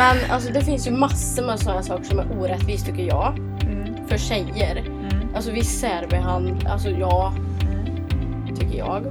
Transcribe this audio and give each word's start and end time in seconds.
Men 0.00 0.30
alltså 0.30 0.52
det 0.52 0.64
finns 0.64 0.86
ju 0.86 0.90
massor 0.90 1.46
med 1.46 1.60
sådana 1.60 1.82
saker 1.82 2.04
som 2.04 2.18
är 2.18 2.26
orättvist 2.40 2.86
tycker 2.86 3.02
jag. 3.02 3.38
Mm. 3.62 4.08
För 4.08 4.18
tjejer. 4.18 4.76
Mm. 4.76 5.28
Alltså 5.34 5.50
vi 5.50 5.64
särbehandlar, 5.64 6.70
alltså 6.70 6.90
ja, 6.90 7.32
Mm. 7.62 8.56
tycker 8.56 8.78
jag. 8.78 9.06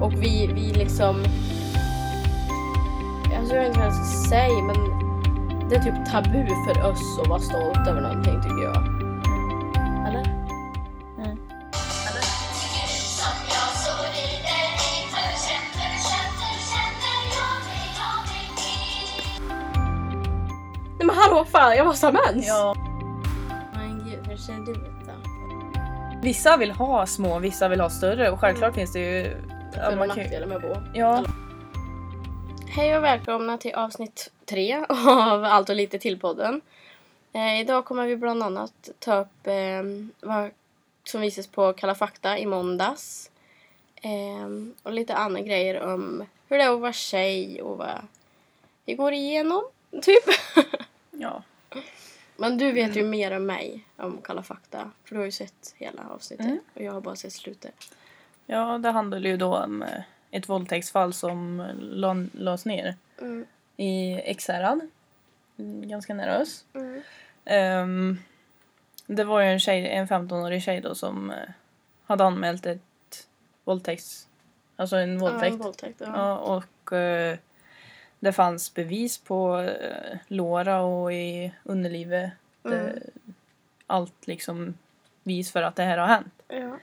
Och 0.00 0.12
vi, 0.12 0.50
vi 0.54 0.72
liksom... 0.72 1.16
Alltså 3.38 3.54
jag 3.54 3.60
vet 3.62 3.68
inte 3.68 3.78
vad 3.78 3.88
jag 3.88 3.94
ska 3.94 4.28
säga 4.28 4.62
men 4.62 4.76
det 5.68 5.76
är 5.76 5.82
typ 5.82 6.12
tabu 6.12 6.46
för 6.46 6.90
oss 6.90 7.18
att 7.22 7.28
vara 7.28 7.40
stolt 7.40 7.88
över 7.88 8.00
någonting 8.00 8.42
tycker 8.42 8.62
jag. 8.64 8.93
Hallå 21.34 21.44
fan, 21.44 21.76
jag 21.76 21.86
måste 21.86 22.06
ha 22.06 22.12
mens! 22.12 22.46
Ja. 22.46 22.74
Men 23.74 24.04
gud, 24.10 24.26
hur 24.26 24.36
ser 24.36 24.52
du 24.52 24.72
ut 24.72 25.06
då? 25.06 25.12
Vissa 26.22 26.56
vill 26.56 26.70
ha 26.70 27.06
små, 27.06 27.38
vissa 27.38 27.68
vill 27.68 27.80
ha 27.80 27.90
större 27.90 28.30
och 28.30 28.40
självklart 28.40 28.74
finns 28.74 28.92
det 28.92 28.98
ju... 28.98 29.36
Ja, 29.76 29.90
För 29.90 29.96
man 29.96 30.08
kan, 30.08 30.18
nackdelar 30.18 30.46
med 30.46 30.56
att 30.56 30.62
bo. 30.62 30.76
ja, 30.94 31.24
Hej 32.68 32.96
och 32.96 33.04
välkomna 33.04 33.58
till 33.58 33.74
avsnitt 33.74 34.30
tre 34.44 34.84
av 34.88 35.44
Allt 35.44 35.68
och 35.68 35.76
lite 35.76 35.98
till 35.98 36.18
podden. 36.20 36.60
Eh, 37.32 37.60
idag 37.60 37.84
kommer 37.84 38.06
vi 38.06 38.16
bland 38.16 38.42
annat 38.42 38.90
ta 38.98 39.20
upp 39.20 39.46
eh, 39.46 39.82
vad 40.20 40.50
som 41.04 41.20
visas 41.20 41.46
på 41.46 41.72
Kalla 41.72 41.94
fakta 41.94 42.38
i 42.38 42.46
måndags. 42.46 43.30
Eh, 43.94 44.72
och 44.82 44.92
lite 44.92 45.14
andra 45.14 45.40
grejer 45.40 45.82
om 45.82 46.24
hur 46.48 46.58
det 46.58 46.64
är 46.64 46.74
att 46.74 46.80
vara 46.80 46.92
tjej 46.92 47.62
och 47.62 47.78
vad 47.78 48.06
vi 48.84 48.94
går 48.94 49.12
igenom, 49.12 49.62
typ. 50.02 50.24
ja. 51.18 51.42
Men 52.36 52.58
du 52.58 52.72
vet 52.72 52.96
ju 52.96 53.04
mer 53.04 53.30
än 53.30 53.46
mig 53.46 53.84
om 53.96 54.20
Kalla 54.24 54.42
fakta. 54.42 54.90
För 55.04 55.14
du 55.14 55.18
har 55.20 55.24
ju 55.26 55.32
sett 55.32 55.74
hela 55.76 56.08
avsnittet 56.08 56.46
Mm. 56.46 56.58
och 56.74 56.80
jag 56.82 56.92
har 56.92 57.00
bara 57.00 57.16
sett 57.16 57.32
slutet. 57.32 57.74
ja, 58.46 58.78
det 58.78 58.90
handlar 58.90 59.18
ju 59.18 59.36
då 59.36 59.56
om 59.56 59.82
eh, 59.82 60.00
ett 60.30 60.48
våldtäktsfall 60.48 61.12
som 61.12 61.66
la- 61.80 62.26
lades 62.32 62.64
ner 62.66 62.96
Mm. 63.20 63.46
i 63.76 64.12
Ekshärad. 64.14 64.80
Mm, 65.58 65.88
Ganska 65.88 66.14
nära 66.14 66.40
oss. 66.42 66.64
Mm. 66.74 67.02
Ehm, 67.44 68.18
det 69.06 69.24
var 69.24 69.40
ju 69.40 69.46
en, 69.48 69.60
tjej, 69.60 69.88
en 69.88 70.06
15-årig 70.08 70.62
tjej 70.62 70.80
då 70.80 70.94
som 70.94 71.30
eh, 71.30 71.36
hade 72.06 72.24
anmält 72.24 72.66
ett 72.66 73.28
våldtäkts... 73.64 74.28
Alltså 74.76 74.96
en 74.96 75.12
Ja, 75.14 75.18
våldtäkt. 75.20 75.52
en 75.52 75.58
våldtäkt. 75.58 76.00
Ja. 76.00 76.06
Ja, 76.14 76.38
och 76.38 76.92
eh, 76.92 77.38
det 78.24 78.32
fanns 78.32 78.74
bevis 78.74 79.18
på 79.18 79.60
eh, 79.60 80.18
låra 80.28 80.80
och 80.80 81.12
i 81.12 81.52
underlivet. 81.62 82.30
Det, 82.62 82.74
Mm. 82.74 82.98
Allt 83.86 84.26
liksom 84.26 84.74
vis 85.22 85.52
för 85.52 85.62
att 85.62 85.76
det 85.76 85.82
här 85.82 85.98
har 85.98 86.06
hänt. 86.06 86.42
Ja. 86.48 86.78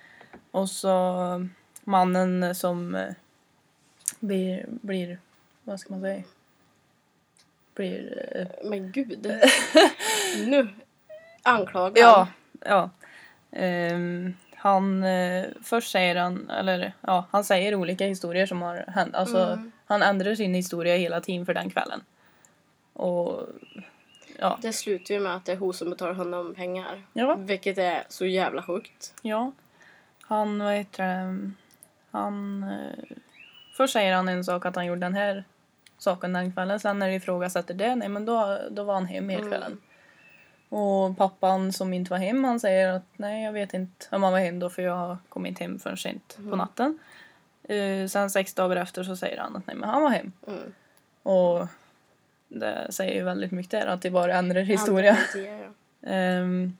Och 0.51 0.69
så 0.69 1.47
mannen 1.83 2.55
som 2.55 2.95
eh, 2.95 3.13
blir, 4.19 4.65
blir, 4.67 5.19
vad 5.63 5.79
ska 5.79 5.93
man 5.93 6.01
säga? 6.01 6.23
Blir, 7.75 8.27
eh, 8.35 8.69
Men 8.69 8.91
gud. 8.91 9.27
nu 10.47 10.67
anklagar 11.43 12.01
ja, 12.01 12.27
ja. 12.65 12.89
Ehm, 13.51 14.33
han, 14.55 15.03
eh, 15.03 15.45
först 15.63 15.91
säger 15.91 16.15
han, 16.15 16.49
eller 16.49 16.93
ja, 17.01 17.25
han 17.31 17.43
säger 17.43 17.75
olika 17.75 18.05
historier 18.05 18.45
som 18.45 18.61
har 18.61 18.85
hänt. 18.87 19.15
Alltså 19.15 19.37
Mm. 19.39 19.71
Han 19.91 20.01
ändrar 20.03 20.35
sin 20.35 20.53
historia 20.53 20.95
hela 20.95 21.21
tiden 21.21 21.45
för 21.45 21.53
den 21.53 21.69
kvällen. 21.69 22.01
Och 22.93 23.47
ja, 24.39 24.59
Det 24.61 24.73
slutar 24.73 25.13
ju 25.13 25.19
med 25.19 25.35
att 25.35 25.45
det 25.45 25.51
är 25.51 25.57
hon 25.57 25.73
som 25.73 25.89
betalar 25.89 26.13
honom 26.13 26.55
pengar. 26.55 27.01
ja, 27.13 27.35
Vilket 27.35 27.77
är 27.77 28.03
så 28.09 28.25
jävla 28.25 28.63
sjukt. 28.63 29.13
ja. 29.21 29.51
Han, 30.21 30.59
vad 30.59 30.73
heter 30.73 31.03
det, 31.07 31.51
han, 32.11 32.63
eh, 32.63 33.15
först 33.77 33.93
säger 33.93 34.13
han 34.15 34.29
en 34.29 34.43
sak 34.43 34.65
att 34.65 34.75
han 34.75 34.85
gjorde 34.85 35.01
den 35.01 35.13
här 35.13 35.43
saken 35.97 36.33
den 36.33 36.51
kvällen. 36.53 36.79
Sen 36.79 36.99
när 36.99 37.07
det 37.07 37.13
ifrågasätter 37.15 37.73
det, 37.73 37.95
nej 37.95 38.09
men 38.09 38.25
då, 38.25 38.59
då 38.71 38.83
var 38.83 38.93
han 38.93 39.05
hem 39.05 39.29
hela 39.29 39.41
Mm. 39.41 39.51
kvällen. 39.51 39.77
Och 40.69 41.17
pappan 41.17 41.73
som 41.73 41.93
inte 41.93 42.11
var 42.11 42.17
hem, 42.17 42.43
han 42.43 42.59
säger 42.59 42.87
att 42.93 43.03
nej 43.15 43.43
jag 43.43 43.51
vet 43.53 43.73
inte 43.73 44.05
om 44.11 44.23
han 44.23 44.31
var 44.33 44.39
hem 44.39 44.59
då 44.59 44.69
för 44.69 44.81
jag 44.81 44.95
har 44.95 45.17
kommit 45.29 45.59
hem 45.59 45.79
för 45.79 45.95
sent 45.95 46.35
på 46.35 46.41
Mm. 46.41 46.57
natten. 46.57 46.99
Eh, 47.71 48.07
sen 48.07 48.29
sex 48.29 48.53
dagar 48.53 48.75
efter 48.75 49.03
så 49.03 49.15
säger 49.15 49.37
han 49.37 49.55
att 49.55 49.67
nej 49.67 49.75
men 49.75 49.89
han 49.89 50.01
var 50.01 50.09
hem. 50.09 50.31
Mm. 50.47 50.73
Och 51.23 51.67
det 52.47 52.87
säger 52.89 53.13
ju 53.13 53.23
väldigt 53.23 53.51
mycket 53.51 53.71
där 53.71 53.87
att 53.87 54.01
det 54.01 54.11
bara 54.11 54.33
ändrar 54.37 54.61
historia. 54.61 55.17
Andra 55.35 55.49
ja. 55.51 55.69
Ehm, 56.09 56.77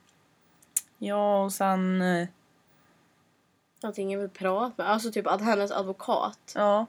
ja 0.97 1.43
och 1.43 1.53
sen, 1.53 2.01
eh, 2.01 2.27
Att 3.81 3.97
ingen 3.97 4.19
vill 4.19 4.29
prata 4.29 4.73
med. 4.77 4.91
Alltså 4.91 5.11
typ 5.11 5.27
att 5.27 5.41
hennes 5.41 5.71
advokat 5.71 6.53
ja. 6.55 6.85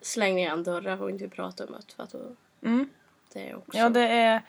slänger 0.00 0.38
igen 0.38 0.62
dörrar 0.62 1.02
och 1.02 1.10
inte 1.10 1.24
vill 1.24 1.30
prata 1.30 1.66
med 1.66 1.82
för 1.96 2.02
att 2.02 2.14
Mm, 2.62 2.88
det 3.32 3.50
är 3.50 3.56
också. 3.56 3.78
ja 3.78 3.88
det 3.88 4.08
är... 4.08 4.42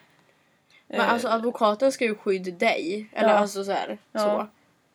Men 0.87 0.99
eh, 0.99 1.13
alltså 1.13 1.27
advokaten 1.27 1.91
ska 1.91 2.05
ju 2.05 2.15
skydda 2.15 2.51
dig. 2.51 3.09
Eller 3.13 3.29
Ja. 3.29 3.35
alltså 3.35 3.63
så 3.63 3.71
här, 3.71 3.97
Ja. 4.11 4.19
så. 4.19 4.47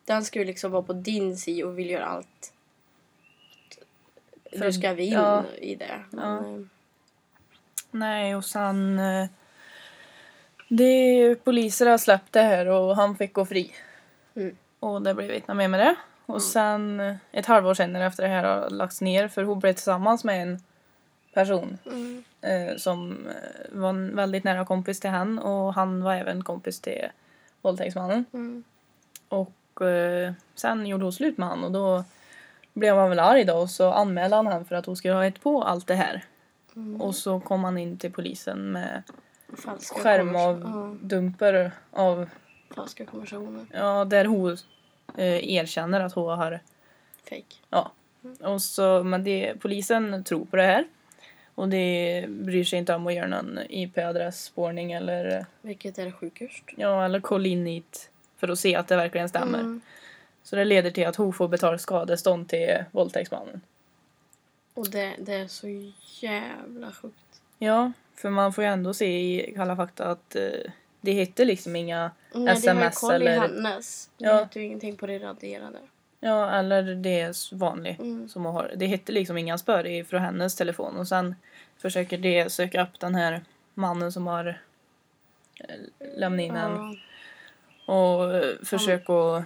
Den 0.05 0.25
ska 0.25 0.39
ju 0.39 0.45
liksom 0.45 0.73
vara 0.73 0.83
på 0.83 0.93
din 0.93 1.37
sida 1.37 1.67
och 1.67 1.79
vill 1.79 1.91
göra 1.91 2.05
allt. 2.05 2.53
För- 4.59 4.65
du 4.65 4.73
ska 4.73 4.93
vinna 4.93 5.17
ja. 5.19 5.45
i 5.59 5.75
det. 5.75 6.01
Men, 6.11 6.37
eh, 6.61 6.67
Nej, 7.91 8.37
och 8.37 8.45
sen... 8.45 8.99
eh, 8.99 9.27
Det, 10.69 11.37
poliser 11.45 11.87
har 11.87 11.99
släppt 11.99 12.33
det 12.33 12.43
här 12.43 12.67
och 12.67 12.97
han 12.97 13.17
fick 13.17 13.33
gå 13.33 13.45
fri. 13.47 13.73
Mm. 14.35 14.57
Och 14.81 15.03
det 15.03 15.15
blev 15.15 15.35
inte 15.35 15.55
mer 15.55 15.69
med 15.69 15.81
det. 15.81 15.95
Och 16.27 16.43
sen 16.43 17.01
eh, 17.01 17.17
ett 17.33 17.47
halvår 17.47 17.75
senare 17.75 18.07
efter 18.07 18.23
det 18.23 18.29
här 18.29 18.45
har 18.45 18.71
lagts 18.71 19.01
ner 19.01 19.29
för 19.29 19.43
hon 19.43 19.59
blev 19.61 19.73
tillsammans 19.73 20.25
med 20.25 20.43
en 20.43 20.59
person 21.35 21.79
Mm. 21.87 22.25
eh, 22.41 22.77
som 22.77 23.29
var 23.73 23.89
en 23.91 24.17
väldigt 24.17 24.45
nära 24.45 24.65
kompis 24.65 25.01
till 25.01 25.11
han 25.11 25.39
och 25.39 25.75
han 25.75 26.03
var 26.03 26.15
även 26.15 26.45
kompis 26.45 26.81
till 26.81 27.07
våldtäktsmannen. 27.63 28.25
Mm. 28.33 28.65
Och 29.29 29.83
eh, 29.87 30.33
sen 30.55 30.87
gjorde 30.87 31.05
hon 31.05 31.13
slut 31.13 31.39
med 31.39 31.49
han 31.49 31.65
och 31.65 31.73
då 31.73 32.05
blev 32.75 32.97
han 32.97 33.09
väl 33.09 33.19
arg 33.19 33.45
då 33.45 33.55
och 33.55 33.71
så 33.71 33.91
anmälde 33.93 34.37
han 34.37 34.47
han 34.47 34.65
för 34.65 34.75
att 34.75 34.87
hon 34.87 34.97
skulle 34.97 35.15
ha 35.15 35.27
ett 35.27 35.41
på 35.43 35.63
allt 35.63 35.87
det 35.87 35.95
här. 35.95 36.25
Mm. 36.77 37.01
Och 37.01 37.15
så 37.15 37.41
kom 37.41 37.65
han 37.65 37.79
in 37.79 37.99
till 37.99 38.13
polisen 38.13 38.73
med 38.73 39.03
Falska 39.57 40.01
skärm 40.01 40.37
av 40.37 40.63
konvers- 40.63 40.99
dumper 41.03 41.73
av, 41.91 42.21
ja, 42.21 42.75
falska 42.75 43.07
konversationer. 43.07 43.67
ja 43.73 44.05
där 44.05 44.25
hon 44.25 44.53
eh, 45.17 45.51
erkänner 45.55 46.01
att 46.01 46.13
hon 46.13 46.39
har, 46.39 46.61
Fake. 47.31 47.43
ja. 47.71 47.93
Och 48.41 48.63
så, 48.63 49.03
men 49.05 49.25
det, 49.25 49.55
polisen 49.61 50.25
tror 50.25 50.45
på 50.45 50.57
det 50.57 50.63
här. 50.63 50.85
Och 51.55 51.69
det 51.69 52.25
bryr 52.29 52.65
sig 52.65 52.79
inte 52.79 52.95
om 52.95 53.07
att 53.07 53.15
göra 53.15 53.27
någon 53.27 53.59
IP-adressspårning 53.69 54.93
eller, 54.93 55.47
Vilket 55.63 55.99
är 55.99 56.11
sjukast. 56.11 56.65
ja, 56.77 57.05
eller 57.05 57.21
kolla 57.21 57.47
in 57.49 57.67
hit 57.67 58.11
för 58.37 58.49
att 58.49 58.59
se 58.59 58.77
att 58.77 58.89
det 58.89 58.97
verkligen 58.97 59.29
stämmer. 59.29 59.59
Mm. 59.59 59.81
Så 60.51 60.57
det 60.57 60.65
leder 60.65 60.91
till 60.91 61.07
att 61.07 61.17
hon 61.17 61.33
får 61.33 61.49
betala 61.49 61.79
skadestånd 61.79 62.49
till 62.49 62.85
våldtäktsmannen. 62.91 63.61
Och 64.75 64.91
det, 64.91 65.15
det 65.19 65.35
är 65.35 65.47
så 65.49 65.93
jävla 66.21 66.91
sjukt. 66.93 67.43
Ja, 67.59 67.93
för 68.15 68.31
man 68.31 68.53
får 68.53 68.65
ju 68.65 68.71
ändå 68.71 68.95
se 68.95 69.07
i 69.21 69.53
Kalla 69.57 69.77
fakta 69.77 70.05
att 70.05 70.37
eh, 70.37 70.43
det 71.01 71.13
heter 71.13 71.45
liksom 71.45 71.77
inga 71.77 72.11
Nej, 72.33 72.45
det 72.45 72.49
har 72.51 72.55
ju 72.55 72.59
SMS 72.59 72.99
koll 73.01 73.13
eller- 73.15 73.33
i 73.33 73.39
hennes. 73.39 74.11
Det 74.19 74.25
Ja. 74.25 74.39
heter 74.39 74.61
ju 74.61 74.67
ingenting 74.67 74.97
på 74.97 75.07
det 75.07 75.19
raderade. 75.19 75.79
Ja, 76.21 76.51
eller 76.51 76.83
det 76.95 77.21
är 77.21 77.55
vanlig. 77.57 77.97
Mm. 78.01 78.29
Som 78.29 78.45
hon 78.45 78.55
har. 78.55 78.73
Det 78.77 78.87
hette 78.87 79.13
liksom 79.13 79.39
inga 79.39 79.59
spör 79.59 79.87
i- 79.87 80.05
från 80.05 80.21
hennes 80.21 80.57
telefon 80.57 80.97
och 80.97 81.09
sen 81.09 81.35
försöker 81.79 82.19
det 82.19 82.53
söka 82.53 82.83
upp 82.83 83.01
den 83.01 83.15
här 83.15 83.41
mannen 83.75 84.13
som 84.13 84.27
har 84.27 84.61
eh, 85.61 85.75
lämnat 86.17 86.41
in 86.45 86.57
en 86.57 86.97
Ja. 87.87 87.95
och 87.95 88.35
eh, 88.37 88.55
försöka 88.65 89.13
att 89.13 89.45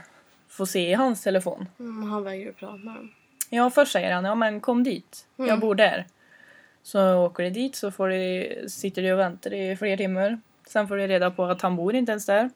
få 0.56 0.66
se 0.66 0.90
i 0.90 0.94
hans 0.94 1.22
telefon. 1.22 1.68
Mm, 1.78 2.10
han 2.10 2.24
vägrar 2.24 2.52
prata 2.52 2.76
med 2.76 2.94
dem. 2.94 3.10
Ja, 3.50 3.70
först 3.70 3.92
säger 3.92 4.12
han 4.14 4.24
ja 4.24 4.34
men 4.34 4.60
kom 4.60 4.82
dit, 4.84 5.26
jag 5.36 5.48
Mm. 5.48 5.60
bor 5.60 5.74
där. 5.74 6.06
Så 6.82 7.14
åker 7.16 7.42
de 7.42 7.50
dit 7.50 7.76
så 7.76 7.90
får 7.90 8.08
de, 8.08 8.68
sitter 8.68 9.02
de 9.02 9.12
och 9.12 9.18
väntar 9.18 9.52
i 9.54 9.76
flera 9.76 9.96
timmar. 9.96 10.40
Sen 10.68 10.88
får 10.88 10.96
de 10.96 11.06
reda 11.06 11.30
på 11.30 11.44
att 11.44 11.62
han 11.62 11.76
bor 11.76 11.94
inte 11.94 12.12
ens 12.12 12.26
där. 12.26 12.50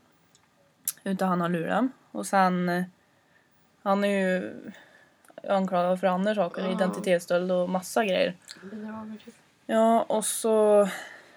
Utan 1.04 1.28
han 1.28 1.40
har 1.40 1.48
lurat 1.48 1.76
dem. 1.76 1.92
Och 2.10 2.26
sen, 2.26 2.84
han 3.82 4.04
är 4.04 4.08
ju 4.08 4.54
anklagad 5.48 6.00
för 6.00 6.06
andra 6.06 6.34
saker, 6.34 6.62
Ja. 6.62 6.70
identitetsstöld 6.72 7.52
och 7.52 7.68
massa 7.68 8.04
grejer. 8.04 8.34
Typ. 9.24 9.34
Ja, 9.66 10.02
och 10.02 10.24
så 10.24 10.88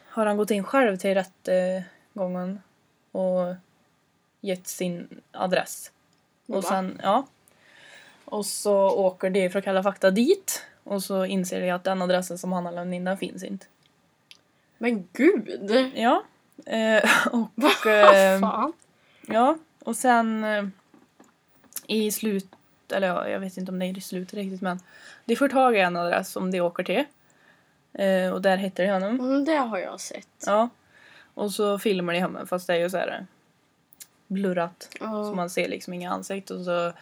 har 0.10 0.26
han 0.26 0.38
gått 0.38 0.52
in 0.52 0.64
själv 0.64 0.98
till 0.98 1.14
rättegången 1.14 2.60
och 3.12 3.56
gett 4.42 4.68
sin 4.68 5.22
adress. 5.32 5.92
Och 6.48 6.64
sen, 6.64 7.00
ja. 7.04 7.28
Och 8.26 8.46
så 8.46 8.76
åker 8.90 9.30
de 9.30 9.50
från 9.50 9.62
Kalla 9.62 9.84
fakta 9.84 10.12
dit 10.12 10.66
och 10.84 11.04
så 11.04 11.26
inser 11.26 11.62
de 11.62 11.72
att 11.72 11.84
den 11.84 12.02
adressen 12.02 12.38
som 12.38 12.52
han 12.52 12.66
har 12.66 12.72
lämnat 12.72 12.96
in 12.96 13.04
den 13.04 13.18
finns 13.18 13.44
inte. 13.44 13.66
Men 14.78 15.08
gud! 15.14 15.92
Ja. 15.96 16.24
Eh, 16.66 17.04
och 17.32 17.86
eh, 17.88 18.40
fan? 18.40 18.74
ja, 19.28 19.58
och 19.84 19.96
sen 19.96 20.44
eh, 20.44 20.66
i 21.88 22.12
slut, 22.12 22.48
eller 22.94 23.08
ja, 23.08 23.28
jag 23.28 23.40
vet 23.40 23.58
inte 23.58 23.72
om 23.72 23.80
det 23.80 23.86
är 23.86 23.98
i 23.98 24.02
slutet 24.02 24.34
riktigt 24.34 24.62
men 24.62 24.80
de 25.26 25.36
får 25.36 25.50
tag 25.50 25.76
i 25.76 25.80
en 25.80 25.96
adress 25.96 26.32
som 26.32 26.52
de 26.52 26.62
åker 26.62 26.84
till. 26.84 27.04
Eh, 27.94 28.34
och 28.34 28.42
där 28.42 28.58
hittar 28.58 28.84
de 28.84 28.90
honom. 28.90 29.20
Mm, 29.20 29.46
det 29.46 29.56
har 29.56 29.78
jag 29.78 30.00
sett. 30.00 30.44
Ja. 30.46 30.70
Och 31.34 31.52
så 31.52 31.80
filmar 31.80 32.14
de 32.14 32.20
honom 32.20 32.48
fast 32.48 32.68
det 32.68 32.74
är 32.74 32.80
ju 32.80 32.90
så 32.90 32.98
här 32.98 33.26
blurrat. 34.32 34.90
Ja. 35.00 35.06
Så 35.24 35.34
man 35.36 35.50
ser 35.50 35.68
liksom 35.70 35.94
inga 35.94 36.12
ansikten. 36.12 36.58
Och 36.60 36.66
så, 36.66 36.94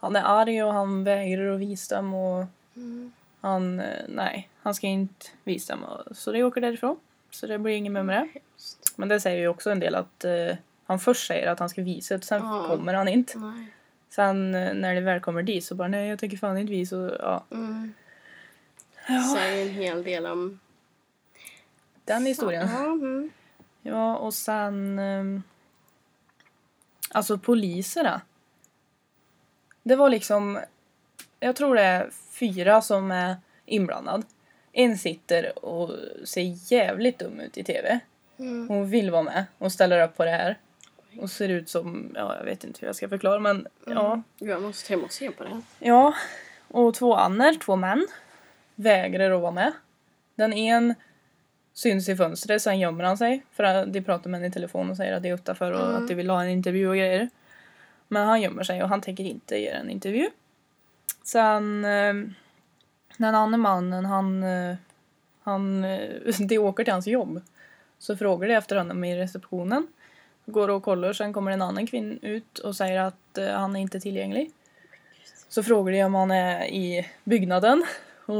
han 0.00 0.16
är 0.16 0.22
arg 0.24 0.62
och 0.64 0.72
han 0.72 1.04
vägrar 1.04 1.54
att 1.54 1.60
visa 1.60 1.96
dem 1.96 2.14
och 2.14 2.44
Mm. 2.76 3.12
han, 3.40 3.80
eh, 3.80 4.04
nej, 4.08 4.48
han 4.62 4.74
ska 4.74 4.86
inte 4.86 5.26
visa 5.44 5.76
dem. 5.76 5.84
Så 6.12 6.32
de 6.32 6.42
åker 6.42 6.60
därifrån. 6.60 6.96
Så 7.30 7.46
det 7.46 7.58
blir 7.58 7.72
inget 7.76 7.92
mer 7.92 8.02
med 8.02 8.16
det. 8.16 8.28
Hemskt. 8.40 8.92
Men 8.96 9.08
det 9.08 9.20
säger 9.20 9.38
ju 9.40 9.48
också 9.48 9.70
en 9.70 9.80
del 9.80 9.94
att 9.94 10.24
eh, 10.24 10.56
han 10.84 10.98
först 11.00 11.26
säger 11.26 11.50
att 11.50 11.58
han 11.58 11.68
ska 11.68 11.82
visa 11.82 12.16
det, 12.18 12.24
sen 12.24 12.42
Ja. 12.44 12.64
kommer 12.68 12.94
han 12.94 13.08
inte. 13.08 13.38
Nej. 13.38 13.66
Sen 14.10 14.54
eh, 14.54 14.74
när 14.74 14.94
det 14.94 15.00
väl 15.00 15.20
kommer 15.20 15.42
dit 15.42 15.64
så 15.64 15.74
bara 15.74 15.88
nej 15.88 16.08
jag 16.08 16.18
tänker 16.18 16.36
fan 16.36 16.58
inte 16.58 16.70
visa. 16.72 16.96
Och, 16.96 17.10
ja, 17.20 17.44
Mm. 17.50 17.94
Ja. 19.08 19.34
Säger 19.36 19.62
en 19.68 19.74
hel 19.74 20.02
del 20.04 20.26
om... 20.26 20.60
den 22.04 22.26
historien. 22.26 22.68
Ja, 22.72 22.84
mm. 22.84 23.30
Ja, 23.82 24.16
och 24.16 24.34
sen... 24.34 24.98
ehm, 24.98 25.42
Alltså 27.12 27.38
poliserna. 27.38 28.20
Det 29.82 29.96
var 29.96 30.10
liksom... 30.10 30.58
Jag 31.40 31.56
tror 31.56 31.74
det 31.74 31.82
är 31.82 32.10
fyra 32.30 32.82
som 32.82 33.10
är 33.10 33.36
inblandad. 33.66 34.24
En 34.72 34.98
sitter 34.98 35.64
och 35.64 35.90
ser 36.24 36.72
jävligt 36.72 37.18
dum 37.18 37.40
ut 37.40 37.58
i 37.58 37.64
tv. 37.64 38.00
Mm. 38.38 38.68
Hon 38.68 38.90
vill 38.90 39.10
vara 39.10 39.22
med 39.22 39.44
och 39.58 39.72
ställer 39.72 40.04
upp 40.04 40.16
på 40.16 40.24
det 40.24 40.30
här. 40.30 40.58
Och 41.20 41.30
ser 41.30 41.48
ut 41.48 41.68
som... 41.68 42.12
Ja, 42.14 42.36
jag 42.36 42.44
vet 42.44 42.64
inte 42.64 42.80
hur 42.80 42.88
jag 42.88 42.96
ska 42.96 43.08
förklara 43.08 43.38
men 43.38 43.66
ja. 43.86 44.22
Gud, 44.38 44.50
Jag 44.50 44.62
måste 44.62 44.92
hem 44.92 45.04
och 45.04 45.12
se 45.12 45.30
på 45.30 45.44
det 45.44 45.50
här. 45.50 45.62
Ja. 45.78 46.14
Och 46.68 46.94
två 46.94 47.14
Anner, 47.14 47.54
två 47.54 47.76
män, 47.76 48.06
vägrar 48.74 49.30
att 49.30 49.40
vara 49.40 49.50
med. 49.50 49.72
Den 50.34 50.52
en 50.52 50.94
syns 51.74 52.08
i 52.08 52.16
fönstret, 52.16 52.62
sen 52.62 52.78
gömmer 52.78 53.04
han 53.04 53.18
sig. 53.18 53.42
För 53.52 53.86
de 53.86 54.02
pratar 54.02 54.30
med 54.30 54.40
henne 54.40 54.48
i 54.48 54.52
telefon 54.52 54.90
och 54.90 54.96
säger 54.96 55.12
att 55.12 55.22
det 55.22 55.28
är 55.28 55.34
utanför 55.34 55.72
och 55.72 55.88
Mm. 55.90 56.02
att 56.02 56.08
de 56.08 56.14
vill 56.14 56.30
ha 56.30 56.42
en 56.42 56.48
intervju 56.50 56.88
och 56.88 56.96
grejer. 56.96 57.28
Men 58.08 58.26
han 58.26 58.40
gömmer 58.40 58.62
sig 58.62 58.82
och 58.82 58.88
han 58.88 59.00
tänker 59.00 59.24
inte 59.24 59.56
ge 59.56 59.68
en 59.68 59.90
intervju. 59.90 60.30
Sen 61.22 61.84
eh, 61.84 62.14
den 63.16 63.34
andra 63.34 63.58
mannen, 63.58 64.04
han, 64.04 64.42
eh, 64.42 64.76
han, 65.42 65.84
eh, 65.84 66.00
de 66.38 66.58
åker 66.58 66.84
till 66.84 66.92
hans 66.92 67.06
jobb. 67.06 67.42
Så 67.98 68.16
frågar 68.16 68.48
de 68.48 68.54
efter 68.54 68.76
honom 68.76 69.04
i 69.04 69.16
receptionen. 69.18 69.86
Går 70.46 70.68
och 70.68 70.82
kollar, 70.82 71.12
sen 71.12 71.32
kommer 71.32 71.50
en 71.50 71.62
annan 71.62 71.86
kvinna 71.86 72.14
ut 72.22 72.58
och 72.58 72.76
säger 72.76 73.00
att 73.00 73.38
han 73.54 73.76
är 73.76 73.80
inte 73.80 74.00
tillgänglig. 74.00 74.50
Så 75.48 75.62
frågar 75.62 75.92
de 75.92 76.02
om 76.02 76.14
han 76.14 76.30
är 76.30 76.64
i 76.64 77.08
byggnaden. 77.24 77.84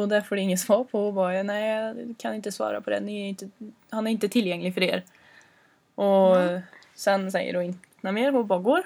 Och 0.00 0.08
där 0.08 0.20
får 0.20 0.36
de 0.36 0.42
inget 0.42 0.60
svar 0.60 0.84
på. 0.84 1.06
Och 1.06 1.12
bara, 1.14 1.42
nej, 1.42 1.70
jag 1.70 2.14
kan 2.18 2.34
inte 2.34 2.52
svara 2.52 2.80
på 2.80 2.90
det. 2.90 3.00
Ni 3.00 3.24
är 3.24 3.28
inte, 3.28 3.48
han 3.90 4.06
är 4.06 4.10
inte 4.10 4.28
tillgänglig 4.28 4.74
för 4.74 4.82
er. 4.82 5.02
Och 5.94 6.36
sen 6.94 7.32
säger 7.32 7.54
hon 7.54 7.62
inte 7.64 8.12
mer 8.12 8.36
och 8.36 8.44
bara 8.46 8.58
går. 8.58 8.82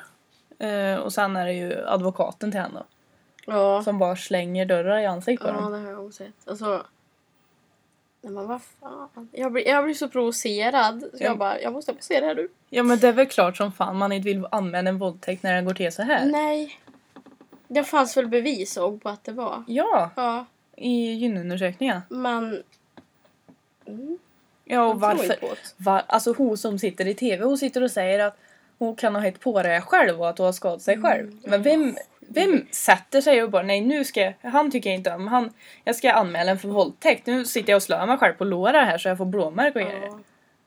Eh, 0.59 0.95
och 0.97 1.13
sen 1.13 1.37
är 1.37 1.47
det 1.47 1.53
ju 1.53 1.87
advokaten 1.87 2.51
till 2.51 2.61
henne 2.61 2.83
Ja. 3.47 3.83
som 3.83 3.99
bara 3.99 4.17
slänger 4.17 4.67
dörrar 4.67 4.99
i 4.99 5.07
ansiktet 5.07 5.47
på 5.47 5.53
Ja, 5.55 5.61
dem. 5.61 5.73
det 5.73 5.79
har 5.79 5.91
jag 5.91 6.07
också 6.07 6.25
sett. 6.25 6.49
Alltså... 6.49 6.85
Nej, 8.23 8.33
men 8.33 8.47
vad 8.47 8.63
fan. 8.63 9.29
Jag 9.33 9.53
blir, 9.53 9.69
jag 9.69 9.85
blir 9.85 9.95
så 9.95 10.09
provocerad. 10.09 11.01
Så 11.01 11.09
Ja. 11.13 11.25
jag 11.27 11.39
bara, 11.39 11.61
jag 11.61 11.73
måste 11.73 11.95
se 12.01 12.21
det 12.21 12.27
här 12.27 12.35
nu. 12.35 12.49
Ja 12.71 12.83
men 12.83 12.99
det 12.99 13.09
är 13.09 13.13
väl 13.13 13.27
klart 13.27 13.57
som 13.57 13.73
fan 13.73 13.97
man 13.97 14.13
inte 14.13 14.25
vill 14.29 14.47
anmäla 14.51 14.89
en 14.91 14.99
våldtäkt 14.99 15.43
när 15.43 15.55
den 15.55 15.65
går 15.65 15.75
till 15.75 15.93
så 15.93 16.03
här. 16.03 16.25
Nej. 16.27 16.81
Det 17.69 17.85
fanns 17.85 18.17
väl 18.17 18.27
bevis 18.29 18.75
på 18.75 19.01
att 19.09 19.25
det 19.25 19.33
var. 19.33 19.65
Ja, 19.67 20.11
Ja, 20.17 20.47
i 20.77 21.13
gynundersökningen. 21.13 22.01
men... 22.09 22.63
Mm, 23.87 24.19
Ja 24.69 24.87
och 24.87 25.01
varför? 25.01 25.37
Var, 25.77 26.03
alltså 26.07 26.35
hon 26.39 26.57
som 26.57 26.79
sitter 26.79 27.07
i 27.07 27.15
tv, 27.15 27.45
hon 27.45 27.59
sitter 27.59 27.83
och 27.83 27.91
säger 27.91 28.19
att 28.19 28.39
hon 28.79 28.97
kan 28.97 29.15
ha 29.15 29.23
hett 29.23 29.41
på 29.41 29.63
det 29.63 29.81
själv 29.81 30.21
och 30.21 30.29
att 30.29 30.39
hon 30.39 30.45
har 30.45 30.53
skadat 30.53 30.83
sig 30.83 31.03
själv. 31.03 31.29
Mm, 31.29 31.39
Men 31.45 31.63
vem, 31.63 31.97
vem 32.21 32.67
sätter 32.71 33.21
sig 33.21 33.43
och 33.43 33.51
bara 33.51 33.63
nej 33.63 33.81
nu 33.81 34.05
ska 34.05 34.21
jag, 34.21 34.35
han 34.51 34.71
tycker 34.71 34.91
jag 34.91 34.99
inte 34.99 35.15
om, 35.15 35.29
han, 35.29 35.53
jag 35.85 35.97
ska 35.97 36.13
anmäla 36.13 36.51
en 36.51 36.59
för 36.59 36.69
våldtäkt. 36.69 37.27
Nu 37.27 37.45
sitter 37.45 37.71
jag 37.73 37.77
och 37.77 37.83
slår 37.83 38.07
mig 38.07 38.19
själv 38.19 38.35
på 38.35 38.45
låret 38.45 38.85
här 38.85 38.99
så 38.99 39.09
jag 39.09 39.19
får 39.19 39.25
blåmärken 39.25 39.83
och 39.83 39.89
grejer. 39.89 40.07
Ja. 40.07 40.19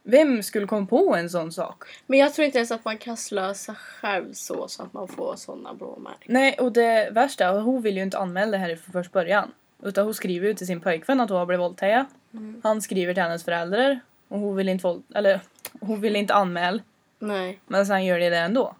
Vem 0.03 0.43
skulle 0.43 0.67
komma 0.67 0.85
på 0.85 1.15
en 1.15 1.29
sån 1.29 1.51
sak? 1.51 1.83
Men 2.07 2.19
jag 2.19 2.33
tror 2.33 2.45
inte 2.45 2.57
ens 2.57 2.71
att 2.71 2.85
man 2.85 2.97
kan 2.97 3.17
slösa 3.17 3.75
själv 3.75 4.33
så, 4.33 4.67
så 4.67 4.83
att 4.83 4.93
man 4.93 5.07
får 5.07 5.35
såna 5.35 5.73
blåmärken. 5.73 6.33
Nej 6.33 6.57
och 6.59 6.71
det 6.71 7.09
värsta, 7.11 7.51
hon 7.51 7.81
vill 7.81 7.97
ju 7.97 8.03
inte 8.03 8.17
anmäla 8.17 8.51
det 8.51 8.57
här 8.57 8.75
från 8.75 8.93
första 8.93 9.13
början. 9.13 9.51
Utan 9.83 10.05
hon 10.05 10.13
skriver 10.13 10.47
ju 10.47 10.53
till 10.53 10.67
sin 10.67 10.81
pojkvän 10.81 11.21
att 11.21 11.29
hon 11.29 11.39
har 11.39 11.45
blivit 11.45 11.61
våldtagen. 11.61 12.05
Mm. 12.33 12.61
Han 12.63 12.81
skriver 12.81 13.13
till 13.13 13.23
hennes 13.23 13.43
föräldrar. 13.43 13.99
Och 14.27 14.39
hon 14.39 14.55
vill 14.55 14.69
inte, 14.69 14.83
våld, 14.83 15.03
eller, 15.15 15.39
hon 15.79 16.01
vill 16.01 16.15
inte 16.15 16.33
anmäla. 16.33 16.79
Nej. 17.19 17.59
Men 17.67 17.85
sen 17.85 18.05
gör 18.05 18.19
de 18.19 18.29
det 18.29 18.37
ändå. 18.37 18.75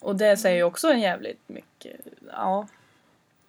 Och 0.00 0.16
det 0.16 0.36
säger 0.36 0.56
ju 0.56 0.62
också 0.62 0.88
en 0.92 1.00
jävligt 1.00 1.40
mycket, 1.48 1.96
ja. 2.32 2.66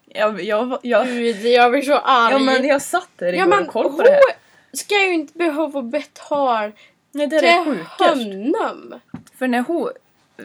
Jag, 0.06 0.42
jag, 0.44 0.80
jag, 0.82 1.08
Gud, 1.08 1.46
jag 1.46 1.72
blir 1.72 1.82
så 1.82 1.98
arg. 1.98 2.32
ja 2.34 2.40
men 2.40 2.66
jag 2.66 2.82
satt 2.82 3.10
där 3.16 3.26
Ja, 3.34 3.34
igår 3.34 3.46
men 3.48 3.64
och 3.66 3.68
kollade 3.74 3.96
på 3.96 4.04
det 4.04 4.12
här. 4.12 4.22
ska 4.74 5.00
ju 5.06 5.14
inte 5.14 5.38
behöva 5.38 5.82
betala 5.82 6.72
Nej 7.12 7.28
det 7.28 7.36
är 7.38 7.42
det 7.42 7.64
till 7.64 7.74
sjukast. 7.74 8.00
honom. 8.24 9.00
För 9.38 9.48
när 9.48 9.60
hon... 9.62 9.90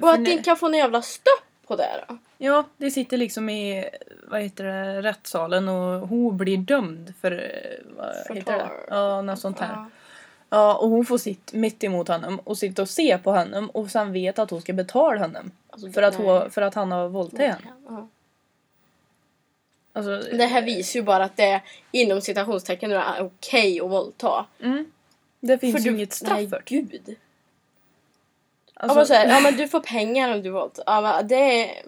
Och 0.01 0.11
att 0.11 0.19
inte 0.19 0.43
kan 0.43 0.57
få 0.57 0.67
en 0.67 0.75
jävla 0.75 1.03
stopp 1.03 1.45
på 1.67 1.77
det 1.77 2.05
då. 2.09 2.19
Ja, 2.43 2.65
det 2.77 2.91
sitter 2.91 3.17
liksom 3.17 3.49
i, 3.49 3.89
vad 4.29 4.41
heter 4.43 4.65
det, 4.65 5.03
rättssalen 5.03 5.69
och 5.69 6.09
hon 6.09 6.37
blir 6.37 6.57
dömd 6.57 7.15
för, 7.21 7.33
eh, 7.33 7.95
vad 7.97 8.37
heter 8.37 8.53
det? 8.53 8.59
Förtal. 8.59 8.69
Ja, 8.89 9.23
något 9.23 9.39
sånt 9.41 9.59
här. 9.61 9.73
Ja. 9.75 9.91
Ja, 10.53 10.75
och 10.79 10.89
hon 10.89 11.07
får 11.07 11.19
sitta 11.19 11.57
mitt 11.57 11.85
emot 11.85 12.09
honom 12.09 12.41
och 12.45 12.59
sitta 12.59 12.83
och 12.83 12.89
se 12.89 13.19
på 13.19 13.31
honom 13.31 13.71
och 13.71 13.91
sen 13.91 14.13
vet 14.13 14.39
att 14.39 14.51
hon 14.51 14.61
ska 14.63 14.73
betala 14.73 15.21
honom. 15.21 15.51
Alltså, 15.71 15.93
För 15.93 16.03
att, 16.03 16.15
hon, 16.15 16.51
för 16.51 16.63
att 16.63 16.75
han 16.75 16.93
har 16.93 17.09
våldtagit 17.09 17.51
henne. 17.53 17.73
Ja. 17.89 18.09
Alltså, 19.93 20.37
Det 20.37 20.45
här 20.47 20.63
visar 20.63 21.01
ju 21.01 21.05
bara 21.05 21.25
att 21.25 21.37
det 21.37 21.45
är 21.45 21.61
inom 21.91 22.21
citationstecken 22.21 22.93
är 22.93 23.23
okej 23.25 23.81
att 23.81 23.91
våldta. 23.91 24.47
mm, 24.61 24.93
det 25.41 25.59
finns 25.59 25.77
För 25.77 25.83
ju 25.83 25.91
du- 25.91 25.97
inget 25.97 26.13
straff 26.13 26.51
för 26.51 26.63
gud. 26.67 27.01
ja, 27.07 27.15
Alltså, 28.75 28.97
men 28.99 29.07
så 29.07 29.15
här, 29.15 29.29
ja 29.29 29.41
men 29.41 29.57
du 29.57 29.69
får 29.69 29.81
pengar 29.81 30.35
om 30.35 30.43
du 30.43 30.51
våldtar. 30.51 30.85
Ja, 30.87 31.01
men 31.01 31.29
det 31.29 31.35
är, 31.65 31.83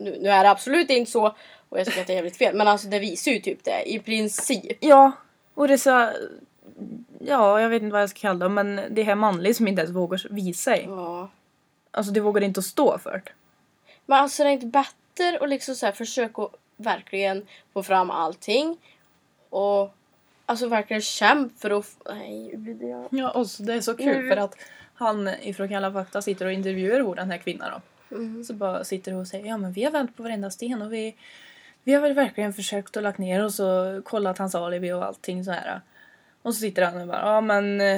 nu, 0.00 0.18
nu 0.20 0.28
är 0.28 0.44
det 0.44 0.50
absolut 0.50 0.90
inte 0.90 1.10
så 1.10 1.34
och 1.68 1.78
jag 1.78 1.86
tycker 1.86 2.00
att 2.00 2.06
det 2.06 2.12
är 2.12 2.14
jävligt 2.14 2.36
fel 2.36 2.56
men 2.56 2.68
alltså 2.68 2.88
det 2.88 2.98
visar 2.98 3.32
ju 3.32 3.40
typ 3.40 3.64
det 3.64 3.82
i 3.86 3.98
princip. 3.98 4.76
Ja, 4.80 5.12
och 5.54 5.68
det 5.68 5.74
är 5.74 5.78
så... 5.78 6.10
Ja, 7.18 7.60
jag 7.60 7.68
vet 7.68 7.82
inte 7.82 7.92
vad 7.92 8.02
jag 8.02 8.10
ska 8.10 8.18
kalla 8.20 8.48
det, 8.48 8.48
men 8.48 8.80
det 8.90 9.02
här 9.02 9.14
manliga 9.14 9.54
som 9.54 9.68
inte 9.68 9.82
ens 9.82 9.96
vågar 9.96 10.28
visa 10.30 10.70
sig. 10.70 10.84
Ja. 10.88 11.30
Alltså, 11.90 12.12
det 12.12 12.20
vågar 12.20 12.42
inte 12.42 12.60
att 12.60 12.64
stå 12.64 12.98
för 12.98 13.12
det. 13.12 13.32
Men 14.06 14.18
alltså 14.18 14.42
det 14.42 14.48
är 14.48 14.52
inte 14.52 14.66
bättre 14.66 15.38
att 15.40 15.48
liksom 15.48 15.74
så 15.74 15.86
här 15.86 15.92
försöka 15.92 16.48
verkligen 16.76 17.46
få 17.72 17.82
fram 17.82 18.10
allting 18.10 18.78
och 19.50 19.94
alltså 20.46 20.68
verkligen 20.68 21.02
kämpa 21.02 21.54
för 21.58 21.70
att... 21.70 21.96
Nej, 22.08 22.54
jag... 22.80 23.06
Ja, 23.10 23.30
och 23.30 23.46
så, 23.46 23.62
det 23.62 23.74
är 23.74 23.80
så 23.80 23.96
kul 23.96 24.16
Mm. 24.16 24.28
för 24.28 24.36
att 24.36 24.56
han 24.94 25.28
ifrån 25.28 25.68
Kalla 25.68 25.92
fakta 25.92 26.22
sitter 26.22 26.46
och 26.46 26.52
intervjuar 26.52 27.14
den 27.14 27.30
här 27.30 27.38
kvinnan 27.38 27.70
då. 27.70 27.80
Mm. 28.12 28.44
Så 28.44 28.54
bara 28.54 28.84
sitter 28.84 29.14
och 29.14 29.26
säger 29.26 29.46
ja 29.46 29.56
men 29.56 29.72
vi 29.72 29.84
har 29.84 29.90
vänt 29.90 30.16
på 30.16 30.22
varenda 30.22 30.50
sten 30.50 30.82
och 30.82 30.92
vi, 30.92 31.16
vi 31.84 31.92
har 31.94 32.00
väl 32.00 32.12
verkligen 32.14 32.52
försökt 32.52 32.96
och 32.96 33.02
lagt 33.02 33.18
ner 33.18 33.44
oss 33.44 33.60
och 33.60 34.04
kollat 34.04 34.38
hans 34.38 34.54
alibi 34.54 34.92
och 34.92 35.04
allting 35.04 35.44
så 35.44 35.50
här. 35.50 35.80
Och 36.42 36.54
så 36.54 36.60
sitter 36.60 36.82
han 36.82 37.00
och 37.00 37.06
bara 37.06 37.20
ja 37.20 37.40
men 37.40 37.80
eh, 37.80 37.96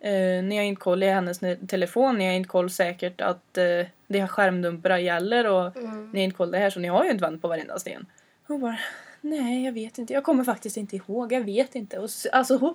eh, 0.00 0.42
ni 0.44 0.56
har 0.56 0.64
inte 0.64 0.80
koll 0.80 1.02
i 1.02 1.06
hennes 1.06 1.40
ne- 1.40 1.66
telefon, 1.66 2.18
ni 2.18 2.26
har 2.26 2.32
inte 2.32 2.48
koll 2.48 2.70
säkert 2.70 3.20
att 3.20 3.58
eh, 3.58 3.86
det 4.06 4.20
här 4.20 4.26
skärmdumparna 4.26 5.00
gäller 5.00 5.46
och 5.46 5.76
Mm. 5.76 6.10
ni 6.10 6.18
har 6.20 6.24
inte 6.24 6.36
koll 6.36 6.50
det 6.50 6.58
här 6.58 6.70
så 6.70 6.80
ni 6.80 6.88
har 6.88 7.04
ju 7.04 7.10
inte 7.10 7.22
vänt 7.24 7.42
på 7.42 7.48
varenda 7.48 7.78
sten. 7.78 8.06
Hon 8.46 8.60
bara 8.60 8.78
nej 9.20 9.64
jag 9.64 9.72
vet 9.72 9.98
inte, 9.98 10.12
jag 10.12 10.24
kommer 10.24 10.44
faktiskt 10.44 10.76
inte 10.76 10.96
ihåg, 10.96 11.32
jag 11.32 11.40
vet 11.44 11.74
inte. 11.74 11.98
Och, 11.98 12.04
s- 12.04 12.26
alltså 12.32 12.56
hon 12.56 12.74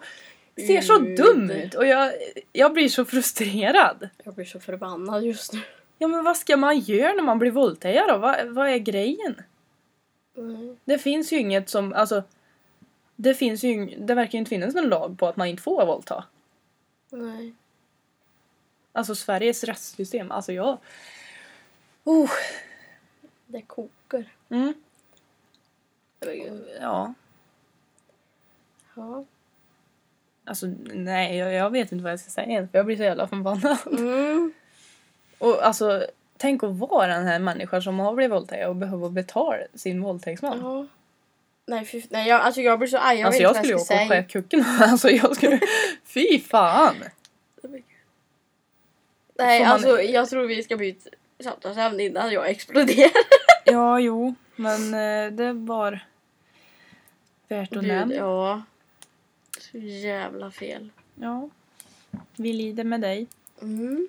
ser 0.67 0.81
så 0.81 0.97
dum 0.97 1.49
ut 1.49 1.73
och 1.75 1.85
jag, 1.85 2.13
jag 2.51 2.73
blir 2.73 2.89
så 2.89 3.05
frustrerad. 3.05 4.09
Jag 4.23 4.33
blir 4.35 4.45
så 4.45 4.59
förbannad 4.59 5.23
just 5.23 5.53
nu. 5.53 5.59
Ja 6.03 6.07
men 6.07 6.23
vad 6.23 6.37
ska 6.37 6.57
man 6.57 6.79
göra 6.79 7.13
när 7.13 7.23
man 7.23 7.39
blir 7.39 7.51
våldtagen 7.51 8.07
då? 8.07 8.17
Vad, 8.17 8.47
vad 8.47 8.69
är 8.69 8.77
grejen? 8.77 9.41
Mm. 10.37 10.77
Det 10.85 10.97
finns 10.99 11.33
ju 11.33 11.37
inget 11.39 11.69
som, 11.69 11.93
alltså 11.93 12.23
det 13.15 13.33
finns 13.33 13.63
ju, 13.63 13.85
det 13.85 14.15
verkar 14.15 14.31
ju 14.33 14.39
inte 14.39 14.49
finnas 14.49 14.75
någon 14.75 14.89
lag 14.89 15.19
på 15.19 15.27
att 15.27 15.35
man 15.35 15.47
inte 15.47 15.63
får 15.63 15.85
våldta. 15.85 16.25
Nej. 17.09 17.53
Alltså 18.91 19.15
Sveriges 19.15 19.63
rättssystem, 19.63 20.31
alltså 20.31 20.53
jag... 20.53 20.77
Oh, 22.03 22.31
Det 23.45 23.61
kokar. 23.61 24.25
mm, 24.49 24.73
ja. 26.81 27.13
Ja. 28.95 29.25
Alltså 30.45 30.67
nej, 30.93 31.37
jag, 31.37 31.53
jag 31.53 31.69
vet 31.69 31.91
inte 31.91 32.03
vad 32.03 32.11
jag 32.11 32.19
ska 32.19 32.29
säga 32.29 32.47
ens, 32.47 32.71
för 32.71 32.77
jag 32.77 32.85
blir 32.85 32.97
så 32.97 33.03
jävla 33.03 33.27
förbannad. 33.27 33.77
Mm. 33.87 34.53
Och 35.37 35.65
alltså, 35.65 36.07
tänk 36.37 36.63
att 36.63 36.75
vara 36.75 37.07
den 37.07 37.25
här 37.27 37.39
människan 37.39 37.81
som 37.81 37.99
har 37.99 38.13
blivit 38.13 38.31
våldtagen 38.31 38.69
och 38.69 38.75
behöver 38.75 39.09
betala 39.09 39.57
sin 39.73 40.01
våldtäktsman. 40.01 40.59
Ja. 40.61 40.85
Nej, 41.65 41.85
fy, 41.85 42.03
nej 42.09 42.29
jag, 42.29 42.41
alltså 42.41 42.61
jag 42.61 42.79
blir 42.79 42.87
så 42.89 42.97
arg. 42.97 43.19
Jag 43.19 43.27
alltså 43.27 43.39
vet 43.39 43.43
jag 43.43 43.49
inte 43.51 43.59
skulle 43.59 43.73
vad 43.73 43.79
jag 43.79 43.85
ska 43.85 43.93
åka 43.93 44.01
och 44.01 44.07
säga. 44.07 44.09
skära 44.09 44.23
kucken. 44.23 44.65
alltså 44.91 45.09
jag 45.09 45.35
skulle... 45.35 45.59
Fy 46.03 46.39
fan! 46.39 46.95
Nej, 49.37 49.59
man- 49.61 49.71
alltså 49.71 50.01
jag 50.01 50.29
tror 50.29 50.45
vi 50.45 50.63
ska 50.63 50.77
byta 50.77 51.09
samtalsämne 51.43 52.03
innan 52.03 52.31
jag 52.31 52.49
exploderar. 52.49 53.11
Ja, 53.65 53.99
jo, 53.99 54.35
men 54.55 54.93
eh, 54.93 55.31
det 55.31 55.53
var 55.53 55.99
värt 57.47 57.75
att 57.75 57.83
nämna. 57.83 58.15
ja. 58.15 58.61
Så 59.59 59.77
jävla 59.77 60.51
fel. 60.51 60.89
Ja. 61.15 61.49
Vi 62.35 62.53
lider 62.53 62.83
med 62.83 63.01
dig. 63.01 63.27
Mm. 63.61 64.07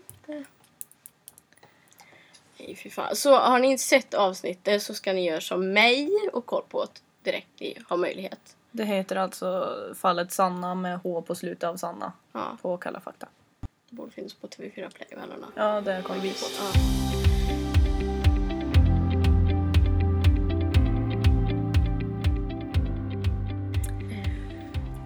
Nej, 2.66 2.76
fy 2.76 2.90
fan. 2.90 3.16
Så 3.16 3.34
har 3.36 3.58
ni 3.58 3.68
inte 3.70 3.82
sett 3.82 4.14
avsnittet 4.14 4.82
så 4.82 4.94
ska 4.94 5.12
ni 5.12 5.24
göra 5.26 5.40
som 5.40 5.72
mig 5.72 6.10
och 6.32 6.46
koll 6.46 6.62
på 6.68 6.84
det 6.84 7.30
direkt 7.30 7.60
ni 7.60 7.78
har 7.88 7.96
möjlighet. 7.96 8.56
Det 8.70 8.84
heter 8.84 9.16
alltså 9.16 9.76
Fallet 10.00 10.32
Sanna 10.32 10.74
med 10.74 10.98
H 10.98 11.22
på 11.22 11.34
slutet 11.34 11.64
av 11.68 11.76
Sanna 11.76 12.12
Ja, 12.32 12.56
på 12.62 12.76
Kalla 12.76 13.00
fakta. 13.00 13.28
det 13.90 13.96
borde 13.96 14.10
finnas 14.12 14.34
på 14.34 14.46
TV4 14.46 14.90
Play 14.90 15.08
vännerna. 15.10 15.46
Ja, 15.54 15.80
det 15.80 16.02
kom 16.02 16.20
vi 16.20 16.30
på. 16.30 16.46
Ja. 16.58 16.80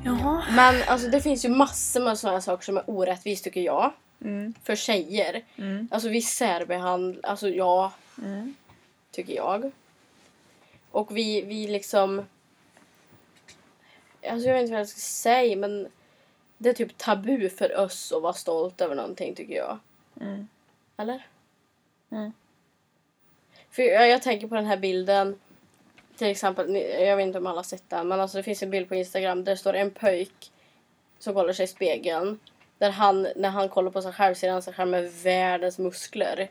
Jaha. 0.04 0.42
Men 0.56 0.82
alltså 0.88 1.08
det 1.08 1.20
finns 1.20 1.44
ju 1.44 1.48
massor 1.48 2.00
med 2.00 2.18
sådana 2.18 2.40
saker 2.40 2.64
som 2.64 2.76
är 2.76 2.82
orättvist 2.86 3.44
tycker 3.44 3.60
jag. 3.60 3.92
Mm. 4.24 4.54
För 4.62 4.76
tjejer. 4.76 5.44
Mm. 5.56 5.88
Alltså 5.90 6.08
vi 6.08 6.22
särbehandlar, 6.22 7.30
alltså 7.30 7.48
ja, 7.48 7.92
Mm. 8.22 8.54
tycker 9.10 9.34
jag. 9.34 9.70
Och 10.90 11.16
vi, 11.16 11.42
vi 11.42 11.66
liksom... 11.66 12.26
Alltså 14.30 14.48
jag 14.48 14.54
vet 14.54 14.62
inte 14.62 14.72
vad 14.72 14.80
jag 14.80 14.88
ska 14.88 15.00
säga 15.00 15.56
men 15.56 15.88
det 16.58 16.68
är 16.68 16.74
typ 16.74 16.98
tabu 16.98 17.48
för 17.50 17.76
oss 17.76 18.12
att 18.12 18.22
vara 18.22 18.32
stolt 18.32 18.80
över 18.80 18.94
någonting 18.94 19.34
tycker 19.34 19.54
jag. 19.54 19.78
Mm. 20.20 20.48
Eller? 20.96 21.26
Mm. 22.10 22.32
För 23.70 23.82
jag, 23.82 24.08
jag 24.08 24.22
tänker 24.22 24.48
på 24.48 24.54
den 24.54 24.66
här 24.66 24.76
bilden. 24.76 25.40
Till 26.16 26.26
exempel, 26.26 26.74
jag 26.76 27.16
vet 27.16 27.26
inte 27.26 27.38
om 27.38 27.46
alla 27.46 27.58
har 27.58 27.62
sett 27.62 27.90
den, 27.90 28.08
men 28.08 28.20
alltså 28.20 28.36
det 28.36 28.42
finns 28.42 28.62
en 28.62 28.70
bild 28.70 28.88
på 28.88 28.94
Instagram 28.94 29.44
där 29.44 29.52
det 29.52 29.56
står 29.56 29.74
en 29.74 29.90
pöjk 29.90 30.52
som 31.18 31.34
kollar 31.34 31.52
sig 31.52 31.64
i 31.64 31.68
spegeln. 31.68 32.38
Där 32.78 32.90
han, 32.90 33.28
när 33.36 33.48
han 33.48 33.68
kollar 33.68 33.90
på 33.90 34.02
sig 34.02 34.12
själv 34.12 34.34
ser 34.34 34.50
han 34.50 34.62
sig 34.62 34.74
själv 34.74 34.90
med 34.90 35.12
världens 35.12 35.78
muskler. 35.78 36.50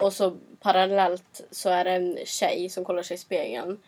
Och 0.00 0.12
så 0.12 0.36
parallellt 0.60 1.40
så 1.50 1.68
är 1.68 1.84
det 1.84 1.90
en 1.90 2.18
tjej 2.24 2.68
som 2.68 2.84
kollar 2.84 3.02
sig 3.02 3.14
i 3.14 3.18
spegeln 3.18 3.78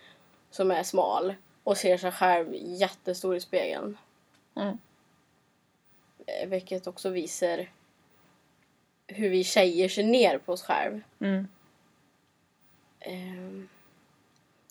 som 0.50 0.71
är 0.71 0.83
smal 0.83 1.35
och 1.64 1.76
ser 1.76 1.97
sig 1.97 2.12
själv 2.12 2.54
jättestor 2.54 3.37
i 3.37 3.40
spegeln. 3.40 3.99
Mm. 4.57 4.78
Eh, 6.26 6.49
Vilket 6.49 6.87
också 6.87 7.11
visar 7.11 7.69
hur 9.07 9.28
vi 9.28 9.45
tjejer 9.45 9.88
ser 9.88 10.02
ner 10.02 10.38
på 10.38 10.52
oss 10.52 10.62
själva. 10.62 11.00
Mm. 11.21 11.49
Ehm, 13.00 13.69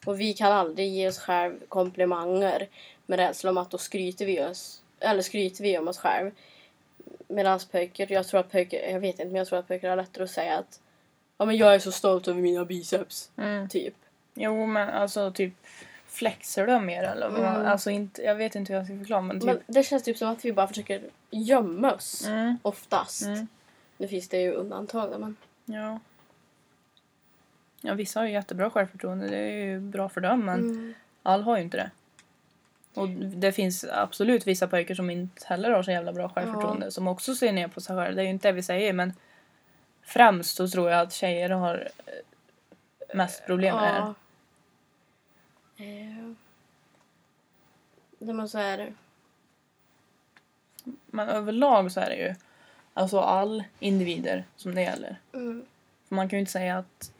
och 0.05 0.19
vi 0.19 0.33
kan 0.33 0.51
aldrig 0.51 0.89
ge 0.89 1.07
oss 1.07 1.19
själv 1.19 1.59
komplimanger 1.67 2.67
med 3.05 3.19
rädsla 3.19 3.49
om 3.49 3.57
att 3.57 3.71
då 3.71 3.77
skryter 3.77 4.25
vi 4.25 4.43
oss, 4.43 4.81
eller 4.99 5.21
skryter 5.21 5.63
vi 5.63 5.77
om 5.77 5.87
oss 5.87 5.97
själv. 5.97 6.31
Medan 7.27 7.59
pojkar, 7.71 8.11
jag 8.11 8.27
tror 8.27 8.39
att 8.39 8.51
pojkar, 8.51 8.77
jag 8.77 8.99
vet 8.99 9.13
inte 9.19 9.25
men 9.25 9.35
jag 9.35 9.47
tror 9.47 9.59
att 9.59 9.67
pojkar 9.67 9.89
har 9.89 9.95
lättare 9.95 10.23
att 10.23 10.29
säga 10.31 10.57
att 10.57 10.79
ja 11.37 11.45
men 11.45 11.57
jag 11.57 11.75
är 11.75 11.79
så 11.79 11.91
stolt 11.91 12.27
över 12.27 12.41
mina 12.41 12.65
biceps, 12.65 13.31
Mm. 13.37 13.69
typ. 13.69 13.93
Jo, 14.33 14.65
men 14.65 14.89
alltså 14.89 15.31
typ 15.31 15.53
flexar 16.07 16.67
du 16.67 16.79
mer 16.79 17.03
eller? 17.03 17.29
man- 17.29 17.55
Mm. 17.55 17.65
Alltså 17.67 17.89
inte, 17.89 18.21
jag 18.21 18.35
vet 18.35 18.55
inte 18.55 18.73
hur 18.73 18.77
jag 18.79 18.85
ska 18.87 18.97
förklara 18.97 19.21
men 19.21 19.39
typ. 19.39 19.45
Men 19.47 19.59
det 19.67 19.83
känns 19.83 20.03
typ 20.03 20.17
som 20.17 20.29
att 20.29 20.45
vi 20.45 20.53
bara 20.53 20.67
försöker 20.67 21.01
gömma 21.31 21.93
oss, 21.93 22.27
Mm. 22.27 22.57
oftast. 22.61 23.21
Mm. 23.25 23.47
Nu 23.97 24.07
finns 24.07 24.29
det 24.29 24.41
ju 24.41 24.51
undantag 24.51 25.19
men 25.19 25.35
Ja. 25.65 25.99
Ja, 27.81 27.93
vissa 27.93 28.19
har 28.19 28.27
ju 28.27 28.33
jättebra 28.33 28.69
självförtroende. 28.69 29.27
Det 29.27 29.37
är 29.37 29.65
ju 29.65 29.79
bra 29.79 30.09
för 30.09 30.21
dem, 30.21 30.45
men 30.45 30.59
mm. 30.59 30.93
alla 31.23 31.43
har 31.43 31.57
ju 31.57 31.63
inte 31.63 31.77
det. 31.77 31.91
Och 32.93 33.09
det 33.09 33.51
finns 33.51 33.85
absolut 33.91 34.47
vissa 34.47 34.67
pojkar 34.67 34.95
som 34.95 35.09
inte 35.09 35.45
heller 35.47 35.71
har 35.71 35.83
så 35.83 35.91
jävla 35.91 36.13
bra 36.13 36.29
självförtroende. 36.29 36.91
Som 36.91 37.07
också 37.07 37.35
ser 37.35 37.51
ner 37.51 37.67
på 37.67 37.81
sig 37.81 37.95
själva. 37.95 38.15
Det 38.15 38.21
är 38.21 38.23
ju 38.23 38.29
inte 38.29 38.47
det 38.47 38.51
vi 38.51 38.63
säger, 38.63 38.93
men 38.93 39.13
främst 40.01 40.57
så 40.57 40.67
tror 40.67 40.89
jag 40.89 40.99
att 41.01 41.13
tjejer 41.13 41.49
har 41.49 41.89
eh, 42.05 43.15
mest 43.15 43.45
problem 43.45 43.75
med 43.75 43.83
det 43.83 43.89
här. 43.89 44.13
Ja. 45.75 45.85
Eh, 45.85 46.31
Det 48.19 48.33
man 48.33 48.49
så 48.49 48.57
är 48.57 48.93
Men 51.05 51.29
överlag 51.29 51.91
så 51.91 51.99
är 51.99 52.09
det 52.09 52.15
ju 52.15 52.35
alltså 52.93 53.19
all 53.19 53.63
individer 53.79 54.43
som 54.55 54.75
det 54.75 54.81
gäller. 54.81 55.17
mm. 55.33 55.65
Man 56.07 56.29
kan 56.29 56.37
ju 56.37 56.39
inte 56.39 56.51
säga 56.51 56.77
att 56.77 57.11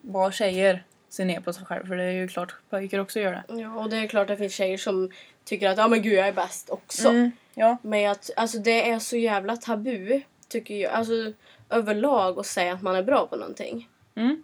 bara 0.00 0.32
tjejer 0.32 0.84
ser 1.08 1.24
ner 1.24 1.40
på 1.40 1.52
sig 1.52 1.64
själv 1.64 1.86
för 1.86 1.96
det 1.96 2.04
är 2.04 2.12
ju 2.12 2.28
klart 2.28 2.54
pojkar 2.70 2.98
också 2.98 3.20
gör 3.20 3.32
det. 3.32 3.60
Ja, 3.60 3.74
och 3.74 3.90
det 3.90 3.96
är 3.96 4.06
klart 4.06 4.22
att 4.22 4.28
det 4.28 4.36
finns 4.36 4.54
tjejer 4.54 4.78
som 4.78 5.10
tycker 5.44 5.68
att 5.68 5.78
ja 5.78 5.88
men 5.88 6.02
gud 6.02 6.12
jag 6.12 6.28
är 6.28 6.32
bäst 6.32 6.70
också. 6.70 7.08
Mm, 7.08 7.30
ja. 7.54 7.76
Men 7.82 8.10
att, 8.10 8.30
alltså 8.36 8.58
det 8.58 8.90
är 8.90 8.98
så 8.98 9.16
jävla 9.16 9.56
tabu 9.56 10.20
tycker 10.48 10.74
jag. 10.74 10.92
Alltså 10.92 11.12
överlag 11.70 12.38
att 12.38 12.46
säga 12.46 12.72
att 12.72 12.82
man 12.82 12.96
är 12.96 13.02
bra 13.02 13.26
på 13.26 13.36
någonting. 13.36 13.88
Mm. 14.14 14.42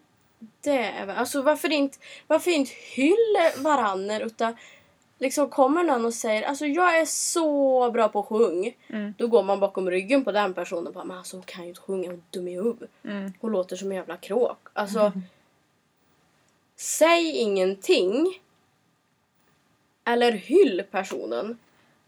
Det 0.61 0.79
är 0.79 1.07
väl- 1.07 1.17
alltså 1.17 1.43
varför 1.43 1.73
inte, 1.73 1.99
varför 2.27 2.51
inte 2.51 2.73
hylla 2.95 3.51
varann 3.59 4.11
utan 4.11 4.57
liksom 5.19 5.49
kommer 5.51 5.85
någon 5.85 6.05
och 6.05 6.15
säger 6.15 6.43
alltså 6.43 6.67
jag 6.67 6.99
är 7.01 7.05
så 7.05 7.91
bra 7.91 8.09
på 8.09 8.21
att 8.21 8.27
sjunga. 8.27 8.71
Mm. 8.89 9.15
Då 9.19 9.27
går 9.27 9.43
man 9.43 9.61
bakom 9.61 9.91
ryggen 9.91 10.25
på 10.25 10.33
den 10.33 10.55
personen 10.55 10.87
och 10.87 10.93
bara 10.93 11.05
men 11.05 11.19
alltså 11.19 11.37
hon 11.37 11.45
kan 11.45 11.63
ju 11.63 11.69
inte 11.69 11.81
sjunga, 11.81 12.09
hon 12.09 12.17
är 12.19 12.23
dum 12.31 12.49
i 12.49 12.55
huvudet. 12.55 12.91
Mm. 13.05 13.33
Hon 13.41 13.53
låter 13.53 13.77
som 13.77 13.91
en 13.91 13.97
jävla 13.97 14.17
kråk. 14.17 14.59
Alltså 14.73 15.13
säg 16.77 17.31
ingenting. 17.37 18.41
Eller 20.05 20.33
hyll 20.33 20.83
personen. 20.91 21.59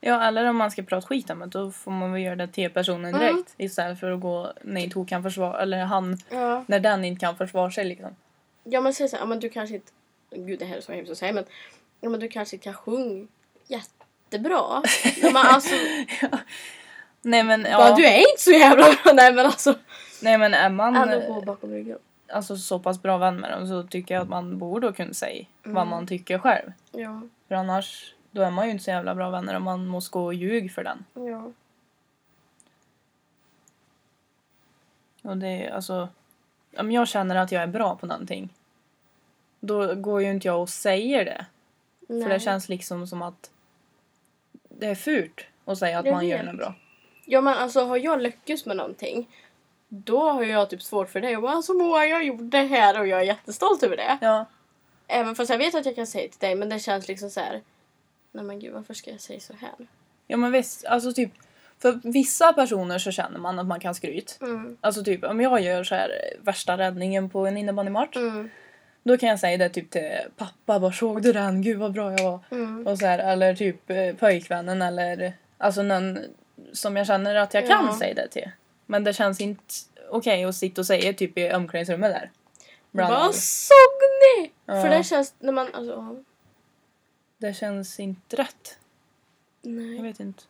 Ja, 0.01 0.25
eller 0.25 0.45
om 0.45 0.57
man 0.57 0.71
ska 0.71 0.83
prata 0.83 1.07
skit 1.07 1.31
om 1.31 1.39
det, 1.39 1.47
då 1.47 1.71
får 1.71 1.91
man 1.91 2.13
väl 2.13 2.23
göra 2.23 2.37
det 2.37 2.49
till 2.49 2.71
personen 2.71 3.15
Mm. 3.15 3.21
direkt. 3.21 3.55
Istället 3.57 4.01
för 4.01 4.11
att 4.13 4.21
gå 4.21 4.53
när 4.63 4.81
inte 4.81 4.99
hon 4.99 5.07
kan 5.07 5.23
försvara, 5.23 5.63
eller 5.63 5.79
han, 5.85 6.19
Ja. 6.31 6.65
när 6.67 6.81
den 6.81 7.05
inte 7.05 7.21
kan 7.21 7.37
försvara 7.37 7.71
sig 7.71 7.85
liksom. 7.85 8.17
Ja 8.65 8.81
men 8.81 8.95
säg 8.95 9.09
såhär, 9.09 9.23
ja, 9.23 9.27
men 9.27 9.41
du 9.41 9.49
kanske 9.49 9.75
inte, 9.75 9.93
gud 10.31 10.59
det 10.59 10.65
här 10.65 10.77
är 10.77 10.81
så 10.81 10.93
hemskt 10.93 11.11
att 11.13 11.19
säga 11.19 11.33
men, 11.33 11.45
ja 12.01 12.09
men 12.09 12.21
du 12.21 12.29
kanske 12.29 12.57
inte 12.57 12.65
kan 12.65 12.75
sjunga 12.75 13.27
jättebra. 13.67 14.83
ja, 15.23 15.31
men 15.33 15.37
alltså, 15.37 15.75
Nej 17.23 17.43
men 17.43 17.63
ja. 17.71 17.89
ja, 17.89 17.97
du 17.97 18.07
är 18.07 18.19
inte 18.19 18.43
så 18.43 18.51
jävla 18.51 18.85
bra. 19.03 19.13
Nej 19.13 19.33
men 19.33 19.47
alltså. 19.47 19.75
nej 20.23 20.39
men 20.39 20.55
är 20.55 20.71
man 20.71 20.97
Ändå 20.97 21.35
gå 21.35 21.41
bakom 21.41 21.71
ryggen. 21.71 21.99
Alltså, 22.29 22.57
så 22.57 22.79
pass 22.79 23.03
bra 23.03 23.19
vän 23.19 23.37
med 23.37 23.51
dem 23.53 23.67
så 23.67 23.83
tycker 23.83 24.15
jag 24.15 24.23
att 24.23 24.29
man 24.29 24.59
borde 24.59 24.93
kunna 24.93 25.15
säga 25.15 25.47
vad 25.63 25.73
Mm. 25.77 25.89
man 25.89 26.07
tycker 26.07 26.39
själv. 26.39 26.73
Ja, 26.93 27.21
För 27.49 27.55
annars, 27.55 28.15
då 28.31 28.43
är 28.43 28.51
man 28.51 28.65
ju 28.67 28.71
inte 28.73 28.85
så 28.85 28.91
jävla 28.91 29.15
bra 29.15 29.31
vänner 29.31 29.55
om 29.57 29.63
man 29.63 29.87
måste 29.87 30.13
gå 30.13 30.25
och 30.25 30.35
ljuga 30.35 30.69
för 30.69 30.85
den. 30.85 31.05
ja. 31.15 31.51
Och 35.23 35.37
det 35.37 35.49
är 35.49 35.71
alltså, 35.71 36.09
om 36.79 36.93
jag 36.93 37.09
känner 37.09 37.37
att 37.37 37.53
jag 37.53 37.63
är 37.63 37.67
bra 37.67 37.97
på 37.97 38.07
någonting, 38.07 38.49
då 39.61 39.95
går 39.95 40.23
ju 40.23 40.31
inte 40.31 40.49
jag 40.49 40.61
och 40.63 40.69
säger 40.69 41.25
det. 41.25 41.47
Nej. 42.09 42.23
För 42.23 42.31
det 42.31 42.41
känns 42.41 42.69
liksom 42.69 43.07
som 43.07 43.23
att 43.23 43.51
det 44.69 44.87
är 44.87 44.95
fult 44.95 45.41
att 45.65 45.79
säga 45.79 45.99
att 45.99 46.07
Jag 46.07 46.15
man 46.15 46.27
gör 46.29 46.37
vet. 46.39 46.47
något 46.47 46.57
bra. 46.57 46.75
Ja 47.25 47.41
men 47.41 47.55
alltså 47.59 47.81
har 47.85 47.97
jag 47.97 48.23
lyckats 48.23 48.67
med 48.67 48.77
någonting. 48.77 49.29
Då 49.89 50.31
har 50.31 50.43
jag 50.45 50.71
typ 50.71 50.83
svårt 50.83 51.09
för 51.11 51.21
det. 51.21 51.31
Jag 51.31 51.43
bara 51.43 51.53
alltså 51.53 51.73
Moa 51.75 52.07
jag 52.07 52.25
gjorde 52.25 52.45
det 52.45 52.67
här 52.67 53.01
och 53.01 53.07
jag 53.07 53.21
är 53.21 53.25
jättestolt 53.25 53.83
över 53.83 53.97
det. 53.97 54.19
Ja, 54.21 54.47
Även 55.09 55.35
fast 55.35 55.51
jag 55.51 55.59
vet 55.59 55.75
att 55.75 55.87
jag 55.87 55.95
kan 55.95 56.07
säga 56.07 56.29
till 56.29 56.39
dig 56.41 56.55
men 56.55 56.69
det 56.69 56.79
känns 56.79 57.09
liksom 57.09 57.31
så 57.31 57.41
här. 57.41 57.61
Nej 58.33 58.45
men 58.45 58.59
gud 58.61 58.73
varför 58.75 58.95
ska 58.95 59.11
jag 59.11 59.21
säga 59.21 59.41
så 59.41 59.53
här? 59.61 59.87
ja 60.27 60.37
men 60.37 60.53
visst, 60.53 60.85
alltså 60.85 61.13
typ 61.13 61.31
för 61.79 62.01
vissa 62.13 62.53
personer 62.53 62.99
så 62.99 63.11
känner 63.11 63.39
man 63.39 63.59
att 63.59 63.67
man 63.67 63.81
kan 63.81 63.95
skryt. 63.95 64.39
Mm. 64.41 64.77
Alltså 64.81 65.05
typ 65.05 65.25
om 65.25 65.41
jag 65.41 65.61
gör 65.61 65.85
så 65.85 65.95
här 65.95 66.09
eh, 66.09 66.45
värsta 66.45 66.79
räddningen 66.79 67.31
på 67.31 67.47
en 67.47 67.57
innebandymatch. 67.57 68.17
Mm. 68.17 68.51
Då 69.03 69.17
kan 69.17 69.29
jag 69.29 69.41
säga 69.41 69.57
det 69.57 69.69
typ 69.69 69.91
till 69.91 70.11
pappa, 70.37 70.81
bara 70.81 70.93
såg 70.93 71.23
du 71.23 71.33
den? 71.33 71.63
Gud 71.63 71.79
vad 71.79 71.93
bra 71.93 72.13
jag 72.13 72.25
var. 72.25 72.41
Mm. 72.51 72.87
Och 72.87 72.99
så 72.99 73.07
här, 73.07 73.19
eller 73.19 73.55
typ 73.55 73.91
eh, 73.91 74.15
pojkvännen 74.19 74.83
eller 74.83 75.33
alltså 75.59 75.83
någon 75.83 76.19
som 76.73 76.97
jag 76.97 77.07
känner 77.07 77.35
att 77.35 77.55
jag 77.55 77.67
kan 77.67 77.87
Ja. 77.87 77.99
säga 77.99 78.15
det 78.15 78.29
till. 78.29 78.51
Men 78.87 79.05
det 79.05 79.13
känns 79.13 79.41
inte 79.41 79.75
okej 80.11 80.45
att 80.45 80.55
sitta 80.57 80.81
och 80.81 80.87
säga 80.87 81.13
typ 81.13 81.39
i 81.39 81.53
omklädningsrummet 81.53 82.13
där. 82.13 82.31
Bland 82.91 83.15
Vad 83.15 83.35
såg 83.35 84.01
ni? 84.39 84.53
Ja. 84.67 84.83
För 84.83 84.89
det 84.91 85.05
känns 85.05 85.35
när 85.39 85.53
man 85.53 85.69
alltså. 85.75 86.25
Det 87.39 87.55
känns 87.55 88.01
inte 88.01 88.37
rätt. 88.37 88.79
Jag 89.63 89.73
Nej. 89.73 90.03
vet 90.03 90.21
inte. 90.21 90.43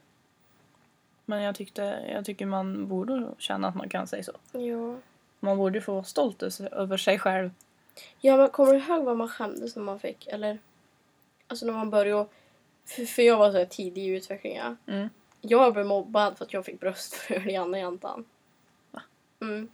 Men 1.25 1.43
jag, 1.43 1.55
tyckte, 1.55 1.83
jag 2.13 2.25
tycker 2.25 2.47
man 2.47 2.89
borde 2.89 3.29
känna 3.39 3.69
att 3.69 3.75
man 3.75 3.89
kan 3.89 4.07
säga 4.07 4.23
så. 4.23 4.33
Ja. 4.59 4.97
Man 5.41 5.57
borde 5.59 5.81
få 5.81 5.93
vara 5.93 6.05
stolt 6.05 6.43
över- 6.43 6.97
sig 6.97 7.19
själv. 7.19 7.51
Ja 8.21 8.37
men 8.37 8.49
kommer 8.49 8.73
du 8.73 8.79
ihåg 8.79 9.05
vad 9.05 9.17
man 9.17 9.29
skämdes 9.29 9.77
när 9.77 9.83
man 9.83 10.01
fick? 10.01 10.27
Eller? 10.27 10.59
Alltså 11.47 11.67
när 11.67 11.73
man 11.73 11.91
började... 11.91 12.27
För, 12.87 13.05
för 13.07 13.23
jag 13.23 13.37
var 13.37 13.53
så 13.53 13.67
tidig 13.71 14.03
i 14.03 14.07
utvecklingen. 14.07 14.77
Mm. 14.87 15.09
Jag 15.49 15.73
blev 15.75 15.87
mobbad 15.87 16.39
för 16.39 16.45
att 16.45 16.53
jag 16.53 16.65
fick 16.65 16.81
bröstfrön 16.81 17.51
i 17.51 17.57
andra 17.57 17.79
jäntan. 17.79 18.25
Va? 18.91 19.03
Mm. 19.41 19.69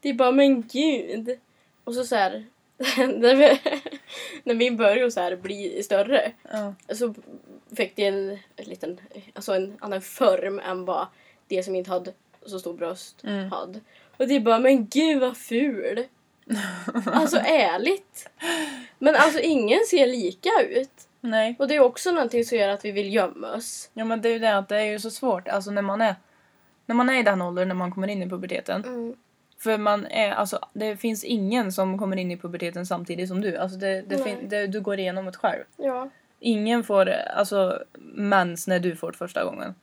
Det 0.00 0.08
är 0.08 0.14
bara 0.14 0.32
men 0.32 0.62
gud. 0.68 1.38
Och 1.84 1.94
så 1.94 2.04
så 2.04 2.16
här. 2.16 2.46
när, 2.96 3.34
vi, 3.34 3.60
när 4.44 4.54
min 4.54 4.76
började 4.76 5.10
så 5.10 5.20
här 5.20 5.36
bli 5.36 5.82
större 5.82 6.32
Ja. 6.52 6.74
så 6.94 7.14
fick 7.76 7.96
det 7.96 8.04
en, 8.06 8.30
en 8.56 8.64
liten, 8.64 9.00
alltså 9.34 9.52
en 9.52 9.76
annan 9.80 10.00
form 10.02 10.58
än 10.58 10.84
vad 10.84 11.06
det 11.48 11.62
som 11.62 11.74
inte 11.74 11.90
hade 11.90 12.12
så 12.46 12.58
stor 12.60 12.74
bröst 12.74 13.24
Mm. 13.24 13.50
hade. 13.50 13.80
Och 14.16 14.28
det 14.28 14.34
är 14.36 14.40
bara 14.40 14.58
men 14.58 14.86
gud 14.86 15.20
vad 15.20 15.36
ful. 15.36 16.04
Alltså 17.06 17.36
ärligt. 17.36 18.28
Men 18.98 19.14
alltså 19.16 19.40
ingen 19.40 19.80
ser 19.86 20.06
lika 20.06 20.50
ut. 20.68 21.08
Nej. 21.20 21.56
Och 21.58 21.68
det 21.68 21.76
är 21.76 21.80
också 21.80 22.10
någonting 22.10 22.44
som 22.44 22.58
gör 22.58 22.68
att 22.68 22.84
vi 22.84 22.92
vill 22.92 23.14
gömma 23.14 23.52
oss. 23.52 23.90
Ja 23.94 24.04
men 24.04 24.20
det 24.20 24.28
är 24.28 24.32
ju 24.32 24.38
det 24.38 24.58
att 24.58 24.68
det 24.68 24.76
är 24.76 24.84
ju 24.84 24.98
så 24.98 25.10
svårt. 25.10 25.48
Alltså 25.48 25.70
när 25.70 25.82
man 25.82 26.00
är, 26.00 26.14
när 26.86 26.94
man 26.94 27.08
är 27.08 27.20
i 27.20 27.22
den 27.22 27.42
åldern 27.42 27.68
när 27.68 27.74
man 27.74 27.92
kommer 27.92 28.08
in 28.08 28.22
i 28.22 28.28
puberteten. 28.28 28.84
Mm. 28.84 29.16
För 29.58 29.78
man 29.78 30.06
är, 30.06 30.30
alltså 30.30 30.58
det 30.72 30.96
finns 30.96 31.24
ingen 31.24 31.72
som 31.72 31.98
kommer 31.98 32.16
in 32.16 32.30
i 32.30 32.36
puberteten 32.36 32.86
samtidigt 32.86 33.28
som 33.28 33.40
du. 33.40 33.56
Alltså 33.56 33.78
det, 33.78 34.02
det, 34.02 34.24
fin, 34.24 34.48
det, 34.48 34.66
du 34.66 34.80
går 34.80 34.98
igenom 34.98 35.24
det 35.24 35.32
själv. 35.32 35.64
Ja. 35.76 36.10
Ingen 36.40 36.84
får 36.84 37.08
alltså 37.10 37.82
mens 38.14 38.66
när 38.66 38.78
du 38.78 38.96
får 38.96 39.12
det 39.12 39.18
första 39.18 39.44
gången. 39.44 39.74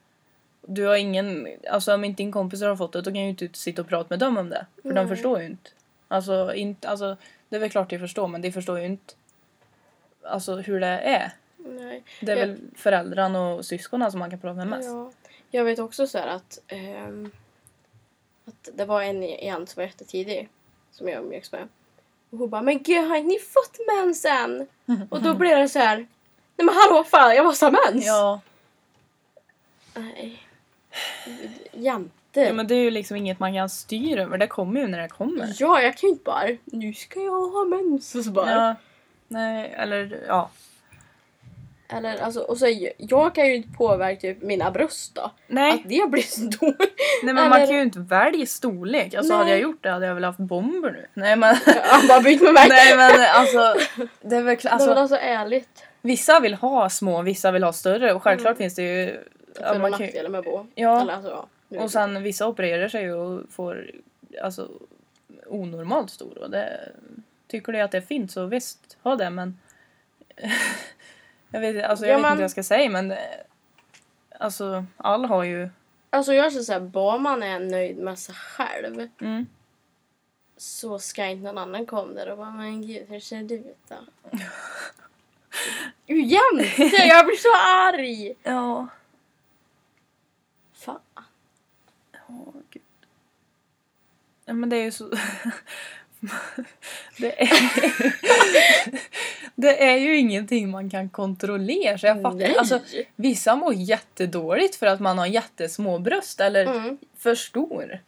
Du 0.62 0.86
har 0.86 0.96
ingen, 0.96 1.48
alltså 1.72 1.94
om 1.94 2.03
inte 2.03 2.24
din 2.24 2.32
kompis 2.32 2.62
har 2.62 2.75
fått 2.75 2.94
det 2.94 3.01
då 3.01 3.12
kan 3.12 3.22
ju 3.22 3.29
inte 3.29 3.50
sitta 3.53 3.82
och 3.82 3.88
prata 3.88 4.08
med 4.10 4.20
dem 4.20 4.38
om 4.38 4.50
det. 4.50 4.65
För 4.82 4.89
de 4.89 4.96
Nej. 4.96 5.08
förstår 5.08 5.39
ju 5.39 5.46
inte. 5.46 5.70
Alltså, 6.08 6.53
inte, 6.53 6.89
alltså 6.89 7.17
det 7.50 7.56
är 7.56 7.60
väl 7.60 7.70
klart 7.70 7.89
de 7.89 8.00
förstår 8.00 8.27
men 8.27 8.41
de 8.41 8.51
förstår 8.51 8.79
ju 8.79 8.86
inte 8.86 9.13
alltså 10.30 10.56
hur 10.56 10.80
det 10.80 10.88
är. 10.88 11.32
Nej. 11.58 12.04
Det 12.22 12.32
är 12.32 12.36
Ja. 12.36 12.46
väl 12.46 12.58
föräldrarna 12.76 13.50
och 13.54 13.66
syskonen 13.66 14.12
som 14.12 14.20
man 14.20 14.30
kan 14.30 14.40
prata 14.40 14.54
med 14.56 14.68
mest. 14.68 14.90
Ja. 14.90 15.12
Jag 15.52 15.64
vet 15.64 15.80
också 15.80 16.08
så 16.08 16.18
att, 16.18 16.60
ehm, 16.68 17.32
att 18.48 18.70
det 18.74 18.86
var 18.86 19.02
en 19.02 19.24
igen 19.24 19.68
som 19.68 19.80
var 19.82 19.88
jättetidig 19.88 20.50
som 20.92 21.08
jag 21.08 21.24
umgicks 21.24 21.52
med. 21.52 21.68
Och 22.30 22.38
hon 22.38 22.50
bara 22.50 22.62
men 22.62 22.84
gud 22.84 23.08
har 23.10 23.20
ni 23.20 23.40
fått 23.40 23.78
mens 23.88 24.26
än? 24.26 24.68
Och 25.10 25.22
då 25.22 25.34
blev 25.34 25.58
det 25.58 25.70
så 25.70 25.80
här. 25.80 25.98
Nej 25.98 26.66
men 26.66 26.76
hallå 26.76 27.04
fan 27.04 27.36
jag 27.36 27.46
måste 27.46 27.66
ha 27.66 27.72
mens! 27.72 28.06
Ja, 28.06 28.42
Nej. 29.96 30.44
Jante. 31.72 32.12
ja, 32.42 32.54
men 32.54 32.68
det 32.68 32.76
är 32.76 32.84
ju 32.84 32.92
liksom 32.92 33.18
inget 33.18 33.40
man 33.40 33.54
kan 33.54 33.70
styra 33.70 34.22
över. 34.22 34.38
Det 34.38 34.48
kommer 34.48 34.82
ju 34.82 34.88
när 34.88 35.02
det 35.02 35.08
kommer. 35.10 35.56
Ja, 35.60 35.82
jag 35.82 35.98
kan 35.98 36.08
ju 36.08 36.12
inte 36.12 36.24
bara 36.24 36.48
nu 36.66 36.94
ska 36.94 37.20
jag 37.20 37.50
ha 37.50 37.66
mens 37.66 38.16
och 38.16 38.24
så 38.24 38.32
bara. 38.32 38.52
Ja, 38.52 38.76
nej, 39.28 39.74
eller 39.78 40.20
ja. 40.28 40.50
Eller 41.90 42.18
alltså, 42.22 42.40
och 42.42 42.58
så 42.58 42.92
jag 42.98 43.36
kan 43.36 43.48
ju 43.48 43.56
inte 43.56 43.70
påverka 43.78 44.22
typ 44.22 44.42
mina 44.42 44.72
bröst 44.72 45.16
då. 45.16 45.32
Nej, 45.48 45.72
Att 45.74 45.90
det 45.90 46.10
blir 46.12 46.22
stor. 46.22 46.76
nej 47.24 47.34
men 47.34 47.36
man 47.36 47.54
eller- 47.54 47.68
kan 47.68 47.76
ju 47.76 47.82
inte 47.82 48.00
välja 48.00 48.46
storlek. 48.46 49.14
Alltså 49.14 49.34
Nej. 49.34 49.38
hade 49.40 49.52
jag 49.52 49.60
gjort 49.60 49.84
det 49.84 49.90
hade 49.90 50.06
jag 50.06 50.16
väl 50.16 50.24
haft 50.24 50.40
bomber 50.40 50.92
nu. 50.92 51.06
Nej 51.14 51.36
men, 51.36 51.56
Han 51.84 52.08
bara 52.08 52.22
byt 52.22 52.42
med 52.42 52.54
mig. 52.54 52.68
nej 52.70 52.98
men 52.98 53.12
alltså. 53.34 53.76
Det 54.22 54.36
är 54.36 54.42
väl, 54.44 54.58
Alltså, 54.70 54.92
alltså, 54.94 55.16
ärligt. 55.18 55.84
vissa 56.02 56.40
vill 56.40 56.54
ha 56.54 56.90
små, 56.90 57.22
vissa 57.22 57.52
vill 57.52 57.64
ha 57.64 57.74
större 57.74 58.14
och 58.14 58.24
självklart 58.24 58.52
Mm. 58.52 58.58
finns 58.58 58.76
det 58.76 58.84
ju... 58.84 59.08
För 59.56 59.64
Ja, 59.74 59.80
man 59.80 59.92
kan 59.94 60.08
ju 60.08 60.30
med 60.30 60.44
bo. 60.44 60.66
ja, 60.76 61.02
Eller 61.02 61.13
alltså, 61.13 61.48
ja. 61.70 61.82
och 61.84 61.92
sen 61.92 62.24
vissa 62.24 62.48
opererar 62.48 62.88
sig 62.88 63.13
och 63.13 63.42
får 63.52 63.92
alltså 64.44 64.68
onormalt 65.48 66.10
stor 66.12 66.38
och 66.38 66.50
det 66.50 66.80
tycker 67.48 67.72
det 67.74 67.82
att 67.82 67.92
det 67.92 67.98
är 67.98 68.02
fint 68.02 68.32
så 68.32 68.46
visst, 68.46 68.87
ha 69.08 69.15
det 69.15 69.30
men 69.30 69.60
jag 71.50 71.60
vet, 71.62 71.86
alltså, 71.86 72.06
jag 72.06 72.13
Ja, 72.13 72.17
vet 72.17 72.22
man- 72.22 72.32
inte 72.32 72.38
vad 72.39 72.43
jag 72.43 72.52
ska 72.52 72.63
säga 72.63 72.89
men 72.89 73.12
eh, 73.12 73.17
alltså 74.39 74.86
alla 74.98 75.28
har 75.28 75.43
ju 75.43 75.70
Alltså 76.10 76.34
jag 76.34 76.52
känner 76.52 76.63
såhär, 76.63 76.80
bara 76.80 77.17
man 77.17 77.43
är 77.43 77.60
nöjd 77.60 77.98
med 77.98 78.20
sig 78.20 78.36
själv 78.36 79.10
mm, 79.22 79.48
så 80.58 81.00
ska 81.00 81.26
inte 81.26 81.43
någon 81.46 81.58
annan 81.58 81.86
komma 81.86 82.13
där 82.13 82.30
och 82.32 82.38
bara 82.38 82.52
men 82.52 82.88
gud 82.88 83.06
hur 83.10 83.20
ser 83.20 83.43
du 83.43 83.56
ut 83.56 83.78
då? 83.88 83.96
Jämte! 86.13 86.82
Jag 87.08 87.26
blir 87.26 87.36
så 87.36 87.56
arg! 87.56 88.34
ja 88.43 88.88
Fan. 90.74 91.00
Åh, 92.28 92.54
gud. 92.70 92.82
Ja, 94.46 94.54
men 94.54 94.70
det 94.70 94.76
är 94.78 94.84
ju 94.84 94.91
så... 94.91 95.12
det, 97.17 97.41
är... 97.41 97.49
det 99.56 99.84
är 99.89 99.97
ju 99.97 100.17
ingenting 100.17 100.69
man 100.69 100.89
kan 100.89 101.10
kontrollera. 101.10 101.97
Så 101.97 102.06
jag 102.06 102.21
fattar. 102.21 102.38
Nej. 102.38 102.58
Alltså, 102.58 102.80
vissa 103.15 103.56
mår 103.56 103.73
jättedåligt 103.73 104.75
för 104.75 104.86
att 104.86 104.99
man 104.99 105.17
har 105.17 105.25
jättesmå 105.25 105.99
bröst 105.99 106.39
eller 106.39 106.65
Mm. 106.65 106.97
för 107.17 107.36
stor. 107.36 107.99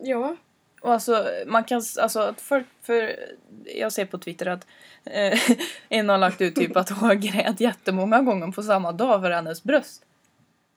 Ja. 0.00 0.36
Och 0.80 0.92
alltså, 0.92 1.28
man 1.46 1.64
kan, 1.64 1.82
alltså, 2.00 2.34
för, 2.38 2.64
för, 2.82 3.16
jag 3.64 3.92
ser 3.92 4.04
på 4.04 4.18
Twitter 4.18 4.46
att 4.46 4.66
eh, 5.04 5.38
en 5.88 6.08
har 6.08 6.18
lagt 6.18 6.40
ut 6.40 6.54
typ 6.54 6.76
att 6.76 6.90
hon 6.90 7.20
grät 7.20 7.60
jättemånga 7.60 8.22
gånger 8.22 8.52
på 8.52 8.62
samma 8.62 8.92
dag 8.92 9.20
för 9.20 9.30
hennes 9.30 9.62
bröst. 9.62 10.02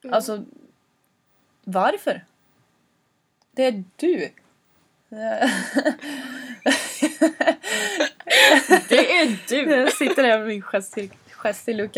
Mm. 0.03 0.13
Alltså, 0.13 0.43
varför? 1.63 2.25
Det 3.51 3.65
är 3.65 3.83
du. 3.95 4.29
Det 8.89 9.11
är 9.11 9.47
du! 9.49 9.71
Jag 9.75 9.93
sitter 9.93 10.23
här 10.23 10.37
med 10.39 10.47
min 10.47 10.61
gestil. 10.73 11.09
Gestil, 11.43 11.89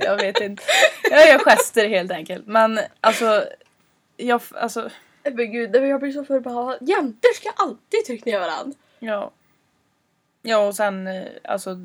jag 0.00 0.16
vet 0.16 0.40
inte. 0.40 0.62
Jag 1.10 1.28
gör 1.28 1.38
gester 1.38 1.88
helt 1.88 2.10
enkelt. 2.12 2.46
Men 2.46 2.80
alltså, 3.00 3.44
jag, 4.16 4.40
alltså, 4.54 4.90
Men 5.22 5.52
gud, 5.52 5.76
jag 5.76 6.00
blir 6.00 6.12
så 6.12 6.24
förbannad. 6.24 6.78
Jämter 6.80 7.34
ska 7.34 7.50
alltid 7.56 8.04
trycka 8.06 8.30
ner 8.30 8.40
varandra. 8.40 8.78
ja. 8.98 9.30
Ja 10.44 10.66
och 10.66 10.74
sen 10.76 11.06
eh, 11.06 11.22
alltså 11.44 11.80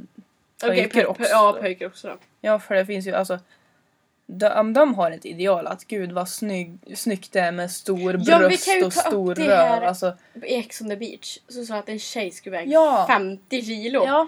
Okej, 0.63 0.89
pö- 0.93 1.05
också. 1.05 1.23
ja 1.23 1.57
pojkar 1.61 1.85
också 1.87 2.07
då. 2.07 2.17
Ja, 2.41 2.59
för 2.59 2.75
det 2.75 2.85
finns 2.85 3.07
ju 3.07 3.13
alltså 3.15 3.39
de, 4.29 4.47
om 4.47 4.73
de 4.73 4.95
har 4.95 5.11
ett 5.11 5.25
ideal 5.25 5.67
att 5.67 5.83
gud 5.87 6.11
vad 6.11 6.29
snygg, 6.29 6.77
snyggt 6.95 7.31
det 7.31 7.39
är 7.39 7.51
med 7.51 7.71
stor 7.71 8.21
Ja, 8.25 8.39
bröst 8.39 8.67
och 8.85 8.93
stor 8.93 9.35
det 9.35 9.43
här. 9.43 9.79
röv. 9.79 9.87
Alltså, 9.87 10.17
I 10.33 10.55
Ex 10.55 10.81
on 10.81 10.89
the 10.89 10.95
beach 10.95 11.37
så 11.47 11.65
sa 11.65 11.75
att 11.75 11.89
en 11.89 11.99
tjej 11.99 12.31
skulle 12.31 12.57
väga 12.57 12.71
Ja. 12.71 13.05
50 13.09 13.61
kilo. 13.61 14.03
ja. 14.05 14.27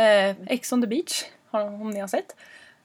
Eh, 0.00 0.36
Ex 0.46 0.72
on 0.72 0.82
the 0.82 0.86
beach, 0.88 1.24
har, 1.50 1.60
om 1.64 1.90
ni 1.90 2.00
har 2.00 2.08
sett. 2.08 2.36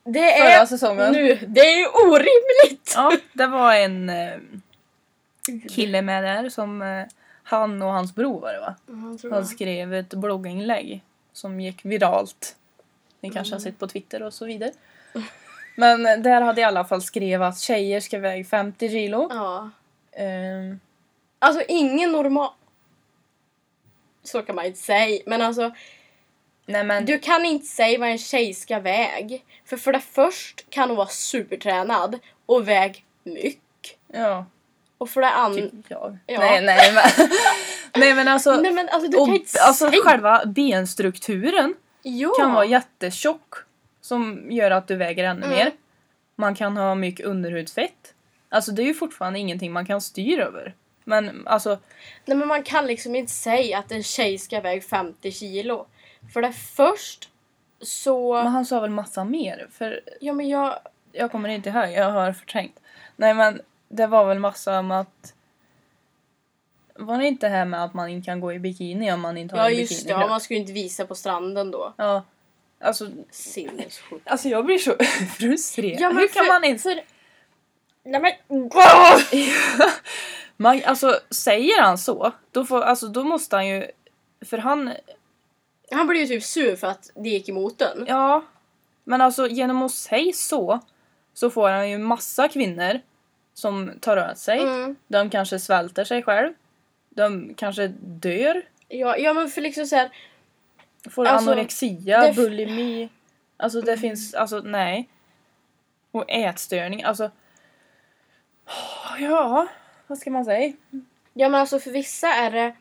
Det 0.03 0.19
Förra 0.37 0.49
är 0.49 0.65
säsongen. 0.65 1.11
nu, 1.11 1.35
det 1.47 1.61
är 1.61 1.77
ju 1.77 1.87
orimligt! 1.87 2.93
Ja, 2.95 3.11
det 3.33 3.47
var 3.47 3.75
en 3.75 4.09
eh, 4.09 4.33
kille 5.69 6.01
med 6.01 6.23
där 6.23 6.49
som 6.49 6.81
eh, 6.81 7.03
han 7.43 7.81
och 7.81 7.91
hans 7.91 8.15
bror 8.15 8.39
var 8.41 8.53
det 8.53 8.59
va? 8.59 8.75
Tror 9.21 9.31
Han 9.31 9.39
jag. 9.39 9.47
skrev 9.47 9.93
ett 9.93 10.09
blogginlägg 10.13 11.01
som 11.33 11.61
gick 11.61 11.85
viralt. 11.85 12.55
Ni 13.19 13.29
kanske 13.29 13.53
har 13.53 13.59
Mm. 13.59 13.71
sett 13.71 13.79
på 13.79 13.87
Twitter 13.87 14.23
och 14.23 14.33
så 14.33 14.45
vidare. 14.45 14.71
Men 15.75 16.03
där 16.03 16.41
hade 16.41 16.61
i 16.61 16.63
alla 16.63 16.85
fall 16.85 17.01
skrivit 17.01 17.41
att 17.41 17.59
tjejer 17.59 17.99
ska 17.99 18.19
väga 18.19 18.43
50 18.43 18.89
kilo. 18.89 19.27
Ja. 19.31 19.69
Ehm, 20.17 20.79
Alltså 21.39 21.63
ingen 21.67 22.11
normal... 22.11 22.49
Så 24.23 24.41
kan 24.41 24.55
man 24.55 24.65
inte 24.65 24.79
säga. 24.79 25.21
Men 25.25 25.41
alltså, 25.41 25.71
nej 26.65 26.83
men 26.83 27.05
du 27.05 27.19
kan 27.19 27.45
inte 27.45 27.65
säga 27.65 27.99
vad 27.99 28.09
en 28.09 28.17
tjej 28.17 28.53
ska 28.53 28.79
väga. 28.79 29.39
För 29.65 29.77
för 29.77 29.93
det 29.93 29.99
först 29.99 30.69
kan 30.69 30.89
hon 30.89 30.97
vara 30.97 31.07
supertränad 31.07 32.19
och 32.45 32.67
väga 32.67 32.99
mycket. 33.23 33.97
ja, 34.13 34.45
Och 34.97 35.09
för 35.09 35.21
det 35.21 35.29
andra... 35.29 35.61
typ 35.61 35.73
jag. 35.88 36.17
Ja. 36.25 36.39
Nej, 36.39 36.61
nej 36.61 36.93
men, 36.93 37.27
nej 38.01 38.13
men 38.13 38.27
alltså, 38.27 38.55
Nej 38.55 38.71
men 38.71 38.89
alltså 38.89 39.11
du 39.11 39.17
och, 39.17 39.25
kan 39.25 39.35
inte 39.35 39.61
alltså 39.61 39.89
säga... 39.89 40.01
själva 40.03 40.45
benstrukturen 40.45 41.75
ja. 42.03 42.33
kan 42.39 42.53
vara 42.53 42.65
jättetjock 42.65 43.53
som 44.05 44.51
gör 44.51 44.71
att 44.71 44.87
du 44.87 44.95
väger 44.95 45.23
ännu 45.23 45.45
Mm. 45.45 45.57
mer. 45.57 45.71
Man 46.35 46.55
kan 46.55 46.77
ha 46.77 46.95
mycket 46.95 47.25
underhudsfett. 47.25 48.13
Alltså 48.49 48.71
det 48.71 48.81
är 48.81 48.85
ju 48.85 48.93
fortfarande 48.93 49.39
ingenting 49.39 49.71
man 49.73 49.85
kan 49.85 50.01
styra 50.01 50.43
över. 50.43 50.73
Men 51.03 51.47
alltså, 51.47 51.79
Nej 52.25 52.37
men 52.37 52.47
man 52.47 52.63
kan 52.63 52.87
liksom 52.87 53.15
inte 53.15 53.31
säga 53.31 53.77
att 53.79 53.91
en 53.91 54.03
tjej 54.03 54.37
ska 54.37 54.61
väga 54.61 54.81
50 54.81 55.31
kilo. 55.31 55.85
För 56.33 56.41
det 56.41 56.53
först 56.53 57.29
så... 57.81 58.33
men 58.33 58.47
han 58.47 58.65
sa 58.65 58.79
väl 58.79 58.89
massa 58.89 59.23
mer? 59.23 59.67
För 59.71 60.01
Ja 60.21 60.33
men 60.33 60.49
jag... 60.49 60.79
jag 61.11 61.31
kommer 61.31 61.49
inte 61.49 61.69
ihåg, 61.69 61.89
jag 61.91 62.11
har 62.11 62.33
förträngt. 62.33 62.79
Nej 63.15 63.33
men 63.33 63.61
det 63.89 64.07
var 64.07 64.25
väl 64.25 64.39
massa 64.39 64.79
om 64.79 64.91
att 64.91 65.33
var 66.95 67.17
det 67.17 67.27
inte 67.27 67.47
här 67.47 67.65
med 67.65 67.83
att 67.83 67.93
man 67.93 68.09
inte 68.09 68.25
kan 68.25 68.39
gå 68.39 68.53
i 68.53 68.59
bikini 68.59 69.11
om 69.11 69.21
man 69.21 69.37
inte 69.37 69.55
har 69.55 69.63
Ja 69.63 69.69
en 69.69 69.79
just 69.79 69.91
det, 69.91 69.95
bikinikropp? 69.95 70.21
ja, 70.21 70.27
man 70.27 70.41
skulle 70.41 70.59
inte 70.59 70.73
visa 70.73 71.05
på 71.05 71.15
stranden 71.15 71.71
då. 71.71 71.93
Ja. 71.97 72.23
Alltså, 72.86 73.08
Sinnessjukt. 73.32 74.28
alltså 74.28 74.50
jag 74.50 74.65
blir 74.65 74.78
så 74.78 74.95
frustrerad. 75.39 76.00
Ja, 76.02 76.10
Hur 76.10 76.28
kan 76.28 76.45
för- 76.45 76.54
man 76.54 76.63
ens 76.63 76.84
för- 76.84 77.02
Nej 78.04 78.21
men... 78.21 78.32
Man, 80.58 80.82
alltså 80.86 81.19
säger 81.30 81.82
han 81.82 81.98
så, 81.98 82.32
då, 82.52 82.65
får, 82.65 82.82
alltså, 82.82 83.08
då 83.08 83.24
måste 83.24 83.56
han 83.56 83.67
ju... 83.67 83.88
För 84.45 84.58
han, 84.58 84.93
Han 85.91 86.08
blev 86.08 86.21
ju 86.21 86.28
typ 86.28 86.43
sur 86.43 86.76
för 86.76 86.88
att 86.88 87.12
det 87.15 87.30
gick 87.30 87.50
emot 87.50 87.78
den. 87.80 88.06
ja. 88.08 88.45
Men 89.04 89.21
alltså 89.21 89.48
genom 89.48 89.82
att 89.84 89.91
säga 89.91 90.34
så, 90.34 90.80
så 91.34 91.50
får 91.50 91.69
han 91.69 91.89
ju 91.89 91.98
massa 91.98 92.48
kvinnor 92.48 93.00
som 93.54 93.91
tar 94.02 94.30
åt 94.32 94.38
sig. 94.38 94.60
Mm. 94.60 94.95
De 95.08 95.30
kanske 95.30 95.60
svälter 95.60 96.04
sig 96.04 96.24
själv. 96.24 96.54
De 97.10 97.54
kanske 97.58 97.88
dör. 98.02 98.62
Ja, 98.88 99.17
ja 99.17 99.34
men 99.34 99.50
för 99.50 99.62
liksom 99.62 99.86
såhär... 99.86 100.10
Får 101.09 101.25
Alltså, 101.25 101.51
anorexia, 101.51 102.33
bulimi. 102.33 103.09
Alltså 103.57 103.81
det 103.81 103.97
finns, 103.97 104.33
alltså 104.33 104.59
nej. 104.59 105.09
Och 106.11 106.25
ätstörning, 106.31 107.03
alltså. 107.03 107.31
Ja, 109.19 109.67
vad 110.07 110.17
ska 110.17 110.31
man 110.31 110.45
säga? 110.45 110.73
Ja 111.33 111.49
men 111.49 111.61
alltså 111.61 111.79
för 111.79 111.91
vissa 111.91 112.27
är 112.27 112.51
det... 112.51 112.75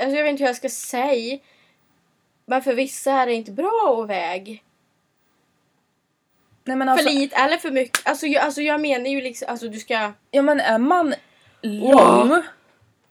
Alltså 0.00 0.16
jag 0.16 0.22
vet 0.22 0.30
inte 0.30 0.42
hur 0.42 0.48
jag 0.48 0.56
ska 0.56 0.68
säga. 0.68 1.38
Men 2.46 2.62
för 2.62 2.74
vissa 2.74 3.12
är 3.12 3.26
det 3.26 3.34
inte 3.34 3.52
bra 3.52 3.98
att 4.02 4.08
väga. 4.10 4.58
Nej 6.64 6.76
men 6.76 6.88
alltså, 6.88 7.08
för 7.08 7.14
lite 7.14 7.36
eller 7.36 7.56
för 7.56 7.70
mycket. 7.70 8.06
Alltså 8.06 8.26
jag, 8.26 8.44
alltså 8.44 8.62
jag 8.62 8.80
menar 8.80 9.06
ju 9.06 9.20
liksom, 9.20 9.48
alltså 9.50 9.68
du 9.68 9.78
ska... 9.78 10.12
ja 10.30 10.42
men 10.42 10.60
är 10.60 10.78
man 10.78 11.14
lång 11.62 12.42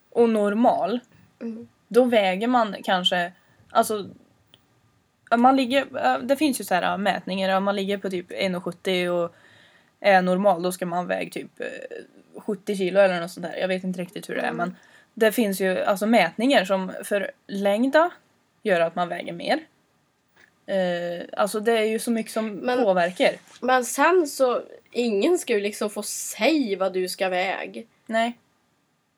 och 0.10 0.30
normal, 0.30 1.00
Mm. 1.42 1.68
Då 1.94 2.04
väger 2.04 2.48
man 2.48 2.76
kanske, 2.84 3.32
alltså 3.70 4.10
man 5.36 5.56
ligger, 5.56 6.20
det 6.24 6.36
finns 6.36 6.60
ju 6.60 6.64
så 6.64 6.76
här 6.76 6.98
mätningar, 6.98 7.58
om 7.58 7.64
man 7.64 7.76
ligger 7.76 7.98
på 7.98 8.10
typ 8.10 8.32
1,70 8.32 9.08
och 9.08 9.36
är 10.00 10.22
normal 10.22 10.62
då 10.64 10.72
ska 10.72 10.86
man 10.86 11.08
väga 11.08 11.30
typ 11.32 11.60
eh, 11.62 12.42
70 12.42 12.76
kilo 12.76 13.00
eller 13.00 13.22
något 13.22 13.32
sånt 13.32 13.46
där. 13.48 13.56
Jag 13.58 13.68
vet 13.68 13.84
inte 13.84 14.02
riktigt 14.02 14.30
hur 14.30 14.36
det 14.36 14.42
är 14.42 14.46
Mm. 14.46 14.58
men 14.58 14.76
det 15.14 15.32
finns 15.32 15.62
ju 15.62 15.84
alltså 15.84 16.06
mätningar 16.06 16.66
som 16.66 16.92
för 17.04 17.32
längda 17.48 18.10
gör 18.64 18.80
att 18.82 18.96
man 18.96 19.10
väger 19.10 19.34
mer. 19.34 19.60
Eh, 20.66 21.26
alltså 21.38 21.60
det 21.60 21.72
är 21.78 21.84
ju 21.84 22.00
så 22.00 22.12
mycket 22.12 22.32
som 22.32 22.50
Men- 22.56 22.84
påverkar. 22.84 23.32
Men 23.62 23.86
sen 23.86 24.28
så, 24.28 24.62
ingen 24.92 25.38
ska 25.38 25.54
ju 25.54 25.60
liksom 25.62 25.90
få 25.90 26.04
säga 26.04 26.78
vad 26.78 26.94
du 26.94 27.10
ska 27.10 27.30
väga. 27.30 27.84
Nej. 28.06 28.38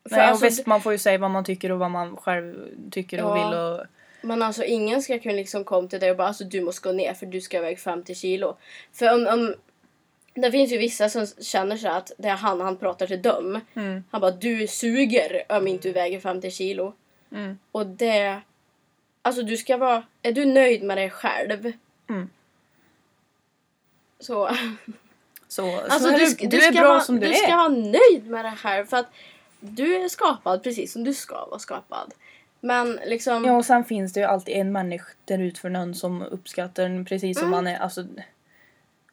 För 0.09 0.15
Nej 0.15 0.25
alltså, 0.27 0.45
och 0.45 0.51
visst 0.51 0.65
man 0.65 0.81
får 0.81 0.91
ju 0.91 0.97
säga 0.97 1.17
vad 1.17 1.31
man 1.31 1.43
tycker 1.45 1.71
och 1.71 1.79
vad 1.79 1.91
man 1.91 2.17
själv 2.17 2.69
tycker 2.91 3.23
och 3.23 3.37
Ja. 3.37 3.49
vill 3.49 3.57
och 3.59 3.85
Men 4.21 4.41
alltså 4.41 4.63
ingen 4.63 5.01
ska 5.01 5.19
kunna 5.19 5.35
liksom 5.35 5.63
komma 5.63 5.87
till 5.87 5.99
dig 5.99 6.11
och 6.11 6.17
bara 6.17 6.27
alltså 6.27 6.43
du 6.43 6.61
måste 6.61 6.89
gå 6.89 6.93
ner 6.95 7.13
för 7.13 7.25
du 7.25 7.41
ska 7.41 7.61
väga 7.61 7.77
50 7.77 8.15
kilo. 8.15 8.57
För 8.93 9.13
om, 9.13 9.27
om 9.27 9.55
det 10.41 10.51
finns 10.51 10.71
ju 10.71 10.77
vissa 10.77 11.09
som 11.09 11.27
känner 11.27 11.77
så 11.77 11.87
att 11.87 12.11
det 12.17 12.27
är 12.27 12.35
han 12.35 12.61
han 12.61 12.77
pratar 12.77 13.07
till 13.07 13.21
dem. 13.21 13.61
mm, 13.73 14.03
Han 14.11 14.21
bara 14.21 14.31
du 14.31 14.67
suger 14.67 15.43
om 15.49 15.67
inte 15.67 15.87
du 15.87 15.91
väger 15.93 16.19
50 16.19 16.51
kilo. 16.51 16.93
mm, 17.31 17.57
Och 17.71 17.87
det... 17.87 18.41
Alltså 19.21 19.43
du 19.43 19.57
ska 19.57 19.77
vara... 19.77 20.03
Är 20.21 20.31
du 20.31 20.45
nöjd 20.45 20.83
med 20.83 20.97
dig 20.97 21.09
själv? 21.09 21.71
Mm. 22.09 22.29
Så... 24.19 24.49
så, 25.47 25.79
Alltså 25.79 26.09
du, 26.11 26.17
du, 26.17 26.25
ska- 26.25 26.47
du, 26.47 26.57
du 26.57 26.63
är 26.65 26.71
bra 26.71 26.87
vara, 26.87 26.99
som 27.01 27.19
du, 27.19 27.27
du 27.27 27.33
är. 27.33 27.37
ska 27.37 27.55
vara 27.55 27.67
nöjd 27.69 28.27
med 28.27 28.45
dig 28.45 28.55
själv 28.55 28.85
för 28.85 28.97
att 28.97 29.07
du 29.63 29.95
är 29.95 30.09
skapad 30.09 30.63
precis 30.63 30.93
som 30.93 31.03
du 31.03 31.13
ska 31.13 31.45
vara 31.45 31.59
skapad. 31.59 32.13
Men 32.59 32.99
liksom... 33.05 33.45
Ja 33.45 33.55
och 33.57 33.65
sen 33.65 33.83
finns 33.85 34.13
det 34.13 34.19
ju 34.19 34.25
alltid 34.25 34.55
en 34.55 34.71
människa 34.71 35.09
där 35.25 35.39
ute 35.39 35.59
för 35.59 35.69
någon 35.69 35.95
som 35.95 36.21
uppskattar 36.21 36.83
en 36.85 37.05
precis 37.05 37.37
som 37.39 37.47
Mm. 37.47 37.51
man 37.51 37.67
är. 37.67 37.79
Alltså, 37.79 38.05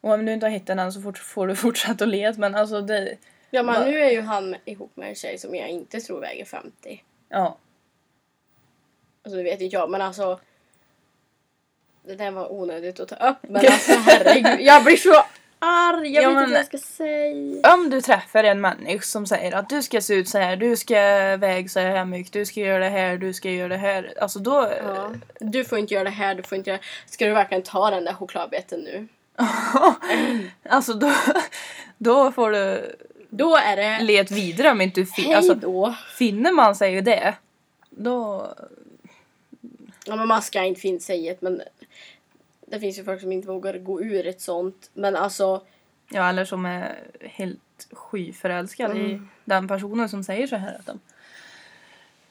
och 0.01 0.13
om 0.13 0.25
du 0.25 0.33
inte 0.33 0.45
har 0.45 0.51
hittat 0.51 0.77
den 0.77 0.93
så 0.93 1.01
får 1.13 1.47
du 1.47 1.55
fortsätta 1.65 2.03
att 2.03 2.09
leta 2.09 2.39
men 2.39 2.55
alltså 2.55 2.81
det, 2.81 3.17
Ja 3.49 3.63
men 3.63 3.89
nu 3.91 3.99
är 3.99 4.11
ju 4.11 4.21
han 4.21 4.55
ihop 4.65 4.91
med 4.95 5.09
en 5.09 5.15
tjej 5.15 5.37
som 5.37 5.55
jag 5.55 5.69
inte 5.69 5.99
tror 5.99 6.19
väger 6.19 6.45
50. 6.45 7.03
ja. 7.29 7.57
Alltså 9.23 9.37
det 9.37 9.43
vet 9.43 9.61
inte 9.61 9.75
jag 9.75 9.89
men 9.89 10.01
alltså. 10.01 10.39
Det 12.03 12.15
där 12.15 12.31
var 12.31 12.51
onödigt 12.51 12.99
att 12.99 13.07
ta 13.07 13.29
upp 13.29 13.37
men 13.41 13.55
alltså 13.71 13.91
herregud. 13.91 14.61
Jag 14.67 14.83
blir 14.83 14.97
så 14.97 15.13
arg. 15.61 16.07
Jag 16.13 16.23
Ja, 16.23 16.27
vet 16.29 16.35
men- 16.35 16.43
inte 16.43 16.53
vad 16.53 16.59
jag 16.59 16.65
ska 16.65 16.77
säga. 16.77 17.73
Om 17.73 17.89
du 17.89 18.01
träffar 18.01 18.43
en 18.43 18.61
människa 18.61 19.01
som 19.01 19.25
säger 19.27 19.55
att 19.55 19.69
du 19.69 19.81
ska 19.83 20.01
se 20.01 20.13
ut 20.13 20.29
så 20.29 20.37
här, 20.37 20.55
du 20.55 20.77
ska 20.77 20.95
väga 21.37 21.69
så 21.69 21.79
här 21.79 22.05
mycket, 22.05 22.33
du 22.33 22.45
ska 22.45 22.59
göra 22.59 22.83
det 22.83 22.89
här, 22.89 23.17
du 23.17 23.33
ska 23.33 23.49
göra 23.51 23.67
det 23.67 23.77
här. 23.77 24.13
Alltså 24.21 24.39
då... 24.39 24.71
Ja. 24.83 25.11
Du 25.39 25.63
får 25.65 25.77
inte 25.79 25.93
göra 25.93 26.03
det 26.03 26.09
här, 26.09 26.35
du 26.35 26.43
får 26.43 26.57
inte 26.57 26.69
göra... 26.69 26.79
Ska 27.05 27.25
du 27.25 27.33
verkligen 27.33 27.63
ta 27.63 27.89
den 27.91 28.03
där 28.05 28.13
chokladbeten 28.13 28.79
nu? 28.79 29.07
alltså 30.69 30.93
då, 30.93 31.11
då 31.97 32.31
får 32.31 32.51
du 32.51 32.95
Då 33.29 33.55
är 33.57 33.75
det 33.75 34.03
let 34.03 34.31
vidare 34.31 34.71
om 34.71 34.81
inte 34.81 35.01
du 35.01 35.05
fin- 35.05 35.35
alltså, 35.35 35.53
då. 35.53 35.95
finner 36.17 36.51
man 36.51 36.75
sig 36.75 36.93
ju 36.93 37.01
det. 37.01 37.33
Då... 37.89 38.47
Ja, 40.05 40.15
men 40.15 40.27
man 40.27 40.41
ska 40.41 40.63
inte 40.63 40.81
finna 40.81 40.99
sig 40.99 41.19
i 41.25 41.29
ett 41.29 41.41
men 41.41 41.61
det 42.71 42.79
finns 42.79 42.99
ju 42.99 43.03
folk 43.03 43.21
som 43.21 43.31
inte 43.31 43.47
vågar 43.47 43.77
gå 43.77 44.01
ur 44.01 44.27
ett 44.27 44.41
sånt. 44.41 44.89
Men 44.93 45.15
alltså, 45.15 45.61
Ja, 46.13 46.29
eller 46.29 46.45
som 46.45 46.65
är 46.65 46.95
helt 47.21 47.87
skyförälskad 47.91 48.97
i 48.97 48.99
Mm. 48.99 49.29
den 49.45 49.67
personen 49.67 50.09
som 50.09 50.23
säger 50.23 50.47
så 50.47 50.55
här. 50.55 50.75
Att 50.79 50.85
de... 50.85 50.99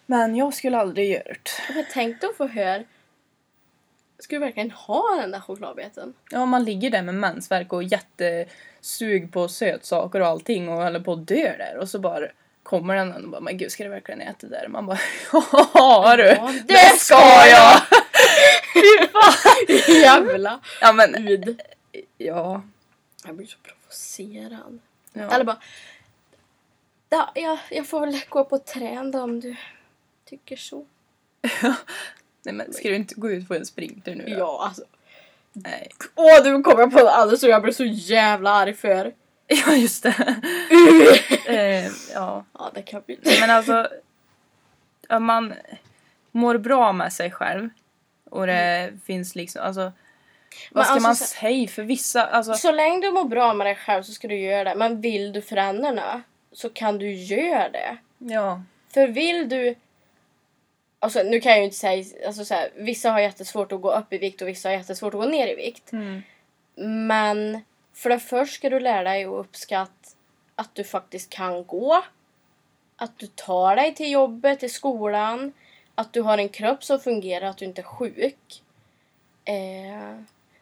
Men 0.07 0.37
jag 0.37 0.55
skulle 0.55 0.79
aldrig 0.79 1.11
göra 1.11 1.23
det. 1.25 1.75
men 1.75 1.85
tänk 1.93 2.25
att 2.25 2.37
få 2.37 2.47
höra. 2.47 2.83
Ska 4.19 4.37
du 4.37 4.41
verkligen 4.41 4.71
ha 4.71 5.17
den 5.21 5.31
där 5.31 5.41
chokladbeten? 5.41 6.15
Ja, 6.31 6.47
man 6.47 6.65
ligger 6.65 6.91
där 6.91 7.03
med 7.03 7.15
mensvärk 7.15 7.73
och 7.73 7.83
jättesug 7.83 9.33
på 9.33 9.49
sötsaker 9.49 10.21
och 10.21 10.27
allting 10.27 10.69
och 10.69 10.83
håller 10.83 11.01
på 11.01 11.13
att 11.13 11.27
dö 11.27 11.57
där 11.59 11.77
och 11.81 11.89
så 11.89 11.99
bara 11.99 12.27
kommer 12.63 12.97
den 12.97 13.25
och 13.25 13.31
bara 13.31 13.41
men 13.41 13.59
gud 13.59 13.71
ska 13.73 13.85
du 13.85 13.91
verkligen 13.91 14.21
äta 14.21 14.47
det 14.47 14.49
där? 14.61 14.69
Man 14.69 14.87
bara 14.87 14.99
ja 15.75 16.15
du, 16.17 16.25
Ja, 16.25 16.53
det 16.69 16.99
ska 16.99 17.47
jag! 17.51 17.81
Fy 18.73 19.07
fan! 19.13 19.95
Jävla 20.03 20.61
Ja 20.81 20.93
men 20.93 21.29
ud. 21.29 21.61
ja. 22.19 22.63
Jag 23.25 23.35
blir 23.37 23.47
så 23.47 23.59
provocerad. 23.63 24.79
ja. 25.13 25.31
Eller 25.31 25.45
bara. 25.45 25.59
Ja, 27.09 27.33
jag, 27.35 27.59
jag 27.71 27.87
får 27.87 28.01
väl 28.01 28.21
gå 28.29 28.45
på 28.45 28.59
trän 28.59 29.11
då 29.11 29.21
om 29.23 29.41
du 29.41 29.57
tycker 30.25 30.57
så. 30.57 30.87
Nej 32.43 32.55
men 32.55 32.73
ska 32.73 32.89
du 32.89 32.95
inte 32.97 33.15
gå 33.15 33.31
ut 33.31 33.49
på 33.49 33.55
en 33.55 33.67
sprinter 33.67 34.15
nu 34.15 34.25
då? 34.25 34.31
Ja, 34.39 34.65
alltså. 34.67 34.83
Nej. 35.53 35.91
Åh, 36.15 36.43
du 36.45 36.63
kommer 36.63 36.87
på 36.87 36.99
det 36.99 37.11
alldeles 37.11 37.43
och 37.43 37.49
jag 37.49 37.63
blir 37.63 37.73
så 37.73 37.85
jävla 37.85 38.51
arg 38.51 38.75
för. 38.75 39.13
Ja 39.67 39.75
just 39.75 40.03
det. 40.03 40.41
eh, 41.47 41.91
ja. 42.15 42.45
Ja, 42.53 42.71
det 42.75 42.83
kan 42.83 43.03
bli. 43.07 43.19
Men 43.41 43.51
alltså, 43.51 43.89
om 45.09 45.25
man 45.25 45.55
mår 46.31 46.59
bra 46.59 46.93
med 46.93 47.13
sig 47.13 47.31
själv 47.31 47.69
och 48.31 48.47
det 48.47 48.93
finns 49.05 49.35
liksom, 49.35 49.63
alltså 49.63 49.93
vad 50.71 50.85
ska 50.85 50.95
alltså 50.95 51.09
man 51.09 51.17
säga 51.17 51.69
för 51.69 51.83
vissa, 51.83 52.27
alltså 52.27 52.55
Så 52.55 52.73
länge 52.73 53.01
du 53.01 53.11
mår 53.13 53.25
bra 53.25 53.55
med 53.55 53.67
dig 53.67 53.75
själv 53.75 54.03
så 54.03 54.13
ska 54.13 54.29
du 54.29 54.37
göra 54.39 54.65
det. 54.65 54.75
Men 54.75 55.01
vill 55.01 55.33
du 55.33 55.43
förändra 55.43 56.23
så 56.53 56.71
kan 56.71 56.99
du 56.99 57.13
göra 57.13 57.69
det. 57.69 57.97
ja, 58.19 58.63
För 58.89 59.09
vill 59.09 59.49
du... 59.49 59.75
Alltså 60.99 61.23
nu 61.23 61.41
kan 61.41 61.53
jag 61.53 61.59
ju 61.59 61.65
inte 61.65 61.77
säga... 61.77 62.05
Alltså, 62.27 62.45
så 62.45 62.55
här, 62.55 62.71
vissa 62.77 63.11
har 63.11 63.21
jättesvårt 63.21 63.73
att 63.73 63.81
gå 63.81 63.93
upp 63.93 64.13
i 64.13 64.19
vikt 64.19 64.43
och 64.43 64.49
vissa 64.49 64.69
har 64.69 64.77
jättesvårt 64.77 65.15
att 65.15 65.21
gå 65.21 65.27
ner 65.27 65.47
i 65.49 65.55
vikt. 65.55 65.93
mm, 65.93 66.23
Men 67.07 67.61
för 67.95 68.11
det 68.11 68.19
först 68.21 68.55
ska 68.55 68.71
du 68.71 68.81
lära 68.81 69.03
dig 69.03 69.25
att 69.25 69.33
uppskatta 69.33 69.93
att 70.55 70.75
du 70.75 70.85
faktiskt 70.85 71.31
kan 71.31 71.65
gå. 71.65 72.05
Att 72.97 73.19
du 73.19 73.27
tar 73.27 73.77
dig 73.77 73.95
till 73.95 74.11
jobbet, 74.11 74.61
till 74.61 74.73
skolan. 74.73 75.53
Att 75.95 76.13
du 76.13 76.23
har 76.23 76.39
en 76.39 76.49
kropp 76.49 76.85
som 76.85 77.01
fungerar, 77.01 77.47
att 77.47 77.59
du 77.59 77.65
inte 77.65 77.81
är 77.81 77.85
sjuk. 77.85 78.63
Eh, 79.45 80.21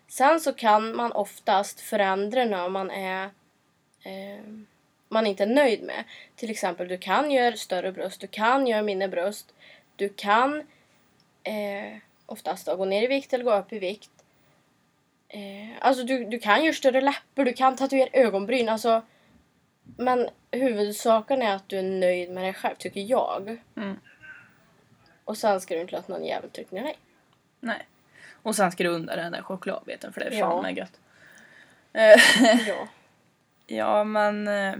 sen 0.08 0.40
så 0.40 0.52
kan 0.52 0.96
man 0.96 1.12
oftast 1.12 1.80
förändra 1.80 2.44
när 2.44 2.68
man 2.68 2.90
är 2.90 3.24
eh, 4.02 4.44
man 5.08 5.26
inte 5.26 5.42
är 5.42 5.46
nöjd 5.46 5.82
med. 5.82 6.04
Till 6.36 6.50
exempel, 6.50 6.88
du 6.88 6.98
kan 6.98 7.30
göra 7.30 7.56
större 7.56 7.92
bröst, 7.92 8.20
du 8.20 8.26
kan 8.26 8.66
göra 8.66 8.82
mindre 8.82 9.08
bröst. 9.08 9.54
Du 9.96 10.08
kan 10.08 10.62
eh, 11.42 11.96
oftast 12.26 12.66
då, 12.66 12.76
gå 12.76 12.84
ner 12.84 13.02
i 13.02 13.06
vikt 13.06 13.32
eller 13.32 13.44
gå 13.44 13.54
upp 13.54 13.72
i 13.72 13.78
vikt. 13.78 14.10
Eh, 15.28 15.68
alltså 15.80 16.04
du, 16.04 16.24
du 16.24 16.38
kan 16.38 16.64
göra 16.64 16.74
större 16.74 17.00
läppar, 17.00 17.44
du 17.44 17.52
kan 17.52 17.76
tatuera 17.76 18.08
ögonbryn. 18.12 18.68
Alltså, 18.68 19.02
men 19.96 20.28
huvudsaken 20.50 21.42
är 21.42 21.54
att 21.54 21.68
du 21.68 21.78
är 21.78 21.82
nöjd 21.82 22.30
med 22.30 22.44
dig 22.44 22.54
själv, 22.54 22.74
tycker 22.78 23.00
jag. 23.00 23.58
Mm. 23.76 24.00
Och 25.28 25.36
sen 25.38 25.60
ska 25.60 25.74
du 25.74 25.80
inte 25.80 25.96
låta 25.96 26.12
någon 26.12 26.24
jävel 26.24 26.50
trycka 26.50 26.76
ner 26.76 26.82
dig. 26.82 26.98
nej. 27.60 27.86
Och 28.42 28.56
sen 28.56 28.72
ska 28.72 28.82
du 28.84 28.88
undra 28.90 29.16
den 29.16 29.32
där 29.32 29.42
chokladbeten 29.42 30.12
för 30.12 30.20
det 30.20 30.26
är 30.26 30.30
fan 30.30 30.38
Ja. 30.56 30.62
med 30.62 30.76
gött. 30.76 31.00
Eh, 31.92 32.20
Ja. 32.68 32.88
ja 33.66 34.04
men 34.04 34.48
eh, 34.48 34.74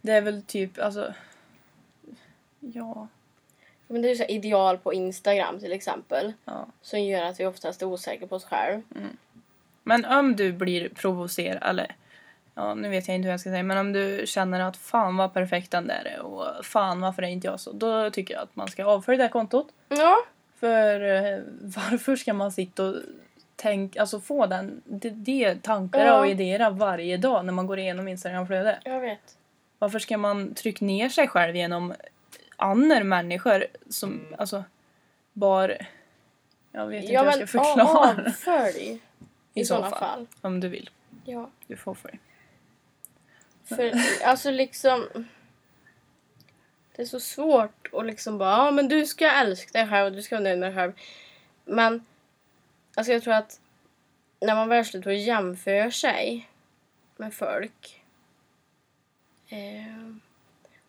det 0.00 0.12
är 0.12 0.20
väl 0.20 0.42
typ, 0.42 0.78
alltså 0.78 1.14
ja, 2.60 3.08
Men 3.86 4.02
det 4.02 4.08
är 4.08 4.10
ju 4.10 4.16
så 4.16 4.24
ideal 4.24 4.78
på 4.78 4.94
Instagram 4.94 5.60
till 5.60 5.72
exempel. 5.72 6.32
ja. 6.44 6.66
Som 6.82 7.00
gör 7.00 7.22
att 7.22 7.40
vi 7.40 7.46
oftast 7.46 7.82
är 7.82 7.86
osäkra 7.86 8.26
på 8.26 8.36
oss 8.36 8.44
själva. 8.44 8.82
Men 9.82 10.04
om 10.04 10.36
du 10.36 10.52
blir 10.52 10.88
provocerad, 10.88 11.62
eller 11.62 11.94
ja, 12.58 12.74
nu 12.74 12.88
vet 12.88 13.08
jag 13.08 13.14
inte 13.14 13.24
hur 13.26 13.30
jag 13.30 13.40
ska 13.40 13.50
säga, 13.50 13.62
men 13.62 13.78
om 13.78 13.92
du 13.92 14.22
känner 14.26 14.60
att 14.60 14.76
fan 14.76 15.16
vad 15.16 15.34
perfekt 15.34 15.70
den 15.70 15.86
där 15.86 16.04
är 16.16 16.20
och 16.20 16.64
fan 16.64 17.00
varför 17.00 17.22
är 17.22 17.26
inte 17.26 17.46
jag 17.46 17.60
så, 17.60 17.72
då 17.72 18.10
tycker 18.10 18.34
jag 18.34 18.42
att 18.42 18.56
man 18.56 18.68
ska 18.68 18.84
avfölja 18.84 19.16
det 19.16 19.22
här 19.24 19.30
kontot. 19.30 19.68
Ja. 19.88 20.16
För 20.60 21.00
eh, 21.00 21.38
varför 21.60 22.16
ska 22.16 22.32
man 22.34 22.52
sitta 22.52 22.84
och 22.84 22.96
tänka, 23.56 24.00
alltså 24.00 24.20
få 24.20 24.46
den, 24.46 24.82
det, 24.84 25.10
det 25.10 25.62
tankar 25.62 26.06
Ja. 26.06 26.18
och 26.20 26.26
idéer 26.26 26.70
varje 26.70 27.16
dag 27.16 27.44
när 27.44 27.52
man 27.52 27.66
går 27.66 27.78
igenom 27.78 28.08
Instagramflödet? 28.08 28.78
Jag 28.84 29.00
vet. 29.00 29.36
Varför 29.78 29.98
ska 29.98 30.18
man 30.18 30.54
trycka 30.54 30.84
ner 30.84 31.08
sig 31.08 31.28
själv 31.28 31.56
genom 31.56 31.94
andra 32.56 33.04
människor 33.04 33.64
som, 33.90 34.20
alltså, 34.38 34.64
bara... 35.32 35.72
Jag 36.72 36.86
vet 36.86 37.02
inte 37.02 37.12
Ja 37.12 37.20
hur 37.22 37.26
jag 37.30 37.38
men 37.38 37.48
ska 37.48 37.58
förklara. 37.58 38.24
avfölj. 38.26 39.00
I, 39.54 39.60
I 39.60 39.64
så 39.64 39.76
fall. 39.82 39.90
fall. 39.94 40.26
Om 40.40 40.60
du 40.60 40.68
vill. 40.68 40.90
Ja. 41.24 41.50
Du 41.66 41.76
får 41.76 41.94
följa. 41.94 42.18
För 43.68 43.92
alltså 44.24 44.50
liksom... 44.50 45.08
Det 46.96 47.02
är 47.02 47.06
så 47.06 47.20
svårt 47.20 47.88
att 47.92 48.06
liksom 48.06 48.38
bara, 48.38 48.50
ja 48.50 48.70
men 48.70 48.88
du 48.88 49.06
ska 49.06 49.30
älska 49.30 49.78
dig 49.78 49.88
själv 49.88 50.06
och 50.06 50.12
du 50.12 50.22
ska 50.22 50.34
vara 50.36 50.44
nöjd 50.44 50.58
med 50.58 50.68
dig 50.68 50.76
själv. 50.76 50.92
Men 51.64 52.06
alltså 52.94 53.12
jag 53.12 53.22
tror 53.22 53.34
att 53.34 53.60
när 54.40 54.54
man 54.54 54.68
väl 54.68 54.84
slutar 54.84 55.10
jämföra 55.10 55.90
sig 55.90 56.48
med 57.16 57.34
folk 57.34 58.02
eh, 59.48 60.14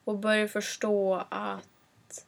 och 0.04 0.18
börjar 0.18 0.48
förstå 0.48 1.26
att 1.30 2.26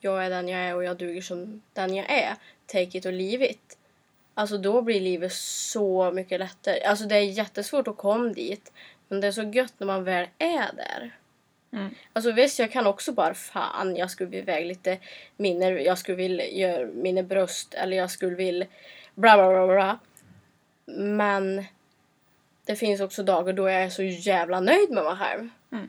jag 0.00 0.24
är 0.24 0.30
den 0.30 0.48
jag 0.48 0.60
är 0.60 0.74
och 0.74 0.84
jag 0.84 0.96
duger 0.96 1.22
som 1.22 1.62
den 1.72 1.94
jag 1.94 2.10
är. 2.10 2.36
Take 2.66 2.98
it 2.98 3.06
or 3.06 3.12
leave 3.12 3.50
it. 3.50 3.78
Alltså 4.34 4.58
då 4.58 4.82
blir 4.82 5.00
livet 5.00 5.32
så 5.32 6.10
mycket 6.10 6.40
lättare. 6.40 6.84
Alltså 6.84 7.04
det 7.04 7.16
är 7.16 7.20
jättesvårt 7.20 7.88
att 7.88 7.96
komma 7.96 8.28
dit. 8.28 8.72
Men 9.12 9.20
det 9.20 9.26
är 9.26 9.32
så 9.32 9.42
gött 9.42 9.74
när 9.78 9.86
man 9.86 10.04
väl 10.04 10.28
är 10.38 10.72
där. 10.76 11.10
Mm. 11.72 11.94
Alltså 12.12 12.32
visst, 12.32 12.58
jag 12.58 12.72
kan 12.72 12.86
också 12.86 13.12
bara 13.12 13.34
fan, 13.34 13.96
jag 13.96 14.10
skulle 14.10 14.30
vilja 14.30 14.42
iväg 14.42 14.66
lite 14.66 14.98
mindre. 15.36 15.82
Jag 15.82 15.98
skulle 15.98 16.16
vilja 16.16 16.46
göra 16.46 16.86
mina 16.86 17.22
bröst 17.22 17.74
eller 17.74 17.96
jag 17.96 18.10
skulle 18.10 18.36
vilja 18.36 18.66
bla 19.14 19.36
bla 19.36 19.66
bla 19.66 19.66
bla. 19.66 19.98
Men 20.96 21.64
det 22.64 22.76
finns 22.76 23.00
också 23.00 23.22
dagar 23.22 23.52
då 23.52 23.68
jag 23.68 23.82
är 23.82 23.90
så 23.90 24.02
jävla 24.02 24.60
nöjd 24.60 24.90
med 24.90 25.04
mig 25.04 25.16
själv. 25.16 25.48
Mm. 25.72 25.88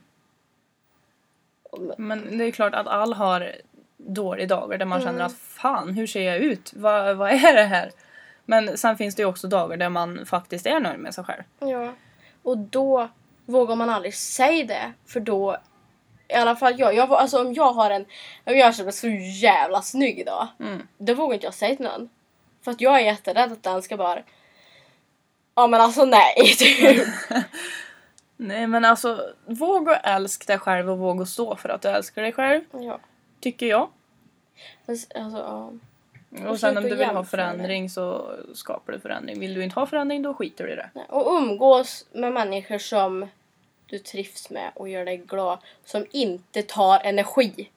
Men 1.97 2.37
det 2.37 2.43
är 2.45 2.51
klart 2.51 2.73
att 2.73 2.87
alla 2.87 3.15
har 3.15 3.51
dåliga 3.97 4.47
dagar 4.47 4.77
där 4.77 4.85
man 4.85 5.01
Mm. 5.01 5.13
känner 5.13 5.25
att 5.25 5.37
fan, 5.37 5.93
hur 5.93 6.07
ser 6.07 6.21
jag 6.21 6.37
ut? 6.37 6.73
Vad, 6.73 7.17
vad 7.17 7.31
är 7.31 7.53
det 7.53 7.63
här? 7.63 7.91
Men 8.45 8.77
sen 8.77 8.97
finns 8.97 9.15
det 9.15 9.21
ju 9.21 9.27
också 9.27 9.47
dagar 9.47 9.77
där 9.77 9.89
man 9.89 10.25
faktiskt 10.25 10.65
är 10.65 10.79
nöjd 10.79 10.99
med 10.99 11.13
sig 11.13 11.23
själv. 11.23 11.43
Ja. 11.59 11.93
Och 12.43 12.57
då 12.57 13.09
vågar 13.45 13.75
man 13.75 13.89
aldrig 13.89 14.15
säga 14.15 14.65
det. 14.65 14.93
För 15.05 15.19
då, 15.19 15.57
i 16.27 16.33
alla 16.33 16.55
fall 16.55 16.79
jag, 16.79 16.95
jag 16.95 17.07
var- 17.07 17.17
alltså 17.17 17.41
om 17.41 17.53
jag 17.53 17.73
har 17.73 17.89
en, 17.91 18.05
om 18.43 18.57
jag 18.57 18.75
känner 18.75 18.85
mig 18.85 18.93
så 18.93 19.07
jävla 19.45 19.81
snygg 19.81 20.19
idag. 20.19 20.47
Mm. 20.59 20.87
Då 20.97 21.13
vågar 21.13 21.33
inte 21.33 21.45
jag 21.47 21.53
säga 21.53 21.75
till 21.75 21.85
någon. 21.85 22.09
För 22.63 22.71
att 22.71 22.81
jag 22.81 22.95
är 22.95 23.05
jätterädd 23.05 23.51
att 23.51 23.63
den 23.63 23.81
ska 23.81 23.97
bara, 23.97 24.19
ja 25.55 25.67
men 25.67 25.81
alltså 25.81 26.05
nej. 26.05 26.35
Typ. 26.57 27.07
Nej 28.37 28.67
men 28.67 28.85
alltså, 28.85 29.33
våga 29.45 29.95
älska 29.95 30.45
dig 30.45 30.59
själv 30.59 30.89
och 30.91 30.97
våga 30.97 31.25
stå 31.25 31.55
för 31.55 31.69
att 31.69 31.81
du 31.81 31.87
älskar 31.87 32.21
dig 32.21 32.31
själv, 32.31 32.61
ja. 32.71 32.99
tycker 33.41 33.65
jag. 33.65 33.89
Fast, 34.85 35.15
Alltså, 35.15 35.37
ja. 35.39 35.71
Och 36.33 36.59
sen 36.59 36.71
sluta 36.71 36.79
om 36.79 36.83
du 36.83 36.95
vill 36.95 37.07
ha 37.07 37.23
förändring 37.23 37.89
så 37.89 38.35
skapar 38.53 38.93
du 38.93 38.99
förändring. 38.99 39.39
Vill 39.39 39.53
du 39.53 39.63
inte 39.63 39.79
ha 39.79 39.85
förändring 39.85 40.21
då 40.21 40.33
skiter 40.33 40.63
du 40.63 40.73
i 40.73 40.75
det. 40.75 40.89
Och 41.09 41.37
umgås 41.37 42.05
med 42.11 42.33
människor 42.33 42.77
som 42.77 43.27
du 43.85 43.99
trivs 43.99 44.49
med 44.49 44.71
och 44.75 44.89
gör 44.89 45.05
dig 45.05 45.17
glad. 45.17 45.57
Som 45.85 46.05
inte 46.11 46.61
tar 46.61 46.99
energi. 46.99 47.69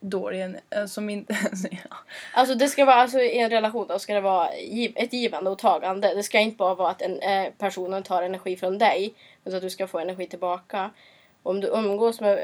Dålig, 0.00 0.42
eh, 0.70 0.86
som 0.86 1.10
inte... 1.10 1.36
ja. 1.70 1.96
Alltså 2.34 2.54
det 2.54 2.68
ska 2.68 2.84
vara, 2.84 2.96
alltså 2.96 3.18
i 3.18 3.38
en 3.38 3.50
relation 3.50 3.86
då 3.86 3.98
ska 3.98 4.14
det 4.14 4.20
vara 4.20 4.48
ett 4.94 5.12
givande 5.12 5.50
och 5.50 5.58
tagande. 5.58 6.14
Det 6.14 6.22
ska 6.22 6.38
inte 6.38 6.56
bara 6.56 6.74
vara 6.74 6.90
att 6.90 7.02
en, 7.02 7.20
eh, 7.20 7.52
personen 7.58 8.02
tar 8.02 8.22
energi 8.22 8.56
från 8.56 8.78
dig. 8.78 9.14
Utan 9.44 9.56
att 9.56 9.62
du 9.62 9.70
ska 9.70 9.86
få 9.86 9.98
energi 9.98 10.26
tillbaka. 10.26 10.90
Om 11.42 11.60
du 11.60 11.68
umgås 11.68 12.20
med 12.20 12.38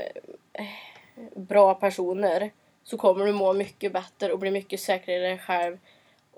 eh, 0.52 0.66
bra 1.34 1.74
personer 1.74 2.50
så 2.90 2.96
kommer 2.96 3.27
du 3.27 3.33
må 3.33 3.53
mycket 3.53 3.92
bättre 3.92 4.33
och 4.33 4.38
bli 4.38 4.51
mycket 4.51 4.81
säkrare 4.81 5.16
i 5.16 5.20
dig 5.20 5.38
själv. 5.38 5.79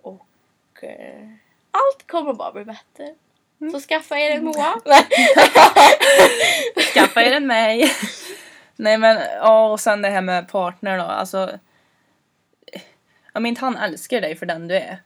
Och 0.03 0.85
eh, 0.85 1.29
allt 1.71 2.07
kommer 2.07 2.33
bara 2.35 2.53
bli 2.53 2.65
bättre. 2.65 3.15
Så 3.73 3.81
skaffa 3.81 4.19
er 4.19 4.31
en 4.31 4.45
Moa. 4.45 4.75
Skaffa 6.95 7.23
er 7.23 7.33
en 7.33 7.47
mig! 7.47 7.93
Nej 8.77 8.99
men, 8.99 9.19
ja 9.37 9.73
och 9.73 9.81
sen 9.81 10.03
det 10.03 10.09
här 10.09 10.21
med 10.21 10.49
partner 10.49 10.99
då. 10.99 11.05
Alltså... 11.05 11.59
Jag 13.33 13.43
menar 13.43 13.61
han 13.61 13.77
älskar 13.77 14.21
dig 14.21 14.37
för 14.37 14.47
den 14.47 14.69
du 14.69 14.75
är. 14.75 15.03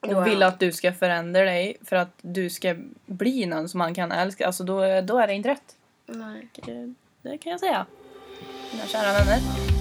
Och 0.00 0.14
Wow. 0.14 0.24
vill 0.24 0.42
att 0.42 0.60
du 0.60 0.72
ska 0.72 0.92
förändra 0.92 1.44
dig 1.44 1.76
för 1.84 1.96
att 1.96 2.18
du 2.20 2.50
ska 2.50 2.74
bli 3.06 3.46
någon 3.46 3.68
som 3.68 3.80
han 3.80 3.94
kan 3.94 4.12
älska. 4.12 4.46
Alltså 4.46 4.64
då, 4.64 5.00
då 5.00 5.18
är 5.18 5.26
det 5.26 5.34
inte 5.34 5.48
rätt. 5.48 5.76
Nej. 6.06 6.48
Det, 6.52 6.94
det 7.22 7.38
kan 7.38 7.50
jag 7.52 7.60
säga. 7.60 7.86
Mina 8.72 8.86
kära 8.86 9.12
vänner. 9.12 9.77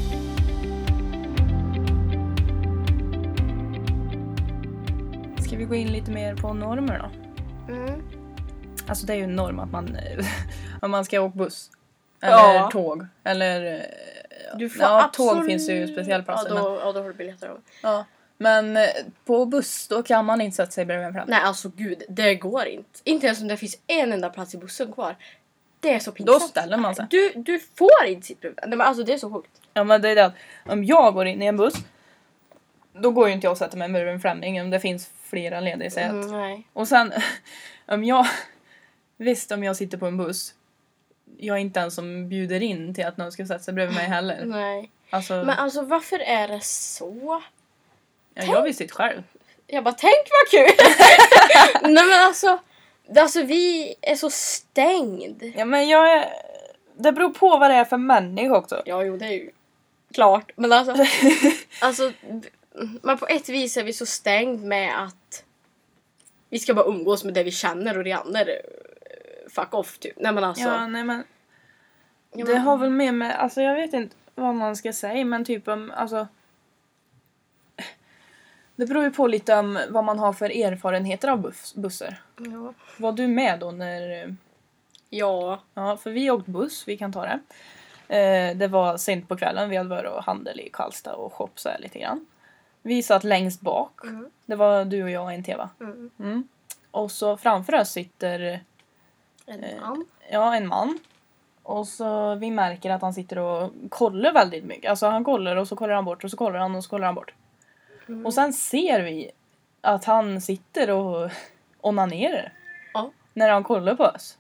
Ska 5.58 5.62
vi 5.62 5.65
gå 5.70 5.76
in 5.76 5.91
lite 5.91 6.12
mer 6.12 6.36
på 6.36 6.54
normer 6.54 7.00
då? 7.04 7.10
Mm. 7.74 8.04
Alltså 8.88 9.06
det 9.06 9.13
är 9.13 9.17
ju 9.17 9.24
en 9.24 9.36
norm 9.36 9.60
att 9.60 9.72
man, 9.72 9.98
om 10.82 10.91
man 10.91 11.06
ska 11.06 11.22
åka 11.22 11.38
buss. 11.38 11.72
Eller 12.22 12.36
Ja. 12.54 12.70
tåg. 12.72 13.06
Eller... 13.24 13.76
eh, 13.76 13.82
Du 14.58 14.70
får 14.70 14.82
ja, 14.82 15.04
absolut... 15.04 15.32
tåg 15.38 15.46
finns 15.46 15.70
ju 15.70 15.88
specialplatser. 15.88 16.48
Ja, 16.50 16.54
men, 16.54 16.63
då, 16.63 16.80
ja, 16.84 16.91
då 16.91 17.02
har 17.02 17.08
du 17.08 17.13
biljetter. 17.13 17.48
av. 17.48 17.62
ja. 17.84 18.06
men 18.38 18.78
eh, 18.78 18.84
på 19.26 19.46
buss 19.46 19.88
då 19.88 20.04
kan 20.04 20.26
man 20.26 20.41
inte 20.41 20.56
sätta 20.56 20.72
sig 20.72 20.86
bredvid 20.86 21.08
en 21.08 21.13
fram. 21.13 21.28
Nej, 21.30 21.41
alltså 21.43 21.72
gud, 21.76 22.04
det 22.10 22.36
går 22.36 22.65
inte. 22.65 23.00
Inte 23.04 23.26
ens 23.26 23.41
om 23.41 23.48
det 23.48 23.58
finns 23.58 23.78
en 23.88 24.13
enda 24.13 24.30
plats 24.30 24.54
i 24.54 24.58
bussen 24.58 24.91
kvar. 24.93 25.15
Det 25.80 25.93
är 25.93 26.00
så 26.00 26.12
pinsamt. 26.12 26.41
Då 26.41 26.48
ställer 26.48 26.78
man 26.78 26.96
sig. 26.96 27.06
Du, 27.10 27.34
du 27.36 27.60
får 27.60 28.06
inte 28.06 28.28
sitta 28.28 28.39
bredvid. 28.41 28.60
Nej, 28.67 28.78
men 28.78 28.88
alltså 28.88 29.04
det 29.04 29.13
är 29.13 29.17
så 29.17 29.34
sjukt. 29.34 29.52
Ja 29.74 29.84
men 29.84 30.02
det 30.02 30.10
är 30.10 30.15
det 30.15 30.26
att 30.26 30.34
om 30.65 30.84
jag 30.84 31.13
går 31.13 31.26
in 31.26 31.41
i 31.41 31.46
en 31.46 31.58
buss 31.58 31.76
då 33.00 33.12
går 33.12 33.28
ju 33.28 33.34
inte 33.34 33.46
jag 33.48 33.52
och 33.52 33.58
sätter 33.58 33.78
mig 33.78 33.89
bredvid 33.89 34.13
en 34.13 34.20
främling 34.20 34.62
om 34.62 34.70
det 34.70 34.80
finns 34.80 35.10
flera 35.30 35.60
lediga 35.60 35.90
säten. 35.90 36.22
Mm, 36.22 36.32
nej. 36.32 36.68
Och 36.74 36.88
sen 36.88 37.13
om 37.86 38.04
jag... 38.04 38.28
Visst 39.18 39.52
om 39.52 39.63
jag 39.63 39.76
sitter 39.76 39.98
på 39.98 40.06
en 40.06 40.18
buss. 40.18 40.54
Jag 41.38 41.58
är 41.58 41.62
inte 41.62 41.80
den 41.80 41.92
som 41.92 42.30
bjuder 42.30 42.63
in 42.63 42.94
till 42.94 43.06
att 43.06 43.18
någon 43.18 43.32
ska 43.32 43.46
sätta 43.46 43.63
sig 43.63 43.74
bredvid 43.74 43.96
mig 43.96 44.06
heller. 44.06 44.42
nej. 44.46 44.92
Alltså, 45.10 45.34
Men 45.34 45.50
alltså 45.50 45.82
varför 45.82 46.20
är 46.20 46.48
det 46.48 46.63
så? 46.63 47.44
ja, 48.34 48.44
jag 48.44 48.62
vill 48.63 48.76
sitta 48.76 48.94
själv. 48.94 49.24
Jag 49.68 49.84
bara, 49.84 49.94
tänk 49.94 50.28
vad 50.32 50.52
kul! 50.52 50.86
nej 51.94 52.06
men 52.06 52.20
alltså, 52.20 52.60
alltså 53.18 53.44
vi 53.44 53.96
är 54.02 54.16
så 54.16 54.30
stängd. 54.30 55.44
Ja 55.56 55.66
men 55.66 55.88
jag 55.88 56.12
är... 56.12 56.34
Det 56.98 57.12
beror 57.12 57.30
på 57.30 57.58
vad 57.58 57.70
det 57.72 57.76
är 57.76 57.86
för 57.86 57.98
människa 57.98 58.58
också. 58.58 58.82
Ja, 58.86 59.04
jo 59.04 59.18
det 59.18 59.26
är 59.26 59.32
ju 59.32 59.52
klart. 60.13 60.52
Men 60.56 60.74
alltså, 60.74 61.06
alltså 61.82 62.12
men 63.02 63.18
på 63.18 63.28
ett 63.28 63.50
vis 63.50 63.78
är 63.78 63.84
vi 63.84 63.94
så 63.94 64.06
stängd 64.06 64.63
med 64.63 65.04
att 65.04 65.44
vi 66.50 66.60
ska 66.60 66.74
bara 66.74 66.86
umgås 66.86 67.24
med 67.24 67.34
det 67.34 67.44
vi 67.44 67.52
känner 67.52 67.98
och 67.98 68.04
det 68.04 68.12
andra 68.12 68.40
eh, 68.42 68.48
fuck 69.50 69.74
off 69.74 69.98
typ. 70.00 70.13
Nej 70.18 70.32
men 70.34 70.44
alltså. 70.44 70.63
Ja 70.63 70.88
nej 70.88 71.04
men... 71.04 71.24
ja, 72.32 72.46
Det 72.46 72.54
men- 72.54 72.62
har 72.62 72.78
väl 72.78 72.90
med 72.90 73.13
med... 73.13 73.40
Alltså 73.40 73.62
jag 73.62 73.76
vet 73.76 73.94
inte 73.94 74.16
vad 74.36 74.56
man 74.56 74.76
ska 74.76 74.94
säga 74.94 75.26
men 75.26 75.46
typ 75.46 75.68
om... 75.68 75.92
Alltså... 75.96 76.28
Det 78.76 78.86
beror 78.86 79.04
ju 79.04 79.12
på 79.12 79.28
lite 79.28 79.56
om 79.56 79.80
vad 79.90 80.04
man 80.04 80.20
har 80.20 80.34
för 80.34 80.50
erfarenheter 80.63 81.28
av 81.28 81.42
buss, 81.42 81.76
bussar. 81.76 82.22
ja. 82.38 82.74
Var 82.98 83.12
du 83.12 83.28
med 83.28 83.60
då 83.60 83.72
när... 83.72 84.36
ja. 85.10 85.62
Ja, 85.74 85.98
för 85.98 86.12
vi 86.12 86.32
åkte 86.32 86.52
buss, 86.52 86.84
vi 86.88 86.98
kan 86.98 87.13
ta 87.13 87.22
det. 87.26 87.40
Eh, 88.18 88.58
det 88.58 88.68
var 88.68 88.98
sent 88.98 89.28
på 89.28 89.38
kvällen, 89.38 89.70
vi 89.70 89.76
hade 89.78 89.90
varit 89.90 90.12
och 90.12 90.24
handel 90.24 90.60
i 90.60 90.70
Karlstad 90.74 91.13
och 91.16 91.34
shop 91.34 91.50
så 91.56 91.70
här 91.70 91.80
lite 91.80 92.00
grann. 92.00 92.26
Vi 92.88 93.04
satt 93.04 93.23
längst 93.23 93.62
bak. 93.62 94.04
Mm. 94.04 94.30
Det 94.45 94.56
var 94.56 94.86
du 94.86 95.04
och 95.04 95.10
jag 95.10 95.23
och 95.23 95.32
en 95.32 95.43
TV. 95.43 95.69
Mm. 95.80 96.12
Mm. 96.19 96.47
Och 96.91 97.12
så 97.12 97.38
framför 97.38 97.76
oss 97.76 97.89
sitter 97.89 98.60
En 99.45 99.63
Eh, 99.63 99.82
man. 99.82 100.06
ja, 100.32 100.56
en 100.56 100.67
man. 100.67 101.00
Och 101.63 101.88
så 101.88 102.36
vi 102.36 102.52
märker 102.52 102.89
att 102.91 103.02
han 103.02 103.13
sitter 103.13 103.38
och 103.39 103.71
kollar 103.89 104.34
väldigt 104.34 104.63
mycket. 104.63 104.89
Alltså 104.89 105.08
han 105.08 105.23
kollar 105.23 105.56
och 105.56 105.67
så 105.67 105.76
kollar 105.76 105.95
han 105.95 106.06
bort 106.06 106.23
och 106.23 106.32
så 106.32 106.38
kollar 106.38 106.60
han 106.60 106.76
och 106.76 106.84
så 106.84 106.89
kollar 106.89 107.06
han 107.06 107.15
bort. 107.15 107.34
Mm. 108.08 108.26
Och 108.26 108.34
sen 108.34 108.54
ser 108.54 109.02
vi 109.02 109.32
att 109.82 110.06
han 110.06 110.41
sitter 110.41 110.89
och 110.89 111.32
onanerar. 111.82 112.54
Ja. 112.93 113.12
När 113.34 113.50
han 113.50 113.63
kollar 113.63 113.95
på 113.95 114.04
oss. 114.04 114.38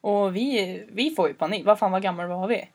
Och 0.00 0.36
vi, 0.36 0.84
vi 0.92 1.10
får 1.10 1.28
ju 1.28 1.34
panik. 1.34 1.66
Vad 1.66 1.78
fan 1.78 1.92
vad 1.92 2.02
gammal 2.02 2.26
var 2.26 2.46
vi? 2.48 2.68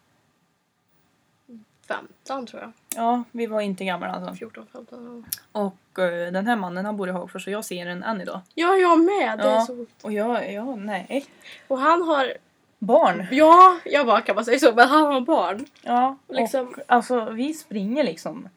15 1.89 2.45
tror 2.47 2.61
jag. 2.61 2.71
Ja, 2.95 3.23
vi 3.31 3.45
var 3.45 3.61
inte 3.61 3.85
gamla 3.85 4.07
alltså. 4.07 4.33
14, 4.35 4.67
15 4.73 5.25
Och 5.51 5.99
eh, 5.99 6.31
den 6.31 6.47
här 6.47 6.55
mannen 6.55 6.85
han 6.85 6.97
bor 6.97 7.09
i 7.09 7.11
Hagfors 7.11 7.47
och 7.47 7.53
jag 7.53 7.65
ser 7.65 7.85
den 7.85 8.03
än 8.03 8.21
idag. 8.21 8.41
Ja, 8.55 8.75
jag 8.75 8.99
med. 8.99 9.37
Det 9.39 9.43
är 9.43 9.53
Ja. 9.55 9.61
så... 9.65 9.85
Och 10.01 10.13
jag, 10.13 10.53
ja, 10.53 10.75
nej. 10.75 11.25
Och 11.67 11.79
han 11.79 12.01
har... 12.01 12.33
Barn. 12.81 13.25
Ja, 13.31 13.77
jag 13.85 14.05
bara 14.05 14.21
kan 14.21 14.35
man 14.35 14.45
säga 14.45 14.59
så, 14.59 14.73
men 14.75 14.87
han 14.87 15.03
har 15.05 15.21
barn. 15.21 15.65
Ja, 15.81 16.17
Liksom- 16.27 16.67
och 16.67 16.73
alltså 16.87 17.25
vi 17.29 17.53
springer 17.53 18.03
liksom 18.03 18.49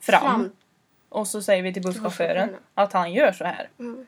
fram. 0.00 0.50
Och 1.08 1.26
så 1.26 1.42
säger 1.42 1.62
vi 1.62 1.72
till 1.72 1.82
busschauffören 1.82 2.34
busschauffören. 2.36 2.62
att 2.74 2.92
han 2.92 3.12
gör 3.12 3.32
så 3.32 3.44
här. 3.44 3.68
Mm. 3.78 4.06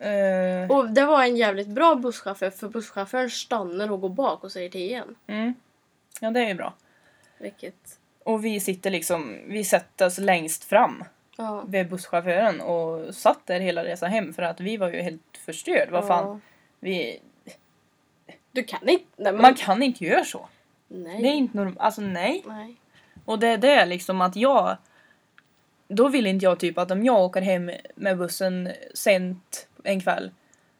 Eh, 0.00 0.70
Och 0.76 0.90
det 0.90 1.04
var 1.04 1.22
en 1.22 1.36
jävligt 1.36 1.68
bra 1.68 1.94
busschaufför 1.94 2.50
för 2.50 2.68
busschauffören 2.68 3.30
stannar 3.30 3.92
och 3.92 4.00
går 4.00 4.08
bak 4.08 4.44
och 4.44 4.52
säger 4.52 4.68
till 4.70 4.80
igen. 4.80 5.14
mm. 5.26 5.54
Ja, 6.20 6.30
det 6.30 6.40
är 6.40 6.48
ju 6.48 6.54
bra. 6.54 6.74
Vilket... 7.38 7.98
Och 8.24 8.44
vi 8.44 8.60
sitter 8.60 8.90
liksom, 8.90 9.38
vi 9.46 9.64
sätter 9.64 10.06
oss 10.06 10.18
längst 10.18 10.64
fram 10.64 11.04
Ja. 11.38 11.64
vid 11.68 11.88
busschauffören 11.88 12.60
och 12.60 13.14
satt 13.14 13.46
där 13.46 13.60
hela 13.60 13.84
resan 13.84 14.10
hem 14.10 14.34
för 14.34 14.42
att 14.42 14.60
vi 14.60 14.76
var 14.76 14.90
ju 14.90 15.00
helt 15.02 15.36
förstörd. 15.44 15.90
Vad 15.90 16.06
fan, 16.06 16.26
Ja. 16.28 16.40
vi, 16.80 17.20
Du 18.52 18.62
kan 18.62 18.88
inte... 18.88 19.04
Nej, 19.16 19.32
men... 19.32 19.42
man 19.42 19.54
kan 19.54 19.82
inte 19.82 20.04
göra 20.04 20.24
så. 20.24 20.48
Nej. 20.88 21.22
Det 21.22 21.28
är 21.28 21.32
inte 21.34 21.56
normalt, 21.56 21.78
alltså 21.78 22.00
nej. 22.00 22.42
Nej. 22.46 22.76
Och 23.24 23.38
det 23.38 23.48
är 23.48 23.58
det 23.58 23.86
liksom 23.86 24.20
att 24.20 24.36
jag... 24.36 24.76
Då 25.88 26.08
vill 26.08 26.26
inte 26.26 26.44
jag 26.44 26.60
typ 26.60 26.78
att 26.78 26.90
om 26.90 27.04
jag 27.04 27.20
åker 27.20 27.40
hem 27.40 27.70
med 27.94 28.18
bussen 28.18 28.72
sent 28.94 29.68
en 29.84 30.00
kväll. 30.00 30.30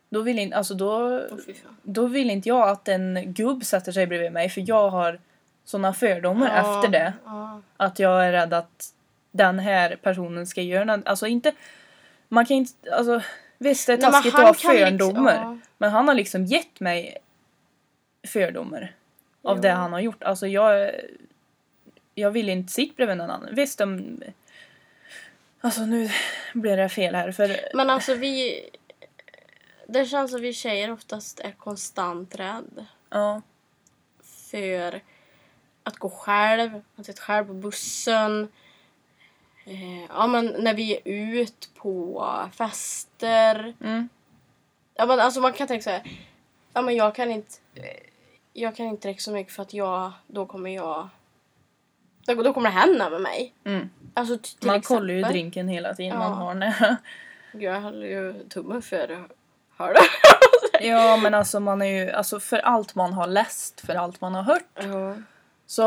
Då 0.09 0.23
vill 0.23 0.39
inte, 0.39 0.57
alltså 0.57 0.75
då, 0.75 1.21
fan. 1.63 1.77
då 1.83 2.07
vill 2.07 2.31
inte 2.31 2.49
jag 2.49 2.69
att 2.69 2.89
en 2.89 3.23
gubb 3.33 3.65
sätter 3.65 3.93
sig 3.93 4.07
bredvid 4.07 4.33
mig 4.33 4.49
för 4.49 4.65
jag 4.69 4.89
har 4.91 5.21
såna 5.67 5.93
fördomar 5.95 6.47
Ja, 6.57 6.77
efter 6.79 6.93
det. 6.93 7.13
Ja. 7.25 7.61
Att 7.77 7.99
jag 7.99 8.27
är 8.27 8.33
rädd 8.33 8.55
att 8.55 8.93
den 9.33 9.59
här 9.59 9.97
personen 9.97 10.47
ska 10.47 10.63
göra 10.63 10.85
något. 10.85 11.07
Alltså 11.07 11.27
inte... 11.27 11.53
Man 12.29 12.47
kan 12.47 12.57
inte... 12.57 12.95
Alltså 12.95 13.23
visst 13.59 13.87
det 13.87 13.93
är 13.93 13.97
taskigt 13.97 14.35
att 14.35 14.41
ha 14.41 14.51
liksom- 14.53 14.71
fördomar. 14.71 15.35
ja. 15.35 15.59
Men 15.79 15.91
han 15.91 16.09
har 16.09 16.15
liksom 16.15 16.45
gett 16.45 16.81
mig 16.81 17.17
fördomar. 18.29 18.93
Av 19.43 19.57
Ja. 19.57 19.63
det 19.63 19.71
han 19.71 19.93
har 19.93 20.01
gjort. 20.01 20.23
Alltså 20.23 20.47
jag... 20.47 20.91
Jag 22.15 22.31
vill 22.31 22.49
inte 22.49 22.73
sitta 22.73 22.95
bredvid 22.97 23.17
någon 23.17 23.31
annan. 23.31 23.55
Visst 23.55 23.79
de... 23.79 24.21
Alltså 25.61 25.81
nu 25.87 26.09
blir 26.55 26.77
det 26.77 26.89
fel 26.89 27.15
här 27.15 27.33
för... 27.33 27.57
Men 27.75 27.91
alltså 27.91 28.15
vi... 28.15 28.69
Det 29.89 30.05
känns 30.07 30.31
som 30.31 30.41
vi 30.41 30.53
tjejer 30.53 30.91
oftast 30.91 31.41
är 31.41 31.51
konstant 31.53 32.35
rädd 32.35 32.87
Ja. 33.11 33.43
för 34.51 35.01
att 35.87 35.97
gå 35.99 36.09
själv, 36.11 36.83
att 36.97 37.07
sitta 37.07 37.23
själv 37.23 37.47
på 37.47 37.53
bussen. 37.53 38.49
Eh, 39.65 40.05
ja 40.05 40.27
men 40.27 40.47
när 40.47 40.75
vi 40.75 40.93
är 40.97 41.01
ut 41.05 41.71
på 41.77 42.25
fester. 42.53 43.75
Mm. 43.81 44.09
Ja 44.95 45.07
men 45.07 45.21
alltså 45.21 45.41
man 45.41 45.53
kan 45.53 45.67
tänka 45.67 45.83
så 45.83 45.91
här. 45.91 46.03
Ja 46.73 46.83
men 46.83 46.97
jag 46.97 47.15
kan 47.15 47.31
inte... 47.31 47.53
Jag 48.53 48.77
kan 48.77 48.87
inte 48.87 49.09
dricka 49.09 49.21
så 49.21 49.33
mycket 49.33 49.53
för 49.53 49.63
att 49.63 49.75
jag... 49.75 50.13
Då 50.27 50.47
kommer 50.47 50.71
jag... 50.71 51.09
Då, 52.27 52.35
då 52.35 52.53
kommer 52.53 52.71
det 52.71 52.75
hända 52.77 53.11
med 53.11 53.21
mig. 53.21 53.55
Mm. 53.65 53.91
Alltså 54.15 54.39
till 54.39 54.67
Man 54.67 54.77
exempel. 54.77 54.99
kollar 54.99 55.15
ju 55.15 55.23
drinken 55.23 55.69
hela 55.69 55.95
tiden 55.95 56.13
Ja. 56.13 56.19
man 56.19 56.33
har 56.33 56.55
nära. 56.55 56.97
Jag 57.53 57.81
håller 57.81 58.07
ju 58.07 58.49
tummen 58.49 58.83
för... 58.83 59.29
Hör 59.77 59.95
du? 59.95 60.01
Ja 60.81 61.17
men 61.17 61.35
alltså 61.35 61.61
man 61.61 61.83
är 61.83 62.05
ju... 62.05 62.11
Alltså 62.11 62.41
för 62.41 62.59
allt 62.59 62.95
man 62.95 63.13
har 63.13 63.27
läst, 63.27 63.81
för 63.81 63.95
allt 63.95 64.21
man 64.21 64.35
har 64.35 64.43
hört. 64.43 64.65
ja. 64.75 65.17
Så 65.67 65.83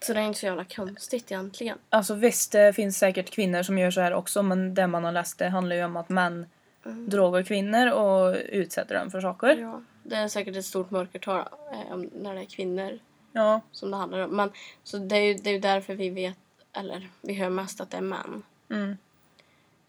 Så 0.00 0.12
det 0.12 0.20
är 0.20 0.24
inte 0.24 0.38
så 0.38 0.46
jävla 0.46 0.64
konstigt 0.64 1.32
egentligen. 1.32 1.78
Alltså 1.90 2.14
visst, 2.14 2.52
det 2.52 2.72
finns 2.72 2.98
säkert 2.98 3.30
kvinnor 3.30 3.62
som 3.62 3.78
gör 3.78 3.90
så 3.90 4.00
här 4.00 4.14
också 4.14 4.42
men 4.42 4.74
det 4.74 4.86
man 4.86 5.04
har 5.04 5.12
läst 5.12 5.38
det 5.38 5.48
handlar 5.48 5.76
ju 5.76 5.84
om 5.84 5.96
att 5.96 6.08
män 6.08 6.46
Mm. 6.86 7.08
drogar 7.08 7.42
kvinnor 7.42 7.92
och 7.92 8.36
utsätter 8.48 8.94
dem 8.94 9.10
för 9.10 9.20
saker. 9.20 9.56
Ja. 9.60 9.82
Det 10.02 10.16
är 10.16 10.28
säkert 10.28 10.56
ett 10.56 10.64
stort 10.64 10.90
mörkertal 10.90 11.38
eh, 11.72 11.96
när 12.12 12.34
det 12.34 12.40
är 12.40 12.44
kvinnor 12.44 12.98
Ja. 13.32 13.60
som 13.72 13.90
det 13.90 13.96
handlar 13.96 14.18
om. 14.20 14.36
Men, 14.36 14.50
så 14.82 14.98
det 14.98 15.16
är, 15.16 15.20
ju, 15.20 15.34
det 15.34 15.50
är 15.50 15.60
därför 15.60 15.94
vi 15.94 16.10
vet, 16.10 16.36
eller 16.72 17.08
vi 17.20 17.34
hör 17.34 17.50
mest 17.50 17.80
att 17.80 17.90
det 17.90 17.96
är 17.96 18.00
män. 18.00 18.42
Mm. 18.70 18.96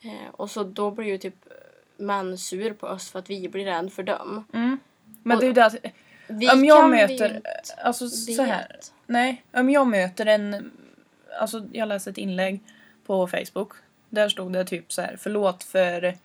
Eh, 0.01 0.29
och 0.31 0.51
så 0.51 0.63
då 0.63 0.91
blir 0.91 1.05
ju 1.05 1.17
typ 1.17 1.35
män 1.97 2.37
sur 2.37 2.73
på 2.73 2.87
oss 2.87 3.11
för 3.11 3.19
att 3.19 3.29
vi 3.29 3.49
blir 3.49 3.65
rädda 3.65 3.89
för 3.89 4.03
dem. 4.03 4.45
Mm. 4.53 4.79
Men 5.23 5.37
Och- 5.37 5.41
det 5.41 5.45
är 5.45 5.47
ju 5.47 5.53
det 5.53 5.65
att 5.65 5.75
Vi 6.27 6.49
om 6.49 6.65
jag 6.65 6.83
vi 6.83 6.89
möter, 6.89 7.35
inte 7.35 7.41
alltså 7.77 8.09
så 8.09 8.43
här. 8.43 8.67
vet. 8.69 8.93
Nej, 9.07 9.43
om 9.51 9.69
jag 9.69 9.87
möter 9.87 10.25
en, 10.25 10.71
alltså 11.39 11.65
jag 11.71 11.87
läste 11.87 12.09
ett 12.09 12.17
inlägg 12.17 12.59
på 13.05 13.27
Facebook. 13.27 13.73
Där 14.09 14.29
stod 14.29 14.53
det 14.53 14.65
typ 14.65 14.93
så 14.93 15.01
här, 15.01 15.15
förlåt 15.19 15.63
för 15.63 16.17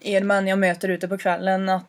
er 0.00 0.22
män 0.22 0.46
jag 0.46 0.58
möter 0.58 0.88
ute 0.88 1.08
på 1.08 1.18
kvällen 1.18 1.68
att 1.68 1.84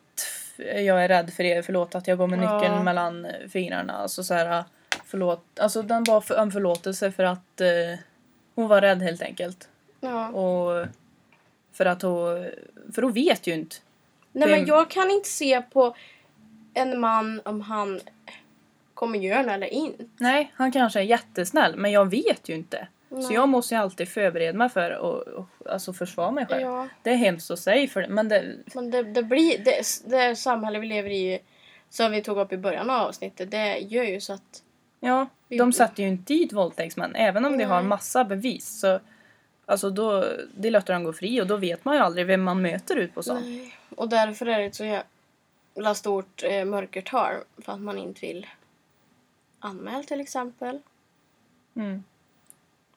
jag 0.58 1.04
är 1.04 1.08
rädd 1.08 1.34
för 1.34 1.44
er, 1.44 1.62
förlåt 1.62 1.96
att 1.96 2.08
jag 2.08 2.18
går 2.18 2.28
med 2.28 2.40
Ja. 2.40 2.60
nyckeln 2.60 2.84
mellan 2.84 3.28
fingrarna. 3.50 3.94
Alltså 3.94 4.24
så 4.24 4.34
här, 4.34 4.64
förlåt, 5.06 5.44
alltså 5.60 5.82
den 5.82 6.04
var 6.04 6.22
för, 6.22 6.36
en 6.36 6.52
förlåtelse 6.52 7.12
för 7.12 7.24
att 7.24 7.62
eh, 7.62 8.00
hon 8.56 8.68
var 8.68 8.82
rädd 8.82 9.02
helt 9.02 9.22
enkelt. 9.22 9.70
Ja. 10.00 10.30
Och 10.30 10.88
för 11.74 11.86
att 11.86 12.02
hon, 12.02 12.50
för 12.96 13.02
hon 13.02 13.14
vet 13.14 13.48
ju 13.48 13.54
inte. 13.54 13.76
Nej 14.32 14.50
men 14.50 14.66
jag 14.66 14.90
kan 14.90 15.12
inte 15.12 15.30
se 15.30 15.62
på 15.62 15.96
en 16.78 17.00
man 17.00 17.42
om 17.46 17.62
han 17.62 18.00
kommer 18.94 19.20
göra 19.20 19.44
det 19.44 19.52
eller 19.52 19.74
inte. 19.74 20.06
Nej, 20.18 20.52
han 20.56 20.72
kanske 20.72 21.00
är 21.00 21.04
jättesnäll 21.04 21.76
men 21.76 21.92
jag 21.92 22.10
vet 22.10 22.50
ju 22.50 22.56
inte. 22.56 22.88
Så 23.10 23.16
Nej. 23.16 23.34
jag 23.34 23.50
måste 23.50 23.74
ju 23.76 23.82
alltid 23.82 24.10
förbereda 24.10 24.58
mig 24.58 24.70
för 24.70 24.92
att 24.92 25.48
alltså 25.72 25.94
försvara 25.94 26.32
mig 26.32 26.46
själv. 26.46 26.62
Ja, 26.62 26.88
Det 27.04 27.10
är 27.10 27.16
hemskt 27.16 27.52
att 27.52 27.60
säga 27.60 27.88
för 27.88 28.08
men 28.08 28.30
det, 28.30 28.56
men 28.76 28.92
det, 28.92 29.04
det 29.04 29.24
blir, 29.24 29.58
det, 29.58 29.82
det 30.06 30.36
samhälle 30.36 30.80
vi 30.80 30.88
lever 30.88 31.10
i 31.10 31.40
som 31.90 32.12
vi 32.12 32.24
tog 32.24 32.38
upp 32.38 32.54
i 32.54 32.58
början 32.58 32.90
av 32.90 33.08
avsnittet, 33.08 33.52
det 33.52 33.78
gör 33.78 34.04
ju 34.04 34.22
så 34.22 34.34
att 34.34 34.64
ja, 35.00 35.28
de 35.48 35.74
sätter 35.74 36.04
ju 36.04 36.10
inte 36.10 36.34
dit 36.34 36.54
våldtäktsmän 36.54 37.16
även 37.16 37.46
om 37.46 37.58
de 37.58 37.64
har 37.64 37.80
Nej. 37.80 37.90
massa 37.90 38.24
bevis. 38.24 38.80
Så, 38.80 39.00
alltså 39.66 39.90
då, 39.90 40.26
det 40.58 40.70
låter 40.70 40.94
han 40.94 41.04
gå 41.04 41.14
fri 41.14 41.42
och 41.42 41.48
då 41.48 41.58
vet 41.58 41.86
man 41.86 41.96
ju 41.96 42.02
aldrig 42.02 42.26
vem 42.26 42.44
man 42.44 42.62
möter 42.62 42.96
ut 42.96 43.14
på 43.14 43.24
stan. 43.24 43.42
Nej. 43.42 43.74
Och 43.96 44.10
därför 44.10 44.46
är 44.46 44.60
det 44.60 44.76
så 44.76 44.84
jävla 44.84 45.04
stort 45.96 46.44
eh, 46.44 46.66
mörkertal 46.66 47.36
för 47.58 47.74
att 47.74 47.80
man 47.82 47.98
inte 47.98 48.22
vill 48.22 48.48
anmäla 49.60 50.04
till 50.04 50.22
exempel. 50.22 50.80
Mm. 51.76 52.04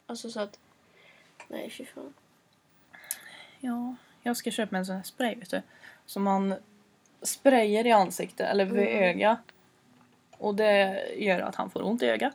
Alltså 0.06 0.30
så 0.30 0.40
att, 0.40 0.58
nej 1.48 1.70
fy 1.70 1.84
fan. 1.84 2.14
Ja, 3.60 3.94
jag 4.22 4.36
ska 4.36 4.50
köpa 4.50 4.76
en 4.76 4.86
sån 4.86 4.96
här 4.96 5.02
spray 5.02 5.34
vet 5.34 5.50
du. 5.50 5.62
Som 6.06 6.22
man 6.22 6.54
sprayar 7.22 7.86
i 7.86 7.92
ansiktet 7.92 8.50
eller 8.50 8.64
vid 8.64 8.88
Mm. 8.88 9.02
ögat. 9.02 9.38
Och 10.38 10.54
det 10.54 11.04
gör 11.16 11.40
att 11.40 11.54
han 11.54 11.70
får 11.70 11.82
ont 11.86 12.02
i 12.02 12.06
ögat. 12.06 12.34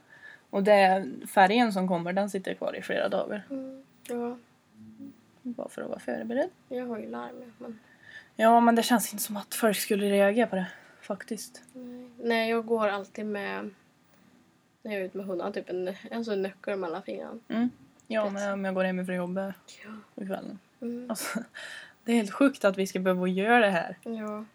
Och 0.49 0.63
det 0.63 1.05
färgen 1.27 1.73
som 1.73 1.87
kommer 1.87 2.13
den 2.13 2.29
sitter 2.29 2.53
kvar 2.53 2.75
i 2.75 2.81
flera 2.81 3.09
dagar. 3.09 3.43
Mm. 3.49 3.83
Ja, 4.07 4.37
Bara 5.41 5.69
för 5.69 5.81
att 5.81 5.89
vara 5.89 5.99
förberedd. 5.99 6.49
jag 6.69 6.85
har 6.85 6.99
ju 6.99 7.09
larm 7.09 7.53
men 7.57 7.79
Ja, 8.35 8.59
men 8.59 8.75
det 8.75 8.83
känns 8.83 9.13
inte 9.13 9.23
som 9.23 9.37
att 9.37 9.53
folk 9.55 9.77
skulle 9.77 10.05
reagera 10.09 10.47
på 10.47 10.55
det. 10.55 10.67
Faktiskt. 11.01 11.61
nej. 12.23 12.49
jag 12.49 12.65
går 12.65 12.87
alltid 12.87 13.25
med 13.25 13.69
när 14.81 14.91
jag 14.91 15.01
är 15.01 15.05
ute 15.05 15.17
med 15.17 15.25
hundarna, 15.25 15.51
typ 15.51 15.69
en, 15.69 15.95
en 16.11 16.25
sån 16.25 16.41
nyckel 16.41 16.77
mellan 16.79 17.03
fingrarna. 17.03 17.39
Mm. 17.49 17.69
Ja, 18.07 18.29
men 18.29 18.53
om 18.53 18.65
jag 18.65 18.75
går 18.75 18.83
hem 18.83 19.05
från 19.05 19.15
jobbet 19.15 19.55
Ja. 19.83 19.89
på 20.15 20.21
kvällen. 20.25 20.59
Mm. 20.81 21.09
Alltså, 21.09 21.39
det 22.03 22.11
är 22.11 22.15
helt 22.15 22.31
sjukt 22.33 22.65
att 22.65 22.77
vi 22.77 22.87
ska 22.87 22.99
behöva 22.99 23.27
göra 23.27 23.59
det 23.59 23.71
här. 23.71 23.97
Ja. 24.03 24.45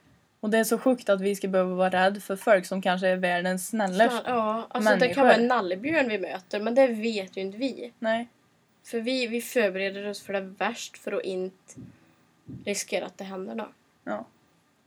Och 0.40 0.50
det 0.50 0.58
är 0.58 0.64
så 0.64 0.78
sjukt 0.78 1.08
att 1.08 1.20
vi 1.20 1.36
ska 1.36 1.48
behöva 1.48 1.74
vara 1.74 1.90
rädda 1.90 2.20
för 2.20 2.36
folk 2.36 2.66
som 2.66 2.82
kanske 2.82 3.08
är 3.08 3.16
världens 3.16 3.68
snällaste. 3.68 4.30
ja, 4.30 4.66
alltså 4.70 4.90
det 4.90 4.96
människor. 4.98 5.14
kan 5.14 5.24
vara 5.24 5.34
en 5.36 5.46
nallebjörn 5.46 6.08
vi 6.08 6.18
möter 6.18 6.60
men 6.60 6.74
det 6.74 6.86
vet 6.86 7.36
ju 7.36 7.40
inte 7.40 7.58
vi. 7.58 7.92
Nej. 7.98 8.28
För 8.84 9.00
vi, 9.00 9.26
vi 9.26 9.40
förbereder 9.42 10.08
oss 10.08 10.22
för 10.22 10.32
det 10.32 10.40
värst 10.40 10.98
för 10.98 11.12
att 11.12 11.22
inte 11.24 11.80
riskera 12.64 13.06
att 13.06 13.18
det 13.18 13.24
händer 13.24 13.54
något. 13.54 13.74
Ja. 14.04 14.26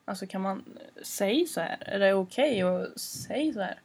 Alltså 0.05 0.27
kan 0.27 0.41
man 0.41 0.63
säga 1.03 1.45
så 1.45 1.61
här? 1.61 1.77
Är 1.81 1.99
det 1.99 2.13
okej 2.13 2.61
att 2.61 2.99
säga 2.99 3.53
så 3.53 3.61
här? 3.61 3.79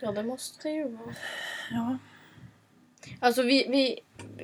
Ja, 0.00 0.12
det 0.12 0.22
måste 0.22 0.68
det 0.68 0.74
ju 0.74 0.88
vara. 0.88 1.14
Ja. 1.70 1.98
Alltså 3.20 3.42
vi, 3.42 3.66
vi, 3.68 4.00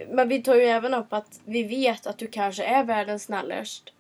men 0.09 0.29
vi 0.29 0.43
tar 0.43 0.55
ju 0.55 0.63
även 0.63 0.95
upp 0.95 1.13
att 1.13 1.41
vi 1.45 1.63
vet 1.63 2.07
att 2.07 2.19
du 2.19 2.27
kanske 2.27 2.65
är 2.65 2.85
världens 2.85 3.23
snällast. 3.23 3.93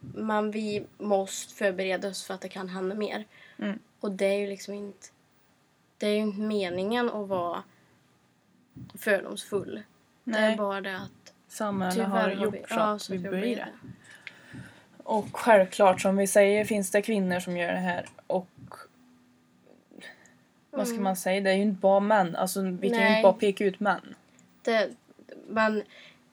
Men 0.00 0.50
vi 0.50 0.86
måste 0.98 1.54
förbereda 1.54 2.08
oss 2.08 2.26
för 2.26 2.34
att 2.34 2.40
det 2.40 2.48
kan 2.48 2.68
hända 2.68 2.94
mer. 2.94 3.24
Mm. 3.58 3.78
Och 4.00 4.12
det 4.12 4.26
är 4.26 4.38
ju 4.38 4.46
liksom 4.46 4.74
inte... 4.74 5.06
Det 5.98 6.06
är 6.06 6.14
ju 6.14 6.20
inte 6.20 6.40
meningen 6.40 7.10
att 7.10 7.28
vara 7.28 7.62
fördomsfull. 8.94 9.82
Det 10.24 10.38
är 10.38 10.48
Nej. 10.48 10.56
bara 10.56 10.80
det 10.80 10.96
att 10.96 11.25
Samhället 11.48 12.08
har 12.08 12.24
tyvärr 12.30 12.44
gjort 12.44 12.54
vi, 12.54 12.74
så 12.74 12.80
att 12.80 13.10
vi 13.10 13.18
blir 13.18 13.56
det. 13.56 13.68
Och 15.02 15.26
självklart 15.36 16.00
som 16.00 16.16
vi 16.16 16.26
säger 16.26 16.64
finns 16.64 16.90
det 16.90 17.02
kvinnor 17.02 17.40
som 17.40 17.56
gör 17.56 17.72
det 17.72 17.78
här 17.78 18.06
och 18.26 18.48
vad 20.70 20.86
ska 20.86 20.94
Mm. 20.94 21.04
man 21.04 21.16
säga, 21.16 21.40
det 21.40 21.50
är 21.50 21.54
ju 21.54 21.62
inte 21.62 21.80
bara 21.80 22.00
män. 22.00 22.36
Alltså 22.36 22.62
vi 22.62 22.88
kan 22.88 22.98
ju 22.98 23.04
Nej. 23.04 23.16
inte 23.16 23.22
bara 23.22 23.32
peka 23.32 23.64
ut 23.64 23.80
män. 23.80 24.14
Det, 24.62 24.90
men 25.48 25.82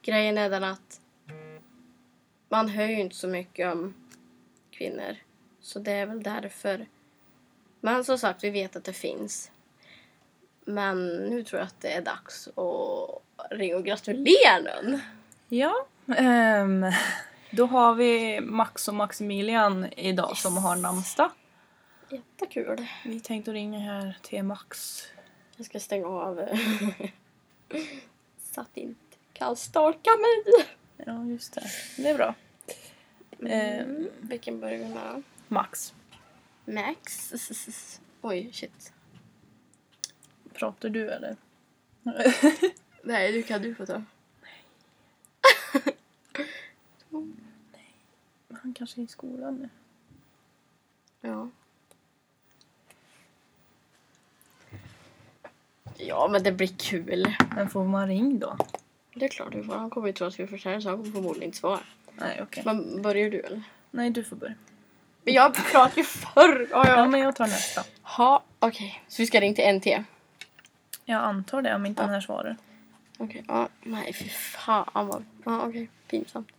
grejen 0.02 0.38
är 0.38 0.50
den 0.50 0.64
att 0.64 1.02
man 2.50 2.70
hör 2.70 2.88
ju 2.88 3.00
inte 3.00 3.16
så 3.16 3.28
mycket 3.28 3.74
om 3.74 3.94
kvinnor. 4.72 5.16
Så 5.60 5.80
det 5.80 5.92
är 5.92 6.06
väl 6.06 6.24
därför. 6.24 6.86
Men 7.80 8.04
som 8.04 8.18
sagt, 8.18 8.44
vi 8.44 8.50
vet 8.50 8.76
att 8.76 8.84
det 8.84 8.94
finns. 8.94 9.52
Men 10.66 11.08
nu 11.30 11.44
tror 11.44 11.60
jag 11.60 11.68
att 11.68 11.82
det 11.82 11.94
är 11.94 12.02
dags 12.02 12.48
att 12.48 13.52
ringa 13.52 13.76
och 13.76 13.86
gratulera 13.86 14.62
någon. 14.62 15.00
Ja. 15.50 15.86
ehm, 16.18 16.86
då 17.52 17.66
har 17.66 17.96
vi 17.96 18.42
Max 18.42 18.88
och 18.88 18.94
Maximilian 18.94 19.86
idag 19.98 20.30
Yes. 20.32 20.42
som 20.42 20.58
har 20.58 20.76
namnsdag. 20.76 21.32
Jättekul. 22.10 22.86
Vi 23.06 23.20
tänkte 23.20 23.54
ringa 23.54 23.80
här 23.80 24.18
till 24.22 24.44
Max. 24.44 25.04
Jag 25.58 25.66
ska 25.66 25.80
stänga 25.80 26.08
av 26.08 26.36
så 28.54 28.62
att 28.62 28.78
inte 28.78 29.18
kan 29.34 29.56
stalka 29.56 30.10
mig. 30.10 30.66
Ja, 30.98 31.26
just 31.26 31.54
det. 31.54 31.64
Det 31.98 32.10
är 32.10 32.18
bra. 32.18 32.36
Mm. 33.40 34.10
Vilken 34.20 34.60
börjar 34.60 34.78
vi 34.78 34.86
med? 34.86 35.24
Max, 35.48 35.94
Max. 36.66 37.34
Oj, 38.22 38.50
shit. 38.54 38.94
Pratar 40.54 40.90
du 40.90 41.10
eller? 41.10 41.36
Nej, 43.04 43.32
du 43.32 43.44
kan 43.44 43.62
du 43.62 43.76
få 43.76 43.86
ta. 43.86 44.02
Han 48.62 48.74
kanske 48.74 49.02
är 49.02 49.04
i 49.04 49.08
skolan 49.08 49.56
nu. 49.56 49.70
Ja. 51.22 51.50
Ja, 55.98 56.28
men 56.32 56.44
det 56.44 56.52
blir 56.52 56.68
kul. 56.68 57.36
Men 57.56 57.70
får 57.70 57.84
man 57.84 58.08
ring 58.08 58.40
då? 58.40 58.58
Det 59.14 59.26
är 59.26 59.30
klart 59.30 59.52
du 59.52 59.64
får. 59.64 59.74
Han 59.76 59.90
kommer 59.90 60.08
ju 60.08 60.14
tro 60.14 60.28
att 60.28 60.40
vi 60.40 60.48
försörjer 60.48 60.80
så 60.80 60.90
han 60.90 60.98
kommer 60.98 61.12
förmodligen 61.12 61.44
inte 61.48 61.58
svara. 61.58 61.80
Nej, 62.12 62.40
okej. 62.42 62.64
Men 62.66 63.02
börjar 63.02 63.30
du 63.30 63.40
eller? 63.40 63.64
Nej, 63.92 64.10
du 64.10 64.24
får 64.24 64.36
börja. 64.36 64.54
Men 65.24 65.34
jag 65.34 65.54
pratade 65.56 65.94
ju 66.02 66.04
förr! 66.04 66.68
Ja, 66.72 66.88
Ja, 66.88 66.98
ja. 66.98 67.08
men 67.08 67.20
jag 67.20 67.36
tar 67.36 67.48
nästa. 67.48 67.84
Ha, 68.02 68.44
okej. 68.60 69.04
Så 69.08 69.22
vi 69.22 69.28
ska 69.28 69.42
ringa 69.42 69.56
till 69.56 69.76
NT? 69.76 70.06
Jag 71.06 71.24
antar 71.24 71.62
det 71.62 71.76
om 71.76 71.86
inte 71.86 72.02
den 72.02 72.10
här 72.10 72.22
svarar. 72.22 72.58
Okej, 73.18 73.46
ja. 73.48 73.70
Nej, 73.82 74.14
fy 74.14 74.30
fan 74.30 75.08
vad... 75.08 75.26
Ja, 75.46 75.68
okej. 75.68 75.90
Pinsamt. 76.08 76.52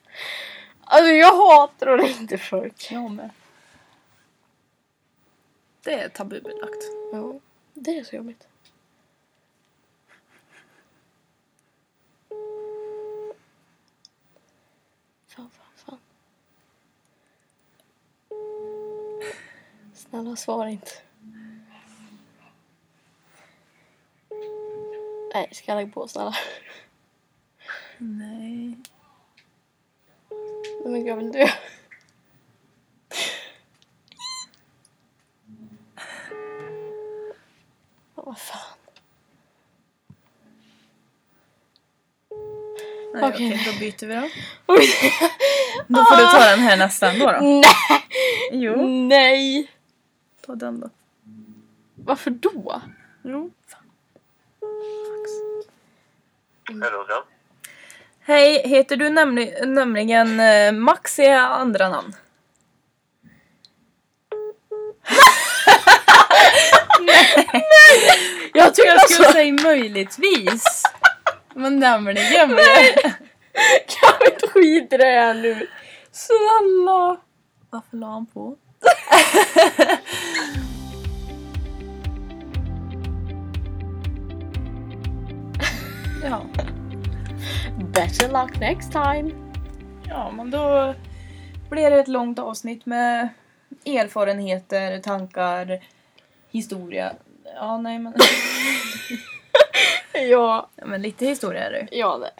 Alltså 0.85 1.11
jag 1.11 1.35
hatar 1.35 1.87
att 1.87 2.01
ringa 2.01 2.39
folk. 2.39 2.89
Jag 2.91 3.11
med. 3.11 3.31
Det 5.83 5.93
är 5.93 6.09
tabubelagt. 6.09 6.85
Ja, 7.13 7.41
det 7.75 7.99
är 7.99 8.05
så 8.05 8.17
jobbigt. 8.17 8.49
Fan, 15.27 15.51
fan, 15.51 15.73
fan. 15.77 15.99
Snälla, 19.95 20.37
svara 20.37 20.71
inte. 20.71 20.91
Nej, 25.35 25.49
ska 25.53 25.71
jag 25.73 25.77
lägga 25.77 25.93
på 25.93 26.09
snälla? 26.09 26.35
Nej. 27.99 28.77
Nej 30.85 30.93
men 30.93 31.07
jag 31.07 31.17
vill 31.17 31.33
dö. 31.33 31.49
Ja, 38.17 38.23
Vad 38.27 38.39
fan. 38.39 38.61
Nej, 43.15 43.23
Okej. 43.25 43.47
okej, 43.55 43.73
då 43.73 43.79
byter 43.79 44.07
vi 44.07 44.15
då. 44.15 44.21
Då 45.89 46.05
får 46.05 46.17
du 46.17 46.23
ta 46.27 46.51
den 46.51 46.59
här 46.59 46.77
nästan 46.77 47.19
då. 47.19 47.27
då. 47.33 47.39
Nej! 47.41 47.63
Jo, 48.53 48.87
Nej! 48.89 49.71
ta 50.47 50.55
den 50.55 50.81
då. 50.81 50.91
Varför 51.95 52.31
då? 52.31 52.83
Jo. 53.23 53.51
Fan. 53.67 53.84
Hallå, 56.69 57.07
ja. 57.09 57.25
Hej, 58.21 58.69
heter 58.69 58.97
du 58.97 59.09
nämli- 59.09 59.67
nämligen 59.67 60.41
eh, 60.41 60.73
Max 60.73 61.19
i 61.19 61.27
andra 61.29 61.89
namn? 61.89 62.15
Jag 68.53 68.75
tycker 68.75 68.89
Jag 68.89 69.11
skulle 69.11 69.27
alltså... 69.27 69.33
säga 69.33 69.53
möjligtvis. 69.63 70.83
Men 71.55 71.79
nämligen. 71.79 72.49
Kan 73.87 74.13
vi 74.21 74.31
inte 74.33 74.49
skita 74.49 74.95
i 74.95 74.99
det 74.99 75.05
här 75.05 75.35
nu? 75.35 75.67
Snälla. 76.13 77.17
Varför 77.71 77.97
la 77.97 78.07
han 78.07 78.27
på? 78.27 78.57
ja. 86.25 86.41
Better 87.79 88.29
luck 88.29 88.61
next 88.61 88.93
time. 88.93 89.31
ja, 90.09 90.33
men 90.37 90.51
då 90.51 90.95
blir 91.71 91.91
det 91.91 92.01
ett 92.01 92.09
långt 92.09 92.39
avsnitt 92.39 92.87
med 92.87 93.29
erfarenheter, 93.87 94.99
tankar, 94.99 95.81
historia. 96.51 97.13
Ja, 97.55 97.79
nej 97.79 97.99
men. 97.99 98.15
Ja, 100.17 100.69
ja, 100.77 100.87
men 100.87 101.03
lite 101.03 101.27
historia 101.27 101.67
är 101.67 101.71
det 101.73 101.89
ja 101.97 102.19
det. 102.19 102.31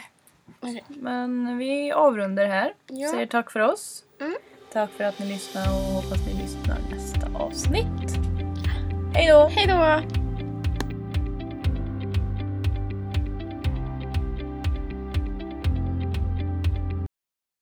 Men 0.89 1.59
vi 1.59 1.93
avrundar 1.93 2.47
här. 2.47 2.75
Ja. 2.87 3.09
Säger 3.09 3.27
tack 3.27 3.51
för 3.51 3.61
oss. 3.61 4.05
Mm. 4.21 4.37
Tack 4.73 4.91
för 4.91 5.05
att 5.05 5.19
ni 5.19 5.27
lyssnar 5.27 5.63
och 5.69 6.03
hoppas 6.03 6.27
ni 6.27 6.43
lyssnar 6.43 6.79
nästa 6.91 7.39
avsnitt. 7.39 8.19
Hej 9.15 9.29
då! 9.29 9.49
Hej 9.53 9.67
då! 9.67 10.24